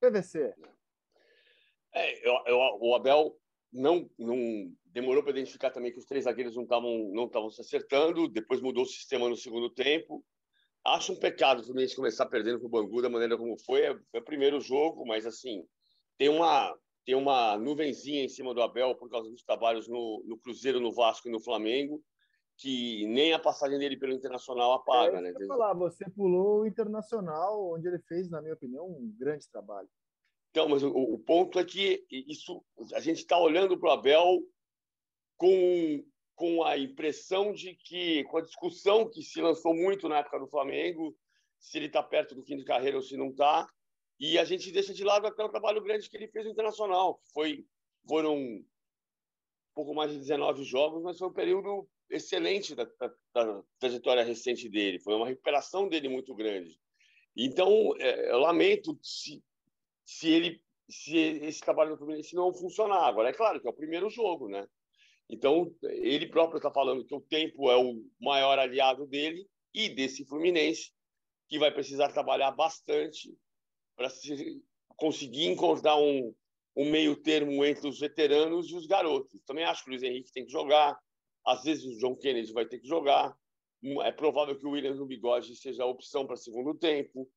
PVC. 0.00 0.54
É, 1.94 2.28
eu, 2.28 2.42
eu, 2.46 2.58
o 2.80 2.94
Abel 2.94 3.36
não, 3.74 4.08
não 4.16 4.72
demorou 4.86 5.22
para 5.22 5.32
identificar 5.32 5.70
também 5.70 5.92
que 5.92 5.98
os 5.98 6.04
três 6.04 6.24
zagueiros 6.24 6.54
não 6.54 6.62
estavam 6.62 7.10
não 7.12 7.50
se 7.50 7.60
acertando. 7.60 8.28
Depois 8.28 8.60
mudou 8.60 8.84
o 8.84 8.86
sistema 8.86 9.28
no 9.28 9.36
segundo 9.36 9.68
tempo. 9.68 10.24
Acho 10.84 11.12
um 11.12 11.18
pecado 11.18 11.60
o 11.60 11.64
Fluminense 11.64 11.96
começar 11.96 12.26
perdendo 12.26 12.60
com 12.60 12.66
o 12.66 12.70
Bangu 12.70 13.02
da 13.02 13.08
maneira 13.08 13.36
como 13.36 13.58
foi. 13.58 13.82
É, 13.82 13.98
foi 14.10 14.20
o 14.20 14.24
primeiro 14.24 14.60
jogo, 14.60 15.04
mas 15.04 15.26
assim 15.26 15.64
tem 16.16 16.28
uma 16.28 16.72
tem 17.04 17.14
uma 17.14 17.58
nuvenzinha 17.58 18.24
em 18.24 18.28
cima 18.28 18.54
do 18.54 18.62
Abel 18.62 18.94
por 18.94 19.10
causa 19.10 19.28
dos 19.28 19.42
trabalhos 19.42 19.88
no, 19.88 20.24
no 20.26 20.38
Cruzeiro, 20.38 20.80
no 20.80 20.90
Vasco 20.90 21.28
e 21.28 21.30
no 21.30 21.38
Flamengo, 21.38 22.02
que 22.56 23.06
nem 23.08 23.34
a 23.34 23.38
passagem 23.38 23.78
dele 23.78 23.98
pelo 23.98 24.14
Internacional 24.14 24.72
apaga, 24.72 25.18
é, 25.18 25.20
né? 25.20 25.32
falar, 25.46 25.74
você 25.74 26.08
pulou 26.08 26.60
o 26.60 26.66
Internacional, 26.66 27.74
onde 27.74 27.88
ele 27.88 27.98
fez, 28.08 28.30
na 28.30 28.40
minha 28.40 28.54
opinião, 28.54 28.86
um 28.86 29.14
grande 29.18 29.46
trabalho. 29.50 29.88
Então, 30.54 30.68
mas 30.68 30.84
o, 30.84 30.88
o 30.88 31.18
ponto 31.18 31.58
é 31.58 31.64
que 31.64 32.06
isso 32.08 32.64
a 32.92 33.00
gente 33.00 33.18
está 33.18 33.36
olhando 33.36 33.76
para 33.76 33.88
o 33.88 33.92
Abel 33.92 34.40
com, 35.36 36.06
com 36.36 36.62
a 36.62 36.78
impressão 36.78 37.52
de 37.52 37.74
que, 37.74 38.22
com 38.22 38.36
a 38.36 38.40
discussão 38.40 39.10
que 39.10 39.20
se 39.20 39.40
lançou 39.40 39.74
muito 39.74 40.08
na 40.08 40.18
época 40.18 40.38
do 40.38 40.46
Flamengo, 40.46 41.12
se 41.58 41.76
ele 41.76 41.86
está 41.86 42.00
perto 42.04 42.36
do 42.36 42.44
fim 42.44 42.56
de 42.56 42.62
carreira 42.62 42.96
ou 42.96 43.02
se 43.02 43.16
não 43.16 43.30
está, 43.30 43.66
e 44.20 44.38
a 44.38 44.44
gente 44.44 44.70
deixa 44.70 44.94
de 44.94 45.02
lado 45.02 45.26
até 45.26 45.42
o 45.42 45.48
trabalho 45.48 45.82
grande 45.82 46.08
que 46.08 46.16
ele 46.16 46.28
fez 46.28 46.44
no 46.44 46.52
Internacional, 46.52 47.16
que 47.16 47.32
foi, 47.32 47.66
foram 48.06 48.36
um 48.36 48.64
pouco 49.74 49.92
mais 49.92 50.12
de 50.12 50.18
19 50.20 50.62
jogos, 50.62 51.02
mas 51.02 51.18
foi 51.18 51.26
um 51.26 51.32
período 51.32 51.88
excelente 52.08 52.76
da, 52.76 52.84
da, 52.84 53.12
da 53.34 53.62
trajetória 53.80 54.22
recente 54.22 54.68
dele, 54.68 55.00
foi 55.00 55.16
uma 55.16 55.26
recuperação 55.26 55.88
dele 55.88 56.08
muito 56.08 56.32
grande. 56.32 56.78
Então, 57.36 57.92
é, 57.98 58.30
eu 58.30 58.38
lamento 58.38 58.96
se 59.02 59.42
se 60.04 60.28
ele 60.28 60.64
se 60.88 61.16
esse 61.16 61.60
trabalho 61.60 61.90
do 61.92 61.96
Fluminense 61.96 62.34
não 62.34 62.52
funcionar. 62.52 63.06
Agora, 63.06 63.30
é 63.30 63.32
claro 63.32 63.60
que 63.60 63.66
é 63.66 63.70
o 63.70 63.74
primeiro 63.74 64.10
jogo, 64.10 64.48
né? 64.48 64.66
Então, 65.28 65.74
ele 65.82 66.26
próprio 66.26 66.58
está 66.58 66.70
falando 66.70 67.04
que 67.04 67.14
o 67.14 67.20
tempo 67.20 67.70
é 67.70 67.76
o 67.76 68.04
maior 68.20 68.58
aliado 68.58 69.06
dele 69.06 69.46
e 69.72 69.88
desse 69.88 70.24
Fluminense, 70.26 70.92
que 71.48 71.58
vai 71.58 71.72
precisar 71.72 72.12
trabalhar 72.12 72.50
bastante 72.50 73.34
para 73.96 74.08
conseguir 74.96 75.46
encontrar 75.46 75.96
um, 75.96 76.34
um 76.76 76.90
meio 76.90 77.16
termo 77.16 77.64
entre 77.64 77.88
os 77.88 77.98
veteranos 77.98 78.70
e 78.70 78.76
os 78.76 78.86
garotos. 78.86 79.42
Também 79.46 79.64
acho 79.64 79.82
que 79.82 79.90
o 79.90 79.92
Luiz 79.92 80.02
Henrique 80.02 80.32
tem 80.32 80.44
que 80.44 80.52
jogar, 80.52 80.98
às 81.46 81.64
vezes 81.64 81.84
o 81.84 81.98
John 81.98 82.16
Kennedy 82.16 82.52
vai 82.52 82.66
ter 82.66 82.78
que 82.78 82.86
jogar. 82.86 83.34
É 84.02 84.12
provável 84.12 84.58
que 84.58 84.66
o 84.66 84.70
Williams 84.70 84.98
no 84.98 85.06
bigode 85.06 85.54
seja 85.56 85.82
a 85.82 85.86
opção 85.86 86.26
para 86.26 86.36
segundo 86.36 86.74
tempo. 86.74 87.28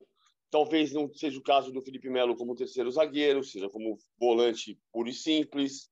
Talvez 0.50 0.94
não 0.94 1.12
seja 1.14 1.38
o 1.38 1.44
caso 1.44 1.72
do 1.72 1.82
Felipe 1.82 2.10
Melo 2.10 2.36
como 2.36 2.56
terceiro 2.56 2.90
zagueiro, 2.90 3.44
seja 3.44 3.70
como 3.70 3.98
volante 4.18 4.80
puro 4.92 5.10
e 5.10 5.14
simples. 5.14 5.90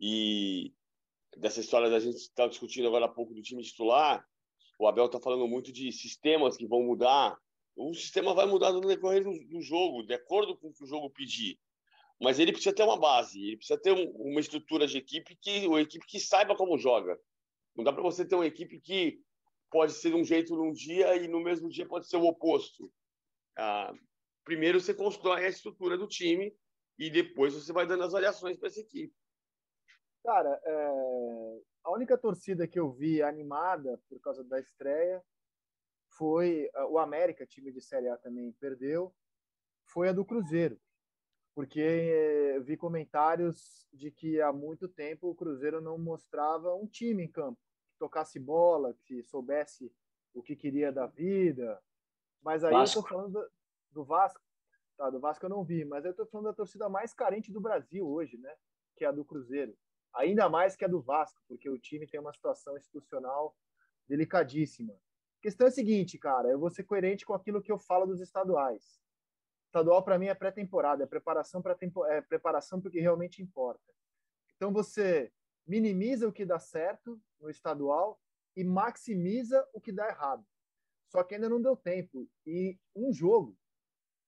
E 0.00 0.72
dessa 1.36 1.60
história 1.60 1.88
da 1.88 2.00
gente 2.00 2.16
estar 2.16 2.48
discutindo 2.48 2.88
agora 2.88 3.06
há 3.06 3.08
pouco 3.08 3.34
do 3.34 3.42
time 3.42 3.62
titular, 3.62 4.26
o 4.78 4.86
Abel 4.86 5.06
está 5.06 5.20
falando 5.20 5.46
muito 5.46 5.72
de 5.72 5.92
sistemas 5.92 6.56
que 6.56 6.66
vão 6.66 6.82
mudar. 6.82 7.38
O 7.76 7.94
sistema 7.94 8.34
vai 8.34 8.46
mudar 8.46 8.72
no 8.72 8.80
decorrer 8.80 9.22
do, 9.22 9.32
do, 9.46 9.60
jogo, 9.60 10.02
de 10.02 10.14
acordo 10.14 10.56
com 10.56 10.68
o 10.68 10.72
que 10.72 10.84
o 10.84 10.86
jogo 10.86 11.10
pedir. 11.10 11.58
Mas 12.20 12.38
ele 12.38 12.52
precisa 12.52 12.74
ter 12.74 12.82
uma 12.82 12.98
base, 12.98 13.40
ele 13.40 13.56
precisa 13.56 13.80
ter 13.80 13.92
um, 13.92 14.10
uma 14.10 14.40
estrutura 14.40 14.86
de 14.86 14.98
equipe 14.98 15.36
que 15.36 15.66
uma 15.66 15.80
equipe 15.80 16.06
que 16.06 16.20
saiba 16.20 16.56
como 16.56 16.78
joga. 16.78 17.18
Não 17.76 17.82
dá 17.84 17.92
para 17.92 18.02
você 18.02 18.24
ter 18.24 18.34
uma 18.34 18.46
equipe 18.46 18.80
que 18.80 19.20
pode 19.70 19.92
ser 19.92 20.10
de 20.10 20.16
um 20.16 20.24
jeito 20.24 20.54
num 20.54 20.72
dia 20.72 21.16
e 21.16 21.26
no 21.26 21.40
mesmo 21.40 21.68
dia 21.68 21.86
pode 21.86 22.08
ser 22.08 22.16
o 22.16 22.24
oposto. 22.24 22.92
Ah, 23.56 23.92
primeiro 24.44 24.80
você 24.80 24.94
constrói 24.94 25.46
a 25.46 25.48
estrutura 25.48 25.96
do 25.96 26.06
time 26.06 26.56
e 26.98 27.10
depois 27.10 27.54
você 27.54 27.72
vai 27.72 27.86
dando 27.86 28.04
as 28.04 28.12
variações 28.12 28.58
para 28.58 28.68
essa 28.68 28.80
equipe. 28.80 29.14
Cara, 30.24 30.60
é... 30.64 31.60
a 31.84 31.92
única 31.92 32.16
torcida 32.16 32.66
que 32.66 32.78
eu 32.78 32.90
vi 32.90 33.22
animada 33.22 34.00
por 34.08 34.20
causa 34.20 34.42
da 34.44 34.58
estreia 34.58 35.22
foi 36.16 36.70
ah, 36.74 36.86
o 36.86 36.98
América, 36.98 37.46
time 37.46 37.72
de 37.72 37.80
Série 37.80 38.08
A 38.08 38.16
também 38.16 38.52
perdeu, 38.52 39.14
foi 39.86 40.08
a 40.08 40.12
do 40.12 40.24
Cruzeiro, 40.24 40.80
porque 41.54 41.80
eh, 41.80 42.60
vi 42.60 42.76
comentários 42.76 43.86
de 43.92 44.10
que 44.10 44.40
há 44.40 44.52
muito 44.52 44.88
tempo 44.88 45.28
o 45.28 45.34
Cruzeiro 45.34 45.80
não 45.80 45.98
mostrava 45.98 46.74
um 46.74 46.86
time 46.86 47.24
em 47.24 47.30
campo 47.30 47.60
que 47.92 47.98
tocasse 47.98 48.40
bola, 48.40 48.96
que 49.04 49.22
soubesse 49.22 49.92
o 50.32 50.42
que 50.42 50.56
queria 50.56 50.90
da 50.90 51.06
vida, 51.06 51.80
mas 52.44 52.62
aí 52.62 52.72
Vasco. 52.72 52.98
eu 52.98 53.02
tô 53.02 53.08
falando 53.08 53.32
do, 53.32 53.50
do, 53.90 54.04
Vasco. 54.04 54.40
Tá, 54.96 55.10
do 55.10 55.18
Vasco 55.18 55.44
eu 55.46 55.50
não 55.50 55.64
vi, 55.64 55.84
mas 55.84 56.04
eu 56.04 56.14
tô 56.14 56.26
falando 56.26 56.46
da 56.46 56.52
torcida 56.52 56.88
mais 56.88 57.14
carente 57.14 57.50
do 57.50 57.60
Brasil 57.60 58.06
hoje, 58.06 58.36
né? 58.36 58.54
Que 58.96 59.04
é 59.04 59.08
a 59.08 59.12
do 59.12 59.24
Cruzeiro. 59.24 59.74
Ainda 60.14 60.48
mais 60.48 60.76
que 60.76 60.84
a 60.84 60.88
do 60.88 61.00
Vasco, 61.00 61.40
porque 61.48 61.68
o 61.68 61.78
time 61.78 62.06
tem 62.06 62.20
uma 62.20 62.32
situação 62.32 62.76
institucional 62.76 63.56
delicadíssima. 64.06 64.92
A 64.92 65.42
questão 65.42 65.66
é 65.66 65.70
a 65.70 65.72
seguinte, 65.72 66.18
cara, 66.18 66.48
eu 66.48 66.58
vou 66.58 66.70
ser 66.70 66.84
coerente 66.84 67.24
com 67.24 67.34
aquilo 67.34 67.62
que 67.62 67.72
eu 67.72 67.78
falo 67.78 68.06
dos 68.06 68.20
estaduais. 68.20 69.00
Estadual 69.66 70.04
para 70.04 70.18
mim 70.18 70.26
é 70.26 70.34
pré-temporada, 70.34 71.02
é 71.02 71.06
preparação 71.06 71.60
para 71.60 71.76
é 72.08 72.20
preparação 72.20 72.80
porque 72.80 73.00
realmente 73.00 73.42
importa. 73.42 73.92
Então 74.54 74.72
você 74.72 75.32
minimiza 75.66 76.28
o 76.28 76.32
que 76.32 76.44
dá 76.44 76.58
certo 76.60 77.20
no 77.40 77.50
estadual 77.50 78.20
e 78.54 78.62
maximiza 78.62 79.66
o 79.72 79.80
que 79.80 79.90
dá 79.90 80.06
errado. 80.08 80.46
Só 81.14 81.22
que 81.22 81.36
ainda 81.36 81.48
não 81.48 81.62
deu 81.62 81.76
tempo. 81.76 82.28
E 82.44 82.76
um 82.92 83.12
jogo, 83.12 83.56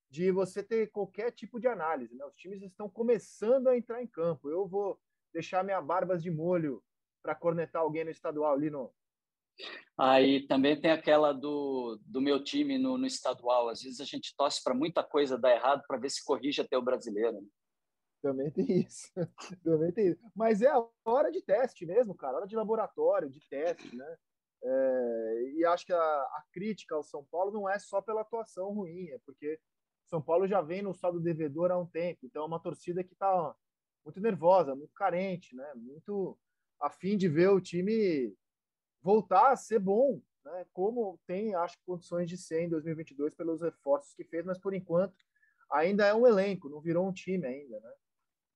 de 0.09 0.31
você 0.31 0.63
ter 0.63 0.89
qualquer 0.89 1.31
tipo 1.31 1.59
de 1.59 1.67
análise. 1.67 2.15
Né? 2.15 2.23
Os 2.25 2.37
times 2.37 2.61
estão 2.61 2.89
começando 2.89 3.67
a 3.67 3.77
entrar 3.77 4.01
em 4.01 4.07
campo. 4.07 4.49
Eu 4.49 4.65
vou 4.65 4.97
deixar 5.33 5.65
minha 5.65 5.81
barbas 5.81 6.23
de 6.23 6.31
molho 6.31 6.81
para 7.21 7.35
cornetar 7.35 7.81
alguém 7.81 8.05
no 8.05 8.09
estadual, 8.09 8.57
Lino. 8.57 8.89
Aí 9.97 10.47
também 10.47 10.79
tem 10.79 10.91
aquela 10.91 11.33
do, 11.33 11.99
do 12.05 12.21
meu 12.21 12.41
time 12.41 12.77
no, 12.77 12.97
no 12.97 13.05
estadual. 13.05 13.67
Às 13.67 13.81
vezes 13.81 13.99
a 13.99 14.05
gente 14.05 14.33
torce 14.37 14.63
para 14.63 14.73
muita 14.73 15.03
coisa 15.03 15.37
dar 15.37 15.53
errado 15.53 15.83
para 15.85 15.97
ver 15.97 16.09
se 16.09 16.23
corrige 16.23 16.61
até 16.61 16.77
o 16.77 16.81
brasileiro. 16.81 17.33
Né? 17.33 17.47
Também 18.21 18.49
tem 18.49 18.79
isso. 18.79 19.11
Também 19.61 19.91
tem 19.91 20.11
isso. 20.11 20.21
Mas 20.33 20.61
é 20.61 20.69
a 20.69 20.87
hora 21.03 21.29
de 21.31 21.41
teste 21.41 21.85
mesmo, 21.85 22.15
cara. 22.15 22.37
Hora 22.37 22.47
de 22.47 22.55
laboratório, 22.55 23.29
de 23.29 23.41
teste, 23.49 23.93
né? 23.93 24.17
É, 24.63 25.51
e 25.55 25.65
acho 25.65 25.85
que 25.85 25.93
a, 25.93 25.97
a, 25.97 26.43
crítica 26.51 26.95
ao 26.95 27.03
São 27.03 27.23
Paulo 27.25 27.51
não 27.51 27.69
é 27.69 27.77
só 27.77 28.01
pela 28.01 28.21
atuação 28.21 28.73
ruim, 28.73 29.07
é 29.09 29.19
porque 29.25 29.59
São 30.05 30.21
Paulo 30.21 30.47
já 30.47 30.61
vem 30.61 30.81
no 30.81 30.93
saldo 30.93 31.19
devedor 31.19 31.71
há 31.71 31.77
um 31.77 31.85
tempo. 31.85 32.25
Então 32.25 32.43
é 32.43 32.45
uma 32.45 32.59
torcida 32.59 33.03
que 33.03 33.13
está 33.13 33.55
muito 34.03 34.19
nervosa, 34.19 34.75
muito 34.75 34.93
carente, 34.93 35.55
né? 35.55 35.71
Muito 35.75 36.37
a 36.79 36.89
fim 36.89 37.17
de 37.17 37.27
ver 37.27 37.49
o 37.49 37.61
time 37.61 38.33
voltar 39.01 39.51
a 39.51 39.55
ser 39.55 39.79
bom, 39.79 40.21
né? 40.43 40.65
Como 40.73 41.19
tem, 41.27 41.53
acho, 41.55 41.77
condições 41.85 42.29
de 42.29 42.37
ser 42.37 42.63
em 42.63 42.69
2022 42.69 43.35
pelos 43.35 43.61
reforços 43.61 44.13
que 44.13 44.23
fez, 44.23 44.45
mas 44.45 44.57
por 44.57 44.73
enquanto 44.73 45.15
ainda 45.71 46.05
é 46.05 46.13
um 46.13 46.25
elenco, 46.25 46.69
não 46.69 46.81
virou 46.81 47.07
um 47.07 47.13
time 47.13 47.45
ainda, 47.45 47.79
né? 47.79 47.93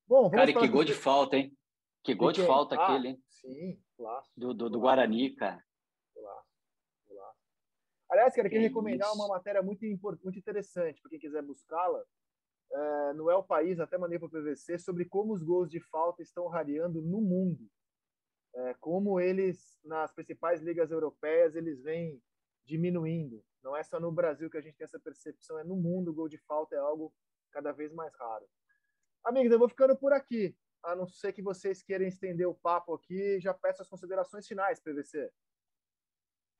Bom, 0.08 0.30
cara, 0.30 0.52
que 0.52 0.68
gol 0.68 0.84
de 0.84 0.94
falta, 0.94 1.38
hein? 1.38 1.56
Que 2.04 2.16
gol 2.16 2.32
de, 2.32 2.42
de 2.42 2.48
falta 2.48 2.76
ah, 2.76 2.84
aquele, 2.84 3.10
hein? 3.10 3.24
Sim, 3.30 3.80
clássico. 3.96 4.40
Do, 4.40 4.54
do, 4.54 4.70
do 4.70 4.80
Guarani, 4.80 5.36
cara. 5.36 5.64
Aliás, 8.12 8.36
cara, 8.36 8.50
queria 8.50 8.68
recomendar 8.68 9.08
isso. 9.08 9.18
uma 9.18 9.30
matéria 9.30 9.64
muito, 9.64 9.86
muito 10.22 10.38
interessante 10.38 11.02
para 11.02 11.10
quem 11.10 11.20
quiser 11.20 11.42
buscá-la. 11.42 12.04
É, 12.74 13.14
no 13.14 13.32
El 13.32 13.44
País, 13.44 13.80
até 13.80 13.98
mandei 13.98 14.20
para 14.20 14.28
o 14.28 14.30
PVC, 14.30 14.78
sobre 14.78 15.06
como 15.06 15.34
os 15.34 15.42
gols 15.42 15.70
de 15.70 15.80
falta 15.80 16.22
estão 16.22 16.48
rareando 16.48 17.02
no 17.02 17.22
mundo. 17.22 17.70
É, 18.54 18.74
como 18.76 19.20
eles, 19.20 19.80
nas 19.84 20.14
principais 20.14 20.62
ligas 20.62 20.92
europeias, 20.92 21.56
eles 21.56 21.82
vêm 21.82 22.22
diminuindo. 22.66 23.42
Não 23.64 23.78
é 23.78 23.84
só 23.84 23.98
no 23.98 24.12
Brasil 24.12 24.50
que 24.50 24.58
a 24.58 24.62
gente 24.62 24.76
tem 24.76 24.86
essa 24.86 25.00
percepção, 25.00 25.58
é 25.58 25.64
no 25.64 25.78
mundo 25.78 26.12
o 26.12 26.14
gol 26.14 26.28
de 26.28 26.38
falta 26.38 26.76
é 26.76 26.80
algo 26.80 27.14
cada 27.52 27.72
vez 27.72 27.94
mais 27.94 28.14
raro. 28.16 28.46
Amigos, 29.24 29.52
eu 29.52 29.60
vou 29.60 29.70
ficando 29.70 29.96
por 29.96 30.12
aqui. 30.12 30.56
A 30.84 30.96
não 30.96 31.08
ser 31.08 31.32
que 31.32 31.42
vocês 31.42 31.82
queiram 31.82 32.06
estender 32.06 32.48
o 32.48 32.56
papo 32.56 32.94
aqui, 32.94 33.40
já 33.40 33.54
peço 33.54 33.82
as 33.82 33.88
considerações 33.88 34.48
finais, 34.48 34.80
PVC. 34.80 35.32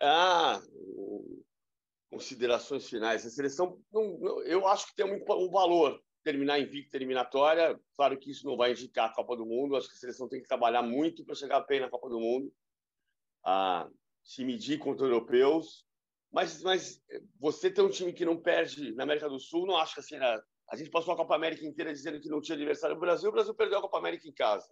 Ah, 0.02 0.62
considerações 2.10 2.90
finais. 2.90 3.26
A 3.26 3.30
seleção, 3.30 3.80
não, 3.92 4.18
não, 4.20 4.44
eu 4.44 4.68
acho 4.68 4.88
que 4.88 4.96
tem 4.96 5.06
um, 5.06 5.24
um 5.24 5.50
valor 5.50 6.02
terminar 6.24 6.60
invicto 6.60 6.96
eliminatória. 6.96 7.80
Claro 7.96 8.18
que 8.18 8.32
isso 8.32 8.46
não 8.46 8.58
vai 8.58 8.72
indicar 8.72 9.10
a 9.10 9.14
Copa 9.14 9.36
do 9.36 9.46
Mundo. 9.46 9.76
Acho 9.76 9.88
que 9.88 9.96
a 9.96 10.00
seleção 10.00 10.28
tem 10.28 10.42
que 10.42 10.48
trabalhar 10.48 10.82
muito 10.82 11.24
para 11.24 11.36
chegar 11.36 11.62
bem 11.62 11.80
na 11.80 11.90
Copa 11.90 12.10
do 12.10 12.20
Mundo, 12.20 12.54
a 13.44 13.90
se 14.24 14.44
medir 14.44 14.80
contra 14.80 15.06
europeus. 15.06 15.86
Mas, 16.32 16.62
mas 16.64 17.02
você 17.40 17.70
ter 17.70 17.82
um 17.82 17.90
time 17.90 18.14
que 18.14 18.26
não 18.26 18.38
perde 18.38 18.94
na 18.94 19.04
América 19.04 19.30
do 19.30 19.40
Sul, 19.40 19.68
não 19.68 19.78
acho 19.78 19.96
que 19.96 20.00
assim 20.00 20.16
era 20.16 20.44
a 20.72 20.78
gente 20.78 20.90
passou 20.90 21.14
a 21.14 21.18
Copa 21.18 21.36
América 21.36 21.66
inteira 21.66 21.92
dizendo 21.92 22.22
que 22.22 22.30
não 22.30 22.40
tinha 22.40 22.56
adversário 22.56 22.96
no 22.96 23.02
Brasil, 23.02 23.30
o 23.30 23.34
Brasil 23.34 23.54
perdeu 23.54 23.80
a 23.80 23.82
Copa 23.82 23.98
América 23.98 24.26
em 24.26 24.32
casa. 24.32 24.66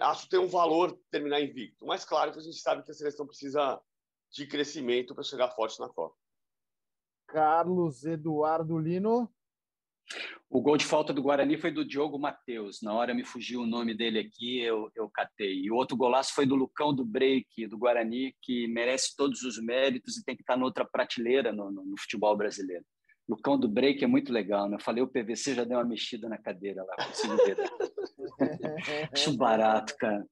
Acho 0.00 0.24
que 0.24 0.30
tem 0.30 0.40
um 0.40 0.48
valor 0.48 0.98
terminar 1.12 1.40
invicto, 1.40 1.86
mas 1.86 2.04
claro 2.04 2.32
que 2.32 2.40
a 2.40 2.42
gente 2.42 2.58
sabe 2.58 2.82
que 2.82 2.90
a 2.90 2.94
seleção 2.94 3.24
precisa 3.24 3.80
de 4.34 4.46
crescimento 4.46 5.14
para 5.14 5.22
chegar 5.22 5.50
forte 5.50 5.78
na 5.78 5.88
Copa. 5.88 6.14
Carlos 7.28 8.04
Eduardo 8.04 8.78
Lino. 8.78 9.30
O 10.50 10.60
gol 10.60 10.76
de 10.76 10.84
falta 10.84 11.12
do 11.12 11.22
Guarani 11.22 11.56
foi 11.56 11.70
do 11.70 11.84
Diogo 11.84 12.18
Matheus. 12.18 12.82
Na 12.82 12.92
hora 12.92 13.14
me 13.14 13.24
fugiu 13.24 13.62
o 13.62 13.66
nome 13.66 13.94
dele 13.94 14.18
aqui, 14.18 14.60
eu, 14.60 14.90
eu 14.94 15.08
catei. 15.08 15.62
E 15.62 15.70
o 15.70 15.74
outro 15.74 15.96
golaço 15.96 16.34
foi 16.34 16.44
do 16.44 16.54
Lucão 16.54 16.94
do 16.94 17.04
Break, 17.04 17.66
do 17.66 17.78
Guarani, 17.78 18.36
que 18.42 18.66
merece 18.68 19.16
todos 19.16 19.42
os 19.42 19.58
méritos 19.62 20.16
e 20.16 20.24
tem 20.24 20.36
que 20.36 20.42
estar 20.42 20.56
noutra 20.56 20.84
prateleira 20.84 21.52
no, 21.52 21.70
no, 21.70 21.84
no 21.84 21.98
futebol 21.98 22.36
brasileiro. 22.36 22.84
Lucão 23.26 23.58
do 23.58 23.66
break 23.66 24.04
é 24.04 24.06
muito 24.06 24.30
legal, 24.30 24.68
né? 24.68 24.76
Eu 24.76 24.80
falei, 24.80 25.02
o 25.02 25.08
PVC 25.08 25.54
já 25.54 25.64
deu 25.64 25.78
uma 25.78 25.84
mexida 25.84 26.28
na 26.28 26.36
cadeira 26.36 26.84
lá, 26.84 27.06
consigo 27.06 27.36
ver. 27.38 27.56
Acho 29.10 29.34
barato, 29.34 29.96
cara. 29.96 30.26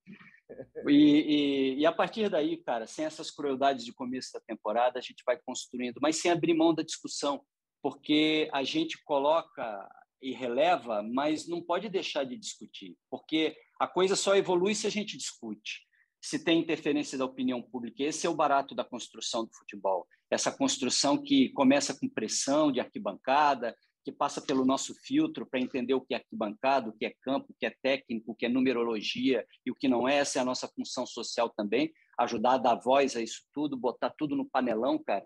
E, 0.88 0.92
e, 0.92 1.74
e, 1.80 1.86
a 1.86 1.92
partir 1.92 2.28
daí, 2.28 2.57
cara, 2.57 2.86
sem 2.86 3.05
essas 3.05 3.30
crueldades 3.30 3.84
de 3.84 3.92
começo 3.92 4.32
da 4.32 4.40
temporada, 4.40 4.98
a 4.98 5.03
gente 5.03 5.22
vai 5.24 5.38
construindo, 5.44 5.98
mas 6.00 6.16
sem 6.16 6.30
abrir 6.30 6.55
mão 6.55 6.74
da 6.74 6.82
discussão, 6.82 7.42
porque 7.82 8.48
a 8.53 8.62
gente 8.62 9.03
coloca 9.05 9.88
e 10.20 10.32
releva, 10.32 11.03
mas 11.03 11.48
não 11.48 11.61
pode 11.61 11.88
deixar 11.88 12.24
de 12.24 12.36
discutir, 12.36 12.96
porque 13.11 13.57
a 13.80 13.88
coisa 13.88 14.14
só 14.14 14.36
evolui 14.36 14.74
se 14.74 14.86
a 14.86 14.90
gente 14.90 15.16
discute 15.16 15.80
se 16.22 16.38
tem 16.38 16.61
interferência 16.61 17.18
da 17.18 17.24
opinião 17.24 17.61
pública. 17.61 18.05
Esse 18.05 18.28
é 18.28 18.30
o 18.30 18.34
barato 18.34 18.76
da 18.76 18.84
construção 18.84 19.44
do 19.44 19.53
futebol. 19.53 20.07
Essa 20.30 20.53
construção 20.53 21.20
que 21.20 21.48
começa 21.50 21.98
com 21.98 22.09
pressão 22.09 22.70
de 22.70 22.78
arquibancada, 22.78 23.76
que 24.05 24.11
passa 24.11 24.40
pelo 24.40 24.64
nosso 24.64 24.94
filtro 24.94 25.46
para 25.46 25.61
entender 25.61 25.94
o 25.94 26.00
que 26.00 26.14
é 26.14 26.18
arquibancada, 26.18 26.88
o 26.88 26.92
que 26.92 27.07
é 27.07 27.14
campo, 27.22 27.46
o 27.50 27.55
que 27.59 27.66
é 27.66 27.74
técnico, 27.82 28.32
o 28.32 28.34
que 28.34 28.46
é 28.46 28.48
numerologia 28.48 29.46
e 29.64 29.70
o 29.70 29.74
que 29.74 29.88
não 29.88 30.09
é. 30.09 30.16
Essa 30.16 30.38
é 30.38 30.42
a 30.42 30.44
nossa 30.44 30.68
função 30.68 31.07
social 31.07 31.50
também, 31.50 31.92
ajudar 32.18 32.55
a 32.55 32.59
dar 32.59 32.74
voz 32.76 33.16
a 33.16 33.22
isso 33.22 33.42
tudo, 33.53 33.76
botar 33.76 34.11
tudo 34.11 34.34
no 34.34 34.48
panelão, 34.48 34.98
cara, 34.98 35.24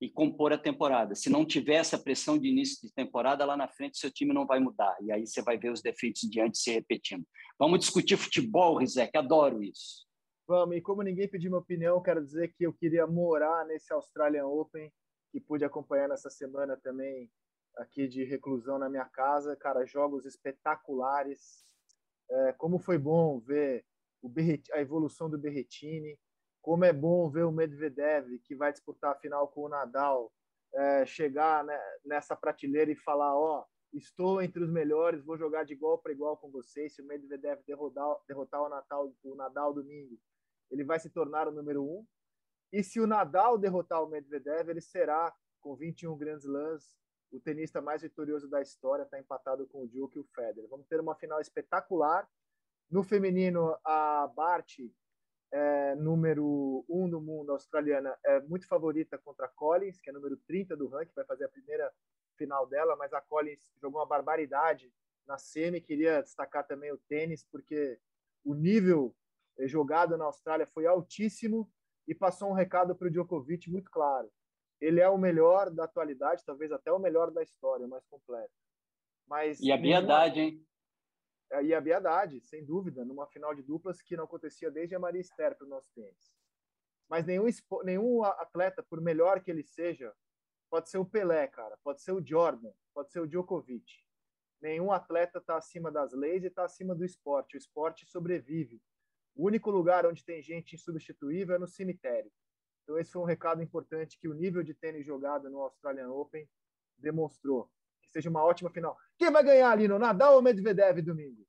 e 0.00 0.08
compor 0.08 0.52
a 0.52 0.58
temporada. 0.58 1.14
Se 1.14 1.28
não 1.28 1.44
tiver 1.44 1.74
essa 1.74 1.98
pressão 1.98 2.38
de 2.38 2.48
início 2.48 2.86
de 2.86 2.94
temporada, 2.94 3.44
lá 3.44 3.56
na 3.56 3.66
frente 3.66 3.98
seu 3.98 4.10
time 4.10 4.32
não 4.32 4.46
vai 4.46 4.60
mudar. 4.60 4.96
E 5.00 5.10
aí 5.10 5.26
você 5.26 5.42
vai 5.42 5.58
ver 5.58 5.72
os 5.72 5.82
defeitos 5.82 6.22
diante 6.30 6.58
se 6.58 6.70
repetindo. 6.70 7.26
Vamos 7.58 7.80
discutir 7.80 8.16
futebol, 8.16 8.76
Rizek, 8.76 9.16
adoro 9.16 9.62
isso. 9.62 10.06
Vamos, 10.46 10.76
e 10.76 10.80
como 10.80 11.02
ninguém 11.02 11.28
pediu 11.28 11.50
minha 11.50 11.60
opinião, 11.60 12.02
quero 12.02 12.24
dizer 12.24 12.54
que 12.56 12.64
eu 12.64 12.72
queria 12.72 13.06
morar 13.06 13.66
nesse 13.66 13.92
Australian 13.92 14.46
Open, 14.46 14.90
que 15.30 15.40
pude 15.40 15.64
acompanhar 15.64 16.08
nessa 16.08 16.30
semana 16.30 16.76
também 16.76 17.28
aqui 17.78 18.06
de 18.06 18.24
reclusão 18.24 18.78
na 18.78 18.88
minha 18.88 19.06
casa. 19.06 19.56
Cara, 19.56 19.86
jogos 19.86 20.26
espetaculares. 20.26 21.64
É, 22.30 22.52
como 22.52 22.78
foi 22.78 22.98
bom 22.98 23.38
ver 23.40 23.84
Berret, 24.22 24.70
a 24.72 24.80
evolução 24.80 25.30
do 25.30 25.38
Berretini, 25.38 26.18
como 26.60 26.84
é 26.84 26.92
bom 26.92 27.30
ver 27.30 27.44
o 27.44 27.52
Medvedev, 27.52 28.38
que 28.40 28.54
vai 28.54 28.72
disputar 28.72 29.12
a 29.12 29.18
final 29.18 29.48
com 29.48 29.62
o 29.62 29.68
Nadal, 29.68 30.32
é, 30.74 31.06
chegar 31.06 31.64
né, 31.64 31.78
nessa 32.04 32.36
prateleira 32.36 32.90
e 32.90 32.96
falar: 32.96 33.34
Ó, 33.34 33.64
estou 33.92 34.42
entre 34.42 34.62
os 34.62 34.70
melhores, 34.70 35.24
vou 35.24 35.38
jogar 35.38 35.64
de 35.64 35.72
igual 35.72 35.98
para 35.98 36.12
igual 36.12 36.36
com 36.36 36.50
vocês. 36.50 36.94
Se 36.94 37.02
o 37.02 37.06
Medvedev 37.06 37.60
derrotar, 37.66 38.16
derrotar 38.26 38.62
o, 38.62 38.68
Natal, 38.68 39.12
o 39.22 39.34
Nadal 39.34 39.72
domingo, 39.72 40.18
ele 40.70 40.84
vai 40.84 40.98
se 40.98 41.08
tornar 41.08 41.48
o 41.48 41.52
número 41.52 41.82
um. 41.82 42.04
E 42.72 42.82
se 42.82 43.00
o 43.00 43.06
Nadal 43.06 43.56
derrotar 43.56 44.02
o 44.02 44.08
Medvedev, 44.08 44.68
ele 44.68 44.80
será, 44.80 45.34
com 45.60 45.74
21 45.74 46.16
Grand 46.18 46.38
Slams, 46.38 46.94
o 47.30 47.40
tenista 47.40 47.80
mais 47.80 48.02
vitorioso 48.02 48.48
da 48.48 48.60
história, 48.60 49.02
está 49.02 49.18
empatado 49.18 49.66
com 49.66 49.82
o 49.82 49.88
Djokovic 49.88 50.16
e 50.16 50.20
o 50.20 50.24
Federer. 50.24 50.68
Vamos 50.68 50.86
ter 50.86 51.00
uma 51.00 51.14
final 51.14 51.40
espetacular. 51.40 52.28
No 52.90 53.02
feminino, 53.02 53.76
a 53.84 54.26
Bart, 54.34 54.78
é, 55.52 55.94
número 55.96 56.84
um 56.88 57.08
do 57.08 57.20
mundo, 57.20 57.52
australiana, 57.52 58.16
é 58.24 58.40
muito 58.40 58.66
favorita 58.66 59.18
contra 59.18 59.46
a 59.46 59.48
Collins, 59.48 60.00
que 60.00 60.10
é 60.10 60.12
número 60.12 60.36
30 60.46 60.76
do 60.76 60.88
ranking, 60.88 61.12
vai 61.14 61.24
fazer 61.24 61.44
a 61.44 61.48
primeira 61.48 61.92
final 62.36 62.66
dela, 62.66 62.96
mas 62.96 63.12
a 63.12 63.20
Collins 63.20 63.72
jogou 63.80 64.00
uma 64.00 64.06
barbaridade 64.06 64.92
na 65.26 65.36
semi. 65.36 65.80
Queria 65.80 66.22
destacar 66.22 66.66
também 66.66 66.92
o 66.92 66.98
tênis, 67.08 67.44
porque 67.44 67.98
o 68.44 68.54
nível 68.54 69.14
é, 69.58 69.66
jogado 69.66 70.16
na 70.16 70.24
Austrália 70.24 70.66
foi 70.66 70.86
altíssimo 70.86 71.70
e 72.06 72.14
passou 72.14 72.50
um 72.50 72.54
recado 72.54 72.94
para 72.94 73.08
o 73.08 73.10
Djokovic 73.10 73.70
muito 73.70 73.90
claro. 73.90 74.30
Ele 74.80 75.00
é 75.00 75.08
o 75.08 75.18
melhor 75.18 75.70
da 75.70 75.84
atualidade, 75.84 76.44
talvez 76.44 76.70
até 76.70 76.92
o 76.92 76.98
melhor 76.98 77.30
da 77.30 77.42
história, 77.42 77.86
o 77.86 77.88
mais 77.88 78.06
completo. 78.06 78.52
Mas 79.26 79.60
e 79.60 79.72
a 79.72 79.76
biedade, 79.76 80.40
hein? 80.40 80.66
É, 81.50 81.62
e 81.62 81.74
a 81.74 81.80
biedade, 81.80 82.40
sem 82.40 82.64
dúvida, 82.64 83.04
numa 83.04 83.26
final 83.26 83.54
de 83.54 83.62
duplas 83.62 84.00
que 84.02 84.16
não 84.16 84.24
acontecia 84.24 84.70
desde 84.70 84.94
a 84.94 84.98
Maria 84.98 85.20
Esther 85.20 85.56
para 85.56 85.66
o 85.66 85.70
nosso 85.70 85.90
tênis. 85.94 86.32
Mas 87.08 87.24
nenhum, 87.24 87.46
nenhum 87.84 88.22
atleta, 88.22 88.82
por 88.82 89.00
melhor 89.00 89.42
que 89.42 89.50
ele 89.50 89.62
seja, 89.62 90.14
pode 90.70 90.90
ser 90.90 90.98
o 90.98 91.06
Pelé, 91.06 91.46
cara, 91.48 91.76
pode 91.82 92.02
ser 92.02 92.12
o 92.12 92.24
Jordan, 92.24 92.70
pode 92.92 93.10
ser 93.10 93.20
o 93.20 93.26
Djokovic. 93.26 94.04
Nenhum 94.60 94.92
atleta 94.92 95.38
está 95.38 95.56
acima 95.56 95.90
das 95.90 96.12
leis 96.12 96.44
e 96.44 96.48
está 96.48 96.64
acima 96.64 96.94
do 96.94 97.04
esporte. 97.04 97.56
O 97.56 97.58
esporte 97.58 98.04
sobrevive. 98.06 98.82
O 99.34 99.46
único 99.46 99.70
lugar 99.70 100.04
onde 100.04 100.24
tem 100.24 100.42
gente 100.42 100.74
insubstituível 100.74 101.54
é 101.54 101.58
no 101.58 101.68
cemitério. 101.68 102.30
Então, 102.88 102.98
esse 102.98 103.12
foi 103.12 103.20
um 103.20 103.26
recado 103.26 103.62
importante 103.62 104.18
que 104.18 104.26
o 104.26 104.32
nível 104.32 104.62
de 104.62 104.72
tênis 104.72 105.04
jogado 105.04 105.50
no 105.50 105.60
Australian 105.60 106.08
Open 106.08 106.48
demonstrou. 106.96 107.70
Que 108.00 108.08
seja 108.08 108.30
uma 108.30 108.42
ótima 108.42 108.70
final. 108.70 108.96
Quem 109.18 109.30
vai 109.30 109.44
ganhar 109.44 109.70
ali 109.70 109.86
no 109.86 109.98
Nadal 109.98 110.36
ou 110.36 110.40
Medvedev 110.40 111.02
domingo? 111.02 111.46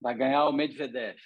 Vai 0.00 0.14
ganhar 0.14 0.48
o 0.48 0.52
Medvedev. 0.52 1.18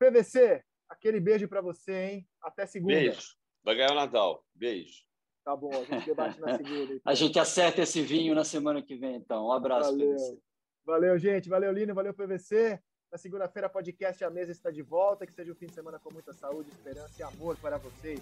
PVC, 0.00 0.64
aquele 0.88 1.20
beijo 1.20 1.46
para 1.46 1.60
você, 1.60 1.92
hein? 1.92 2.28
Até 2.42 2.66
segunda. 2.66 2.94
Beijo. 2.94 3.36
Vai 3.62 3.76
ganhar 3.76 3.92
o 3.92 3.94
Nadal. 3.94 4.44
Beijo. 4.52 5.04
Tá 5.44 5.54
bom, 5.54 5.70
a 5.72 5.84
gente 5.84 6.04
debate 6.04 6.40
na 6.40 6.56
segunda. 6.56 6.92
Então. 6.92 7.02
A 7.06 7.14
gente 7.14 7.38
acerta 7.38 7.82
esse 7.82 8.02
vinho 8.02 8.34
na 8.34 8.42
semana 8.42 8.82
que 8.82 8.96
vem, 8.96 9.14
então. 9.14 9.46
Um 9.46 9.52
abraço, 9.52 9.92
Valeu. 9.92 10.10
PVC. 10.10 10.42
Valeu, 10.84 11.18
gente. 11.20 11.48
Valeu, 11.48 11.70
Lino. 11.70 11.94
Valeu, 11.94 12.12
PVC. 12.12 12.82
Na 13.14 13.18
segunda-feira, 13.18 13.68
podcast 13.68 14.24
A 14.24 14.28
Mesa 14.28 14.50
está 14.50 14.72
de 14.72 14.82
volta. 14.82 15.24
Que 15.24 15.32
seja 15.32 15.52
um 15.52 15.54
fim 15.54 15.66
de 15.66 15.72
semana 15.72 16.00
com 16.00 16.12
muita 16.12 16.32
saúde, 16.32 16.70
esperança 16.70 17.14
e 17.16 17.22
amor 17.22 17.56
para 17.58 17.78
vocês. 17.78 18.18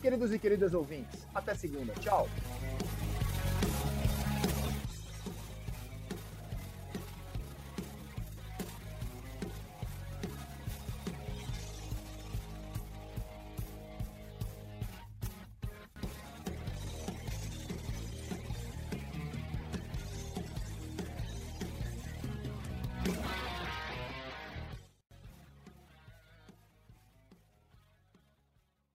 Queridos 0.00 0.32
e 0.32 0.38
queridas 0.38 0.72
ouvintes, 0.72 1.26
até 1.34 1.52
segunda. 1.52 1.92
Tchau. 1.94 2.28